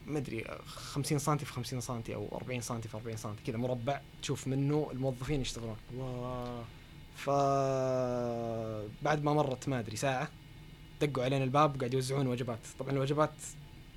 [0.10, 4.02] ما أدري 50 سم في 50 سم أو 40 سم في 40 سم كذا مربع
[4.22, 5.78] تشوف منه الموظفين يشتغلون.
[5.94, 6.64] الله
[7.16, 7.30] ف
[9.04, 10.30] بعد ما مرت ما أدري ساعة
[11.02, 12.60] دقوا علينا الباب وقاعد يوزعون وجبات.
[12.80, 13.32] طبعا الوجبات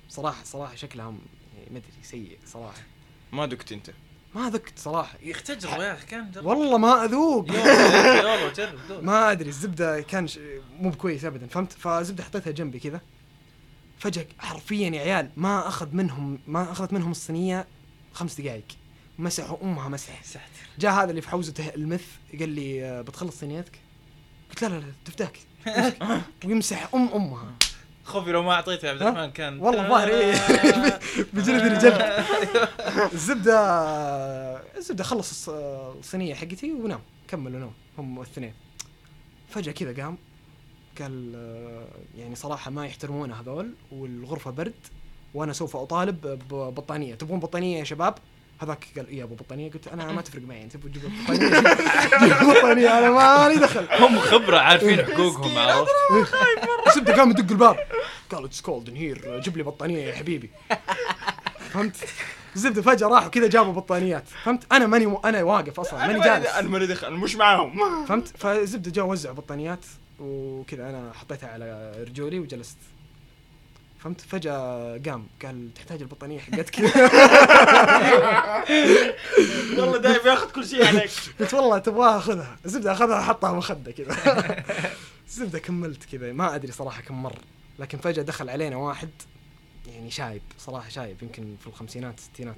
[0.09, 1.17] صراحة صراحة شكلها ما
[1.71, 2.81] أدري سيء صراحة.
[3.31, 3.89] ما دقت أنت.
[4.35, 5.17] ما ذقت صراحة.
[5.23, 7.47] يا أخي تجربة يا أخي كان جرب والله ما أذوق.
[9.01, 10.39] ما أدري الزبدة كان ش...
[10.79, 13.01] مو بكويس ابدا فهمت؟ فزبدة حطيتها جنبي كذا.
[14.03, 17.65] فجأة حرفيا يا عيال ما أخذ منهم ما أخذت منهم الصينية
[18.13, 18.63] خمس دقائق
[19.19, 20.23] مسحوا أمها مسح.
[20.23, 20.43] ساتر.
[20.79, 22.05] جاء هذا اللي في حوزته المث
[22.39, 23.79] قال لي آه، بتخلص صينيتك؟
[24.49, 25.39] قلت لا لا لا تفتاك
[26.45, 27.51] ويمسح أم أمها.
[28.05, 29.59] خوفي لو ما أعطيته يا عبد؟ الرحمن كان.
[29.59, 30.33] والله ظاهر إيه.
[31.33, 32.01] بجلدني جلد
[33.13, 33.57] الزبدة
[34.77, 35.49] الزبدة خلص الص-
[35.99, 38.53] الصينية حقتي ونام كملوا نوم هم الاثنين
[39.49, 40.17] فجأة كذا قام
[40.99, 41.33] قال
[42.17, 44.73] يعني صراحة ما يحترمونه هذول والغرفة برد
[45.33, 47.15] وأنا سوف أطالب ببطانية.
[47.15, 48.15] تبغون بطانية يا شباب؟
[48.61, 49.71] هذاك قال اي أبو بطانية.
[49.71, 53.87] قلت أنا ما تفرق معي أنت تبغى تجيب بطانية؟ بطانية أنا مالي دخل.
[53.99, 55.89] هم خبرة عارفين حقوقهم عرفت؟
[56.87, 57.77] الزبده قام يدق الباب.
[58.31, 60.49] قال it's cold in here جيب لي بطانية يا حبيبي.
[61.69, 61.95] فهمت؟
[62.55, 64.27] الزبده فجأة راحوا كذا جابوا بطانيات.
[64.43, 65.17] فهمت؟ أنا ماني م...
[65.25, 66.69] أنا واقف أصلا ماني أنا جالس.
[66.69, 68.05] ماني دخل مش معاهم.
[68.05, 69.85] فهمت؟ فالزبده جاء وزع بطانيات.
[70.19, 72.77] وكذا أنا حطيتها على رجولي وجلست.
[73.99, 76.79] فهمت؟ فجأة قام قال تحتاج البطانية حقتك.
[79.77, 81.11] والله دايم ياخذ كل شيء عليك.
[81.39, 84.15] قلت والله تبغاها خذها الزبدة أخذها حطها مخده كذا.
[85.27, 86.33] الزبدة كملت كذا.
[86.33, 87.35] ما أدري صراحة كم مر.
[87.79, 89.09] لكن فجأة دخل علينا واحد
[89.87, 92.57] يعني شايب صراحة شايب يمكن في الخمسينات الستينات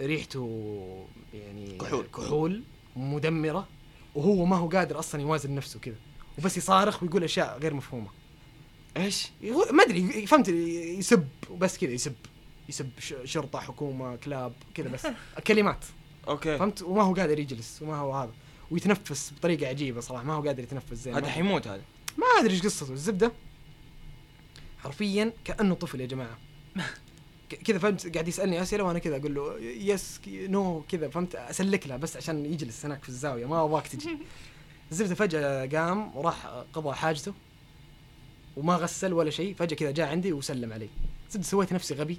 [0.00, 2.06] ريحته يعني كحول.
[2.06, 2.62] كحول
[2.96, 3.68] مدمرة.
[4.14, 5.96] وهو ما هو قادر أصلا يوازن نفسه كذا.
[6.38, 8.08] وبس يصارخ ويقول أشياء غير مفهومة.
[8.96, 9.30] إيش؟
[9.70, 12.14] ما أدري فهمت؟ يسب وبس كذا يسب.
[12.68, 12.90] يسب
[13.24, 15.06] شرطة حكومة كلاب كذا بس.
[15.46, 15.84] كلمات.
[16.28, 16.58] okay.
[16.58, 18.32] فهمت؟ وما هو قادر يجلس وما هو هذا.
[18.70, 21.82] ويتنفس بطريقة عجيبة صراحة ما هو قادر يتنفس زي هذا حيموت هذا.
[22.18, 22.92] ما أدري إيش قصته.
[22.92, 23.32] الزبدة؟
[24.78, 26.38] حرفيا كأنه طفل يا جماعة.
[27.54, 31.08] كذا فهمت قاعد يسألني أسئلة وأنا كذا أقول له yes كي- no كذا.
[31.08, 34.18] فهمت؟ أسلك له بس عشان يجلس هناك في الزاوية ما ابغاك تجي.
[34.92, 37.34] الزبده فجأة قام وراح قضى حاجته
[38.56, 40.88] وما غسل ولا شيء فجأة كذا جاء عندي وسلم علي.
[41.28, 42.18] الزبده سويت نفسي غبي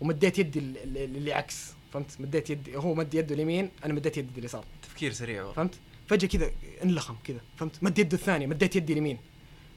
[0.00, 4.16] ومديت يدي ال- ال- اللي عكس فهمت؟ مديت يدي هو مد يده اليمين أنا مديت
[4.18, 4.64] يدي اليسار.
[4.82, 5.54] تفكير سريع والله.
[5.54, 5.74] فهمت؟
[6.08, 6.50] فجأة كذا
[6.84, 9.18] انلخم كذا فهمت؟ مد يده الثانية مديت يدي اليمين.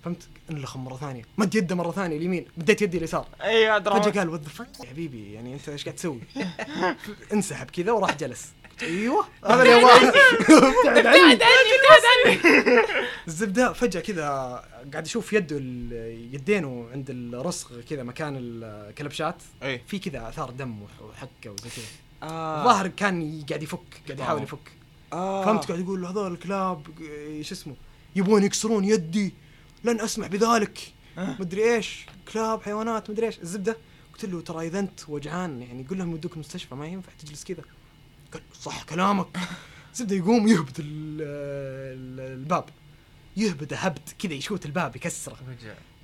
[0.04, 1.22] فهمت؟ انلخم مرة ثانية.
[1.38, 2.46] مد يده مرة ثانية اليمين.
[2.58, 3.28] مديت يدي اليسار.
[3.44, 4.20] أي هذا فجأة.
[4.20, 4.42] قال what
[4.84, 6.20] يا حبيبي يعني أنت إيش قاعد تسوي؟
[7.34, 8.48] انسحب كذا وراح جلس.
[8.82, 9.26] أيوه.
[9.46, 9.98] هذا اللي ابغاه
[10.88, 11.40] ابتعد عني.
[13.28, 14.24] الزبدة فجأة كذا
[14.92, 19.36] قاعد أشوف يده ال- يدينه عند الرسغ كذا مكان الكلبشات
[19.88, 21.86] في كذا آثار دم وح- وحكة وزي كذا.
[22.30, 22.60] آه.
[22.60, 24.44] الظاهر كان ي- قاعد يفك قاعد يحاول آه.
[24.44, 24.72] يفك.
[25.14, 25.46] آه.
[25.46, 27.76] فهمت؟ قاعد يقول هذول الكلاب آه، شو اسمه؟
[28.16, 29.34] يبغون يكسرون يدي.
[29.84, 30.80] لن أسمح بذلك.
[31.18, 31.36] آه.
[31.40, 32.06] مدري إيش.
[32.34, 33.40] كلاب حيوانات مدري إيش.
[33.40, 33.78] الزبدة.
[34.14, 37.64] قلت له ترى إذا أنت وجعان يعني قول لهم يودوك المستشفى ما ينفع تجلس كذا.
[38.34, 39.28] قال صح كلامك.
[39.94, 42.66] الزبدة يقوم يهبد ال- ال- الباب.
[43.38, 45.38] يهبد هبد كذا يشوت الباب يكسره.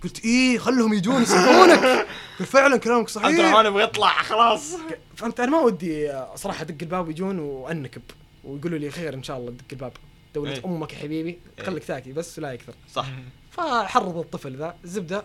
[0.04, 1.80] قلت إيه خلهم يجون يصحونك
[2.40, 3.40] قال فعلا كلامك صحيح.
[3.40, 4.74] الرحمن يبغى يطلع خلاص.
[5.16, 8.02] فهمت؟ أنا ما ودي صراحة أدق الباب ويجون وأنكب.
[8.44, 9.92] ويقولوا لي خير إن شاء الله دق الباب.
[10.36, 10.66] دولة إيه.
[10.66, 11.40] أمك يا حبيبي.
[11.60, 11.66] إيه.
[11.66, 12.74] خليك تاكي بس لا يكثر.
[12.94, 13.08] صح.
[13.60, 14.76] فحرض الطفل ذا.
[14.84, 15.24] زبدة.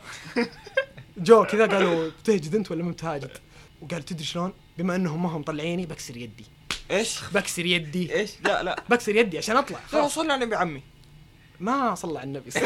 [1.16, 3.30] جو كذا قالوا بتهجد أنت ولا ما بتهاجد؟
[3.82, 6.44] وقال تدري شلون؟ بما أنهم ما هم مطلعيني بكسر يدي.
[6.90, 8.14] إيش؟ بكسر يدي.
[8.14, 8.82] إيش؟ لا لا.
[8.90, 9.78] بكسر يدي عشان أطلع.
[9.78, 10.14] لا خلاص.
[10.14, 10.82] صلي على النبي عمي.
[11.60, 12.50] ما صلى على النبي.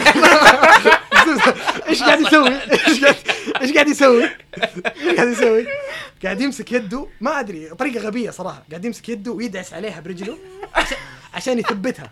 [1.88, 2.48] إيش قاعد يسوي؟
[2.88, 3.16] إيش قاعد
[3.62, 5.66] إيش قاعد يسوي؟ إيش قاعد يسوي؟
[6.24, 7.06] قاعد يمسك يده.
[7.20, 8.62] ما أدري طريقة غبية صراحة.
[8.70, 10.38] قاعد يمسك يده ويدعس عليها برجله
[10.74, 10.96] عشان-
[11.34, 12.10] عشان يثبتها.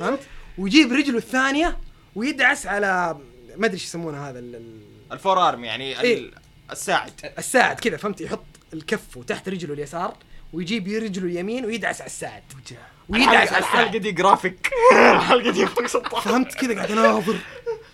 [0.00, 0.20] فهمت؟
[0.58, 1.76] ويجيب رجله الثانية
[2.14, 3.16] ويدعس على
[3.56, 4.80] ما أدري إيش يسمونه هذا ال- ال-
[5.12, 6.18] ال forearm يعني إيه.
[6.18, 6.32] ال-
[6.70, 7.12] الساعد.
[7.38, 10.16] الساعد كذا فهمت يحط الكف تحت رجله اليسار
[10.52, 12.42] ويجيب رجله اليمين ويدعس على الساعد.
[13.08, 15.66] ويدعس على الحلقة الساعد دي جرافيك الحلقة دي
[16.24, 17.36] فهمت كذا؟ قاعد أناظر.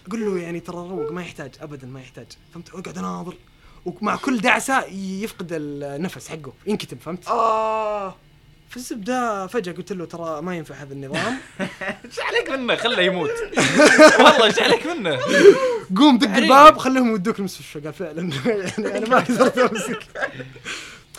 [0.08, 2.26] أقول له يعني ترى روق ما يحتاج ابدا ما يحتاج.
[2.54, 3.34] فهمت؟ قاعد أناظر.
[3.84, 8.14] ومع كل دعسة يفقد النفس حقه ينكتم فهمت؟ آه.
[8.70, 11.38] في الزبده فجأة قلت له ترى ما ينفع هذا النظام.
[12.04, 13.30] إيش عليك منه؟ خله يموت.
[14.18, 15.18] والله إيش عليك منه؟
[15.96, 16.36] قوم دق.
[16.36, 18.32] الباب خليهم يودوك المستشفى قال فعلا.
[18.46, 19.98] يعني أنا ما قدرت أمسك.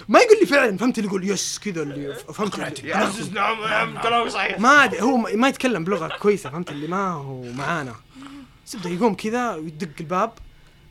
[0.08, 4.02] ما يقول لي فعلا فهمت اللي يقول يس كذا اللي فهمت يا عزيز نعم نعم
[4.02, 4.60] كلامك صحيح.
[4.60, 7.96] ما هو ما يتكلم بلغة كويسة فهمت اللي ما هو معانا.
[8.68, 10.32] زبده يقوم كذا ويدق الباب.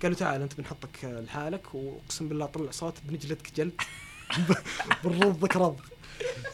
[0.03, 3.81] قال له تعال أنت بنحطك لحالك وأقسم بالله طلع صوت بنجلدك جلد.
[5.05, 5.81] بنرضك رض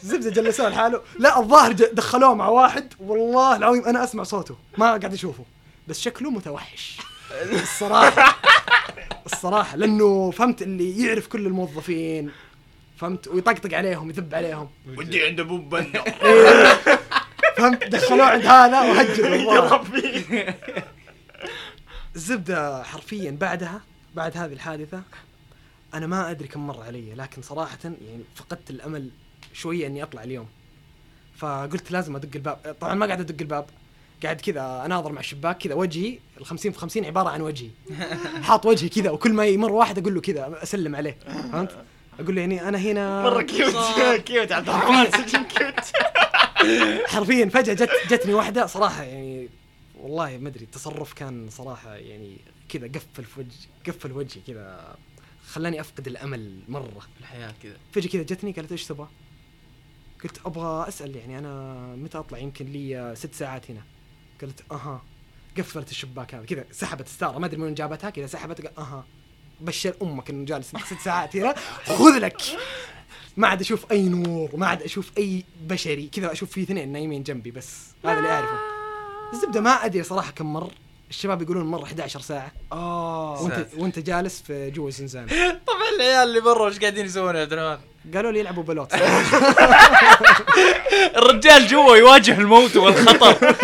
[0.03, 1.01] الزبده جلسوه لحاله.
[1.19, 2.93] لا الظاهر دخلوه مع واحد.
[2.99, 5.45] والله العظيم أنا أسمع صوته ما قاعد أشوفه.
[5.87, 6.97] بس شكله متوحش.
[7.51, 8.39] الصراحة
[9.25, 12.31] الصراحة لأنه فهمت اللي يعرف كل الموظفين.
[12.97, 14.69] فهمت؟ ويطقطق عليهم يذب عليهم.
[14.97, 16.03] ودي عند أبو بنا
[17.57, 20.59] فهمت؟ دخلوه عند هذا وهجروا يضرب فيه
[22.15, 23.81] الزبدة حرفيا بعدها
[24.15, 25.01] بعد هذه الحادثة
[25.93, 29.09] أنا ما أدري كم مر علي لكن صراحة يعني فقدت الأمل
[29.53, 30.47] شوية إني أطلع اليوم.
[31.37, 32.75] فقلت لازم أدق الباب.
[32.81, 33.65] طبعا ما قاعد أدق الباب.
[34.23, 37.69] قاعد كذا أناظر مع الشباك كذا وجهي ال 50 في 50 عبارة عن وجهي.
[38.47, 41.17] حاط وجهي كذا وكل ما يمر واحد أقول له كذا أسلم عليه.
[41.51, 41.85] فهمت؟
[42.19, 43.75] أقول له يعني أنا هنا مرة cute
[44.25, 45.75] cute عبد الرحمن سجن cute
[47.07, 49.49] حرفيا فجأة جت جتني واحدة صراحة يعني
[49.99, 52.37] والله ما أدري التصرف كان صراحة يعني
[52.69, 54.95] كذا قفل في وجهي قفل وجهي كذا
[55.47, 56.99] خلاني أفقد الأمل مرة.
[56.99, 57.77] في الحياة كذا.
[57.91, 59.07] فجأة كذا جتني قالت إيش تبغى؟
[60.23, 63.81] قلت أبغى أسأل يعني أنا متى أطلع؟ يمكن لي ست ساعات هنا.
[64.41, 65.03] قالت أها.
[65.57, 66.45] قفلت الشباك هذا.
[66.45, 68.09] كذا سحبت ستاره ما أدري من وين جابتها.
[68.09, 68.61] كذا سحبت.
[68.61, 69.05] قال أها.
[69.61, 71.55] بشر أمك إنه جالس ست ساعات هنا.
[71.85, 72.41] خذ لك.
[73.37, 76.07] ما عاد أشوف أي نور ما عاد أشوف أي بشري.
[76.07, 77.79] كذا أشوف في اثنين نايمين جنبي بس.
[78.05, 78.57] هذا اللي أعرفه.
[79.33, 80.71] الزبدة ما أدري صراحة كم مر.
[81.09, 82.51] الشباب يقولون مر 11 ساعة.
[82.71, 83.41] آه.
[83.41, 83.67] وانت.
[83.77, 85.27] وأنت جالس في جوا الزنزانه
[85.67, 88.93] طبعا العيال اللي برا وش قاعدين يسوون يا عبد الرحمن؟ قالوا لي يلعبوا بلوت.
[91.17, 93.55] الرجال جوا يواجه الموت والخطر.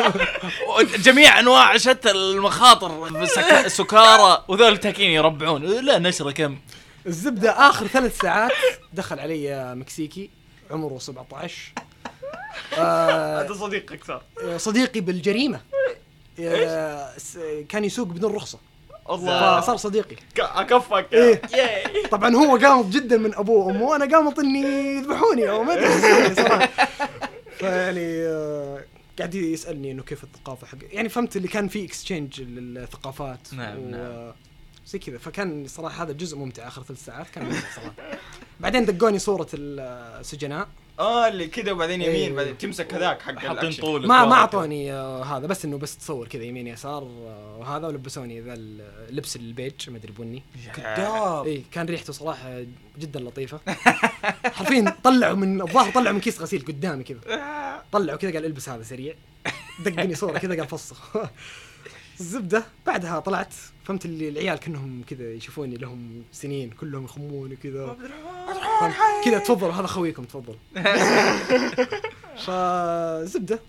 [0.97, 3.25] جميع أنواع شتى المخاطر.
[3.25, 5.63] سك- سكارى وذول التاكين يربعون.
[5.63, 6.57] لا نشرة كم؟
[7.07, 8.51] الزبدة آخر ثلاث ساعات
[8.93, 10.29] دخل علي مكسيكي
[10.71, 11.53] عمره 17
[12.77, 14.21] آه هذا صديقك صار
[14.57, 15.61] صديقي بالجريمة.
[16.39, 17.09] آه
[17.69, 18.59] كان يسوق بدون رخصة.
[19.09, 20.15] الله فصار صديقي.
[20.39, 21.07] أكفك.
[21.13, 21.41] إيه.
[22.11, 24.61] طبعا هو قامط جدا من أبوه وأمه وأنا قامط إني
[24.97, 26.35] يذبحوني أو ما أدري.
[26.35, 26.69] صراحة
[27.57, 28.83] فيعني آه،
[29.17, 33.89] قاعد يسألني إنه كيف الثقافة حق يعني فهمت اللي كان في اكسشينج للثقافات نعم، و-
[33.89, 34.33] نعم.
[34.87, 35.17] زي كذا.
[35.17, 37.93] فكان صراحة هذا الجزء ممتع آخر ثلاث ساعات كان ممتع صراحة.
[38.59, 40.67] بعدين دقوني صورة السجناء.
[40.99, 42.33] آه اللي كذا وبعدين يمين إيه.
[42.33, 46.27] بعدين تمسك هذاك حق حاطين طول ما ما أعطوني آه، هذا بس إنه بس تصور
[46.27, 50.43] كذا يمين يسار آه، وهذا ولبسوني ذا اللبس البيج ما أدري بني
[50.75, 52.63] كذاب اي كان ريحته صراحة
[52.99, 53.59] جدا لطيفة.
[54.57, 57.19] حرفيا طلعوا من الظاهر طلعوا من كيس غسيل قدامي كذا.
[57.91, 59.13] طلعوا كذا قال البس هذا سريع.
[59.85, 61.17] دقني صورة كذا قال فسخ
[62.19, 63.53] الزبدة بعدها طلعت.
[63.89, 67.97] فهمت اللي العيال كأنهم كذا يشوفوني لهم سنين كلهم يخمون كذا
[68.79, 68.95] فهمت؟
[69.25, 70.55] كذا تفضلوا هذا خويكم تفضل.
[72.45, 73.59] فزبدة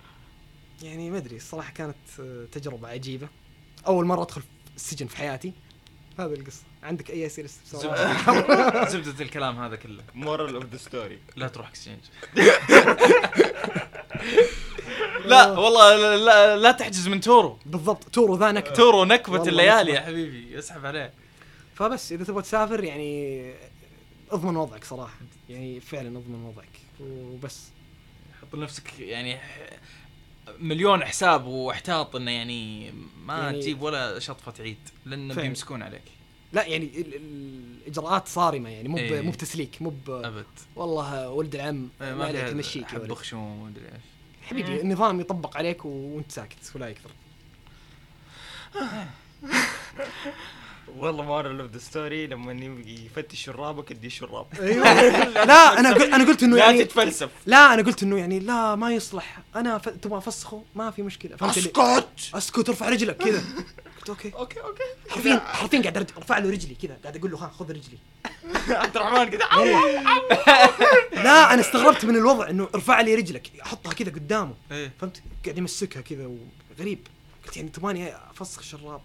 [0.82, 1.96] يعني ما أدري الصراحة كانت
[2.52, 3.28] تجربة عجيبة.
[3.86, 4.42] أول مرة أدخل
[4.76, 5.52] السجن في حياتي.
[6.18, 6.62] هذا القصة.
[6.82, 10.02] عندك أي أسئلة؟ استفسارات؟ زبدة, زبدة الكلام هذا كله.
[10.14, 12.00] moral of the story لا تروح exchange
[15.26, 17.58] لا والله لا, لا, تحجز من Turo.
[17.66, 18.72] بالضبط Turo ذا نكتة.
[18.74, 19.04] Turo
[19.38, 19.92] والله الليالي.
[19.92, 21.12] يا حبيبي اسحب عليه.
[21.74, 23.52] فبس إذا تبغى تسافر يعني
[24.30, 25.20] أضمن وضعك صراحة.
[25.48, 26.80] يعني فعلا أضمن وضعك.
[27.00, 27.60] وبس.
[28.42, 29.38] حط لنفسك يعني
[30.58, 32.92] مليون حساب واحتاط إنه يعني
[33.26, 35.42] ما يعني- تجيب ولا شطفة عيد لأن فعلا.
[35.42, 36.02] بيمسكون عليك.
[36.52, 37.22] لا يعني ال- ال-
[37.86, 39.20] الإجراءات صارمة يعني مو إيه.
[39.20, 40.44] مو بتسليك مو أبد.
[40.76, 42.36] والله ولد العم إيه، ما عليك
[42.76, 43.14] يا حب.
[43.14, 43.92] خشوم ومدري إيش.
[44.50, 47.10] حبيبي النظام يطبق عليك وأنت ساكت ولا يكثر.
[50.96, 52.52] والله moral of the story لما
[52.86, 54.84] يفتش شرابك ادي شراب أيوه.
[55.44, 57.30] لا أنا قل- أنا قلت إنه لا يعني تتفلسف.
[57.46, 59.38] لا أنا قلت إنه يعني لا ما يصلح.
[59.56, 59.88] أنا ف...
[59.88, 61.36] تبغى أفسخه؟ ما في مشكلة.
[61.40, 61.78] أسكت!
[62.34, 63.38] أسكت أرفع رجلك كذا.
[63.38, 63.66] قلت
[64.10, 64.32] okay.
[64.34, 64.82] okay okay.
[65.10, 67.98] حرفيا حرفيا قاعد ارفع له رجلي كذا قاعد أقول له ها خذ رجلي.
[68.82, 69.44] عبد الرحمن كذا
[71.24, 74.54] لا أنا استغربت من الوضع إنه ارفع لي رجلك احطها كذا قدامه.
[74.72, 74.92] إيه.
[75.00, 76.30] فهمت؟ قاعد يمسكها كذا
[76.78, 77.06] وغريب.
[77.46, 79.00] قلت يعني تبغاني أفسخ الشراب؟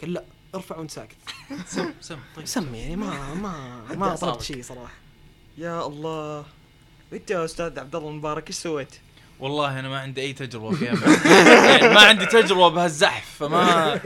[0.00, 0.24] قال لا
[0.54, 1.16] ارفع وأنت ساكت.
[1.66, 2.46] سم سم طيب.
[2.46, 4.42] سم يعني ما ما ما طلبت.
[4.42, 4.94] شيء صراحة.
[5.58, 6.44] يا الله.
[7.12, 8.94] انت يا أستاذ عبد الله المبارك إيش سويت؟
[9.40, 10.94] والله أنا ما عندي أي تجربة فيها.
[11.70, 14.00] يعني ما عندي تجربة بهالزحف فما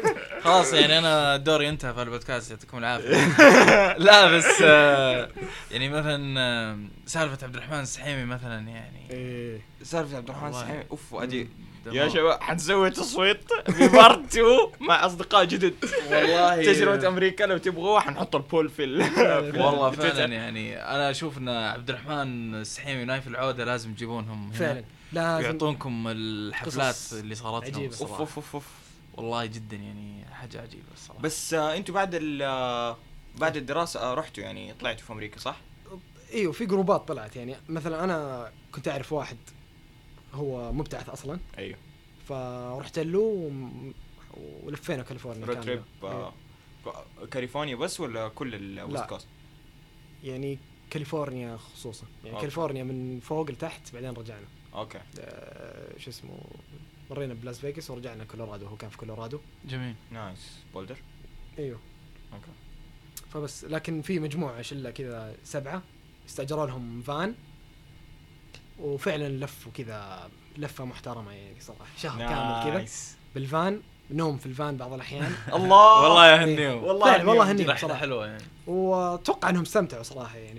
[0.47, 3.16] خلاص يعني أنا دوري انتهى في البودكاست يعطيكم العافية.
[4.06, 5.28] لا بس آه،
[5.70, 9.60] يعني مثلا آه، سالفة عبد الرحمن السحيمي مثلا يعني إيه.
[9.82, 10.51] سالفة عبد الرحمن.
[10.51, 11.48] السحيمي أوف أدي.
[11.85, 11.97] دمار.
[11.97, 14.44] يا شباب حنسوي تصويت ببارت 2
[14.81, 15.74] مع أصدقاء جدد.
[16.10, 16.56] والله.
[16.73, 19.05] تجربة أمريكا لو تبغوا حنحط البول في ال
[19.52, 19.90] في والله.
[19.90, 24.85] فعلا يعني أنا أشوف إن عبد الرحمن السحيمي ونايف العودة لازم تجيبونهم فعلا.
[25.12, 25.44] لازم.
[25.44, 28.66] ويعطونكم الحفلات اللي صارت لهم أوف أوف أوف.
[29.17, 32.97] والله جدا يعني حاجة عجيبة الصراحة بس آه أنتوا بعد ال آه،
[33.39, 35.57] بعد الدراسة آه رحتوا يعني طلعتوا في أمريكا صح؟
[36.33, 39.37] إيوه في جروبات طلعت يعني مثلا أنا كنت أعرف واحد
[40.35, 41.79] هو مبتعث أصلا أيوه
[42.29, 43.53] فرحت له
[44.63, 45.65] ولفينا كاليفورنيا road كاملة.
[45.66, 46.33] trip آه،
[47.31, 49.07] كاليفورنيا بس ولا كل ال west لا.
[49.07, 49.27] coast؟
[50.25, 50.59] يعني
[50.91, 52.41] كاليفورنيا خصوصا يعني okay.
[52.41, 56.39] كاليفورنيا من فوق لتحت بعدين رجعنا okay آه، شو اسمه
[57.11, 59.95] مرينا ب Las Vegas ورجعنا كولورادو هو كان في كولورادو جميل.
[60.11, 60.59] nice.
[60.74, 60.97] Boulder؟
[61.59, 61.78] إيوه.
[62.33, 62.47] okay.
[63.33, 65.83] فبس لكن في مجموعة شلة كذا سبعة
[66.28, 67.35] استأجروا لهم فان
[68.78, 72.87] وفعلا لفوا كذا لفة محترمة يعني صراحة شهر كامل كذا.
[73.35, 73.81] بالفان
[74.11, 75.33] نوم في الفان بعض الأحيان.
[75.55, 76.03] الله!
[76.03, 77.77] والله يا هنيو والله والله هنيهم.
[77.77, 77.95] صراحة.
[78.01, 78.43] حلوة يعني.
[78.66, 80.59] وأتوقع إنهم استمتعوا صراحة يعني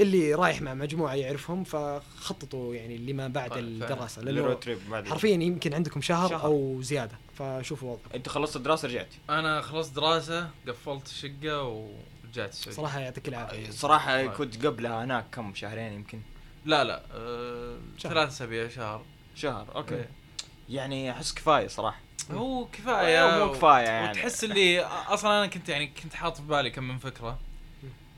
[0.00, 3.60] فاللي رايح مع مجموعة يعرفهم فخططوا يعني لما بعد فعلا.
[3.60, 4.22] الدراسة.
[4.22, 5.08] لأنه تريب بعد.
[5.08, 6.44] حرفيا يمكن عندكم شهر, شهر.
[6.44, 7.18] أو زيادة.
[7.34, 13.28] فشوفوا وضعكم أنت خلصت الدراسة رجعت؟ أنا خلصت دراسة قفلت شقة ورجعت السعوديه صراحة يعطيك
[13.28, 13.70] العافية.
[13.70, 14.32] صراحة طيب.
[14.32, 16.20] كنت قبلها هناك كم شهرين يمكن؟
[16.64, 18.12] لا لا أه شهر.
[18.12, 19.04] ثلاث أسابيع شهر.
[19.34, 19.94] شهر okay.
[19.94, 20.08] إيه.
[20.68, 22.00] يعني أحس كفاية صراحة.
[22.30, 24.10] هو كفاية مو كفاية يعني.
[24.10, 27.38] وتحس اللي أصلا أنا كنت يعني كنت حاط في بالي كم من فكرة.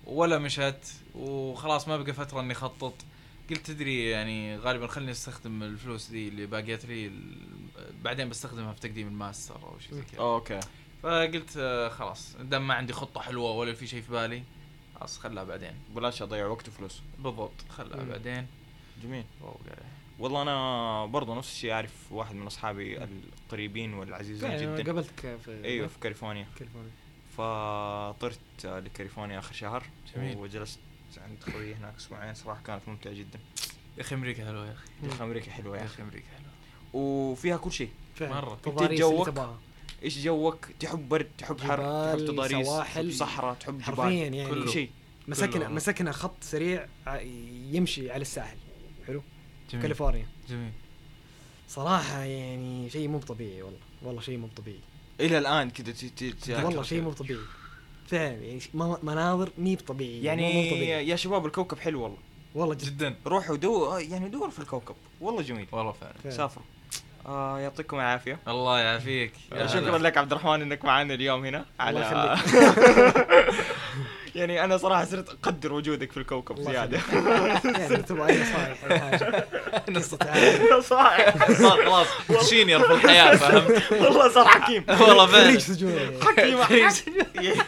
[0.07, 2.95] ولا مشت وخلاص ما بقى فترة إني اخطط
[3.51, 7.63] قلت تدري يعني غالبا خلني أستخدم الفلوس دي اللي باقيت لي ال-
[8.05, 10.21] بعدين بستخدمها في تقديم الماستر أو شيء زي كذا.
[10.21, 10.61] okay.
[11.03, 12.37] فقلت آه، خلاص.
[12.41, 14.43] دام ما عندي خطة حلوة ولا في شيء في بالي
[14.99, 15.73] خلاص خلها بعدين.
[15.95, 17.01] بلاش أضيع وقت وفلوس.
[17.19, 18.09] بالضبط خلها مم.
[18.09, 18.47] بعدين.
[19.03, 19.25] جميل.
[20.19, 24.85] والله أنا برضو نفس الشيء أعرف واحد من أصحابي القريبين والعزيزين أنا جدا.
[24.87, 26.47] قابلتك في إيوه في كاليفورنيا.
[26.59, 26.91] كاليفورنيا.
[27.37, 29.85] فطرت لكاليفورنيا آخر شهر
[30.17, 30.37] جميل.
[30.37, 30.79] وجلست
[31.17, 32.35] عند أخوي هناك أسبوعين.
[32.35, 33.39] صراحة كانت ممتعة جدا.
[33.97, 34.87] يا أخي أمريكا حلوة يا أخي.
[35.03, 36.53] يا أخي أمريكا حلوة يا أخي أمريكا حلوة.
[36.93, 37.91] وفيها كل شيء.
[38.19, 39.59] تضاريس اللي جوك.
[40.03, 43.09] إيش جوك؟ تحب برد تحب حر تحب تضاريس سواحل.
[43.09, 43.85] تحب صحراء تحب جبال.
[43.85, 44.51] حرفيا يعني.
[44.51, 44.91] كل شيء.
[45.29, 45.69] مسكنا.
[45.69, 46.87] مسكنا خط سريع
[47.73, 48.57] يمشي على الساحل.
[49.07, 49.23] حلو؟
[49.71, 49.83] جميل.
[49.83, 50.27] كاليفورنيا.
[50.49, 50.73] جميل.
[51.69, 53.79] صراحة يعني شيء مو طبيعي والله.
[54.03, 54.81] والله شيء مو طبيعي
[55.23, 57.41] إلى الآن كذا ت- والله شيء مو طبيعي.
[58.07, 58.61] فعلا يعني
[59.03, 61.09] مناظر مي طبيعيه يعني طبيعي.
[61.09, 62.19] يا شباب الكوكب حلو والله.
[62.55, 62.85] والله جد.
[62.85, 63.15] جدا.
[63.27, 64.95] روحوا دو يعني دور في الكوكب.
[65.21, 65.67] والله جميل.
[65.73, 66.13] والله فعلا.
[66.25, 66.37] فعلا.
[66.37, 66.65] سافروا.
[67.27, 68.39] آه يعطيكم العافية.
[68.49, 69.33] الله يعافيك.
[69.67, 69.99] شكرا.
[69.99, 71.65] لك عبد الرحمن إنك معنا اليوم هنا.
[71.89, 72.39] الله على
[74.35, 77.01] يعني أنا صراحة صرت أقدر وجودك في الكوكب زيادة.
[77.65, 78.85] يعني تبغى أي نصائح
[80.01, 80.37] صح
[81.53, 82.07] صار خلاص
[82.49, 84.85] سينيور في الحياة فهمت والله صار حكيم.
[84.89, 85.59] والله فعلا.
[85.59, 86.19] سجون.
[86.23, 86.59] حكيم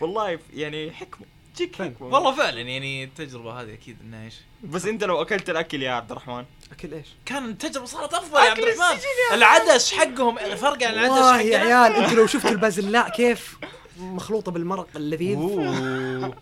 [0.00, 1.26] والله يعني حكمة.
[1.56, 1.74] تجيك.
[1.76, 2.06] حكمة.
[2.14, 4.34] والله فعلا يعني التجربة هذه أكيد انها إيش؟
[4.64, 8.50] بس أنت لو أكلت الأكل يا عبد الرحمن؟ أكل إيش؟ كان التجربة صارت أفضل يا
[8.50, 8.98] عبد الرحمن.
[9.32, 13.56] العدس حقهم فرق عن العدس والله يا عيال أنتوا لو شفتوا البازلاء كيف
[13.98, 15.38] مخلوطة بالمرق اللذيذ.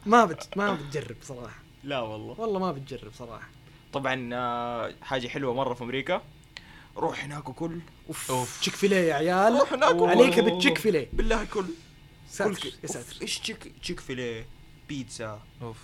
[0.07, 1.61] ما بت ما بتجرب صراحة.
[1.85, 2.35] لا والله.
[2.41, 3.49] والله ما بتجرب صراحة.
[3.93, 6.23] طبعا آه، حاجة حلوة مرة في أمريكا.
[6.97, 7.79] روح هناك وكل.
[8.09, 8.61] أوف, أوف.
[8.61, 9.53] تشيك فيليه يا عيال.
[9.61, 10.11] روح هناك وكل.
[10.11, 11.09] عليك بالتشيك فيليه.
[11.13, 11.65] بالله كل.
[12.31, 13.17] ساتر كل- يا ساتر.
[13.23, 14.47] إيش تشيك تشيك فيليه؟
[14.89, 15.41] بيتزا.
[15.63, 15.77] أوف.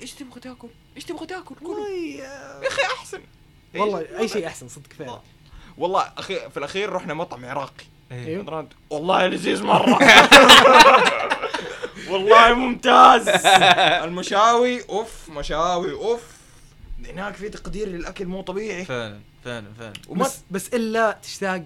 [0.00, 3.20] إيش تبغى تاكل؟ إيش تبغى تاكل؟ كله والله يا أخي أحسن.
[3.76, 5.20] والله إيش؟ أي شيء أحسن صدق فعلا.
[5.78, 6.12] والله.
[6.18, 7.84] أخي في الأخير رحنا مطعم عراقي.
[8.12, 9.98] أيوه والله لذيذ مرة.
[12.10, 13.28] والله ممتاز.
[14.04, 16.22] المشاوي أوف مشاوي أوف.
[17.04, 18.84] هناك في تقدير للأكل مو طبيعي.
[18.84, 19.92] فعلا فعلا فعلا.
[20.10, 21.64] بس بس إلا تشتاق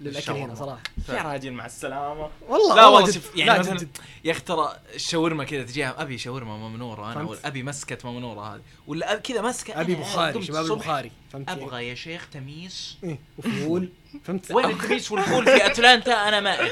[0.00, 0.32] للاكل.
[0.32, 0.82] هنا صراحة.
[1.08, 2.30] يا راجل مع السلامة.
[2.48, 3.10] والله لا والله.
[3.10, 3.88] شوف يعني لا مثلا.
[4.24, 7.22] يا أخي ترى الشاورما كذا تجيها أبي شاورما ممنوره أنا.
[7.22, 8.62] ولا أبي مسكه ممنوره هذه.
[8.86, 11.10] ولا كذا مسكة أبي أنا بخاري شباب البخاري.
[11.32, 12.96] فهمت يعني؟ أبغى يا شيخ تميس.
[13.04, 13.88] إيه، وفول.
[14.24, 16.70] فهمت؟ وين التميس والفول في أتلانتا؟ أنا ما أدري.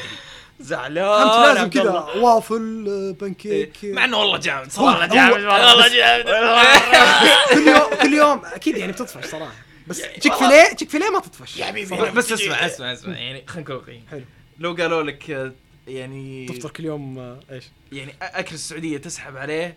[0.63, 1.91] زعلان فهمت لازم كذا.
[2.16, 3.77] waffle pancake.
[3.85, 6.25] مع إنه والله جامد والله صراحة جامد، والله جامد.
[7.55, 8.43] كل يوم كل يوم.
[8.45, 9.53] أكيد يعني بتطفش صراحة.
[9.87, 11.57] بس يعني Chick والله- fil-A Chick-fil-A ما تطفش.
[11.57, 11.87] يا حبيبي.
[11.87, 12.11] صراحة.
[12.15, 13.19] بس اسمع اسمع اسمع.
[13.19, 14.05] يعني خلينا نكون واقعيين.
[14.11, 14.25] حلو.
[14.59, 15.53] لو قالوا لك آه،
[15.89, 19.77] يعني تفطر كل يوم آه، إيش؟ يعني أكل السعودية تسحب عليه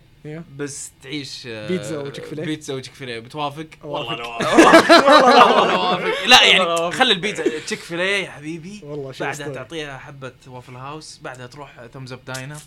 [0.58, 4.16] بس تعيش آه، بيتزا و Chick-fil-A؟ بيتزا و Chick-fil-A بتوافق؟ والله.
[4.16, 6.44] لا والله لا أوافق
[6.78, 6.92] يعني.
[6.92, 9.48] خلي البيتزا Chick-fil-A يا حبيبي والله بعدها.
[9.50, 12.58] تعطيها حبة Waffle House بعدها تروح Thumbs Up Diner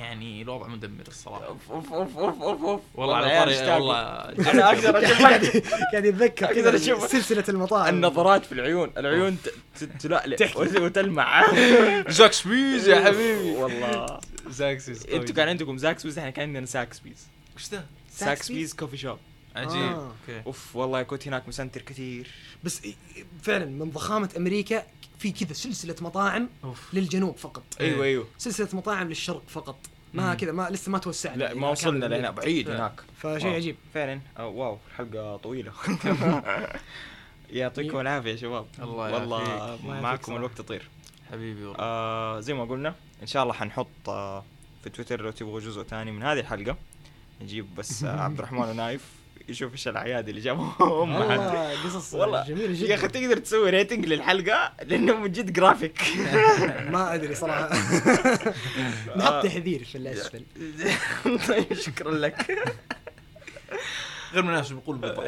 [0.00, 1.46] يعني الوضع مدمر الصراحة.
[1.46, 2.80] أوف أوف أوف أوف أوف أوف.
[2.94, 3.70] والله على طاري.
[3.70, 4.00] والله
[4.52, 5.46] أنا أقدر أشوف قاعد
[5.92, 7.10] قاعد يتذكر أقدر كذا أشوف.
[7.10, 7.94] سلسلة المطاعم.
[7.94, 8.90] النظرات في العيون.
[8.96, 11.44] العيون ت- ت- تلألئ وت- وتلمع.
[12.08, 13.50] Zaxby's يا حبيبي.
[13.50, 14.20] والله.
[14.48, 17.26] Zaxby's أنتوا كان عندكم Zaxby's إحنا كان عندنا Saxbys
[17.56, 19.18] وش ذا؟ Saxbys coffee shop
[19.56, 19.82] عجيب.
[19.92, 20.42] okay.
[20.46, 22.30] أوف والله كنت هناك مسنتر كثير.
[22.64, 22.80] بس
[23.42, 24.82] فعلا من ضخامة أمريكا
[25.24, 26.94] في كذا سلسلة مطاعم أوف.
[26.94, 27.62] للجنوب فقط.
[27.80, 27.86] إيه.
[27.92, 28.04] أيوه.
[28.04, 29.76] أيوه سلسلة مطاعم للشرق فقط.
[30.14, 30.34] ما.
[30.34, 32.76] كذا ما لسه ما توسعنا لا ما وصلنا لهنا بعيد لا.
[32.76, 33.00] هناك.
[33.18, 33.54] فشيء wow.
[33.54, 33.76] عجيب.
[33.94, 34.20] فعلا.
[34.38, 35.72] آه wow الحلقة طويلة.
[37.50, 38.66] يعطيكم العافية يا شباب.
[38.78, 40.36] الله والله معكم.
[40.36, 40.88] الوقت يطير.
[41.32, 41.78] حبيبي والله.
[41.80, 44.44] آه زي ما قلنا إن شاء الله حنحط آه
[44.82, 46.76] في تويتر لو تبغوا جزء ثاني من هذه الحلقة.
[47.42, 49.08] نجيب بس آه عبد الرحمن ونايف.
[49.48, 51.14] يشوف إيش الاعياد اللي جابوهم.
[51.14, 52.44] والله قصص والله.
[52.48, 52.86] جميلة جدا.
[52.90, 56.02] يا أخي تقدر تسوي rating للحلقة لأنه من جد جرافيك
[56.92, 57.70] ما أدري صراحة.
[59.16, 60.44] نحط تحذير في الأسفل.
[61.48, 62.58] طيب شكرا لك.
[64.34, 65.26] غير مناسب نقول بالضبط.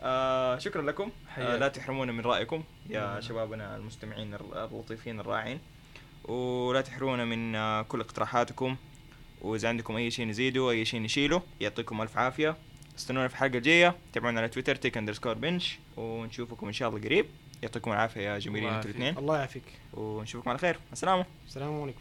[0.00, 1.10] آه شكرا لكم.
[1.38, 1.56] آه.
[1.56, 5.60] لا تحرمونا من رأيكم يا شبابنا المستمعين الر- اللطيفين الرائعين
[6.24, 8.76] ولا تحرمونا من آه كل اقتراحاتكم.
[9.42, 12.56] وإذا عندكم أي شيء نزيده أي شيء نشيله يعطيكم ألف عافية.
[12.98, 13.96] استنونا في الحلقة الجاية.
[14.12, 17.26] تابعونا على تويتر تيك اندرسكور بنش ونشوفكم إن شاء الله قريب.
[17.62, 18.90] يعطيكم العافية يا جميلين أنتوا.
[18.90, 19.18] الاثنين.
[19.18, 19.62] الله يعافيك.
[19.92, 20.76] ونشوفكم على خير.
[20.92, 22.00] السلام السلام عليكم.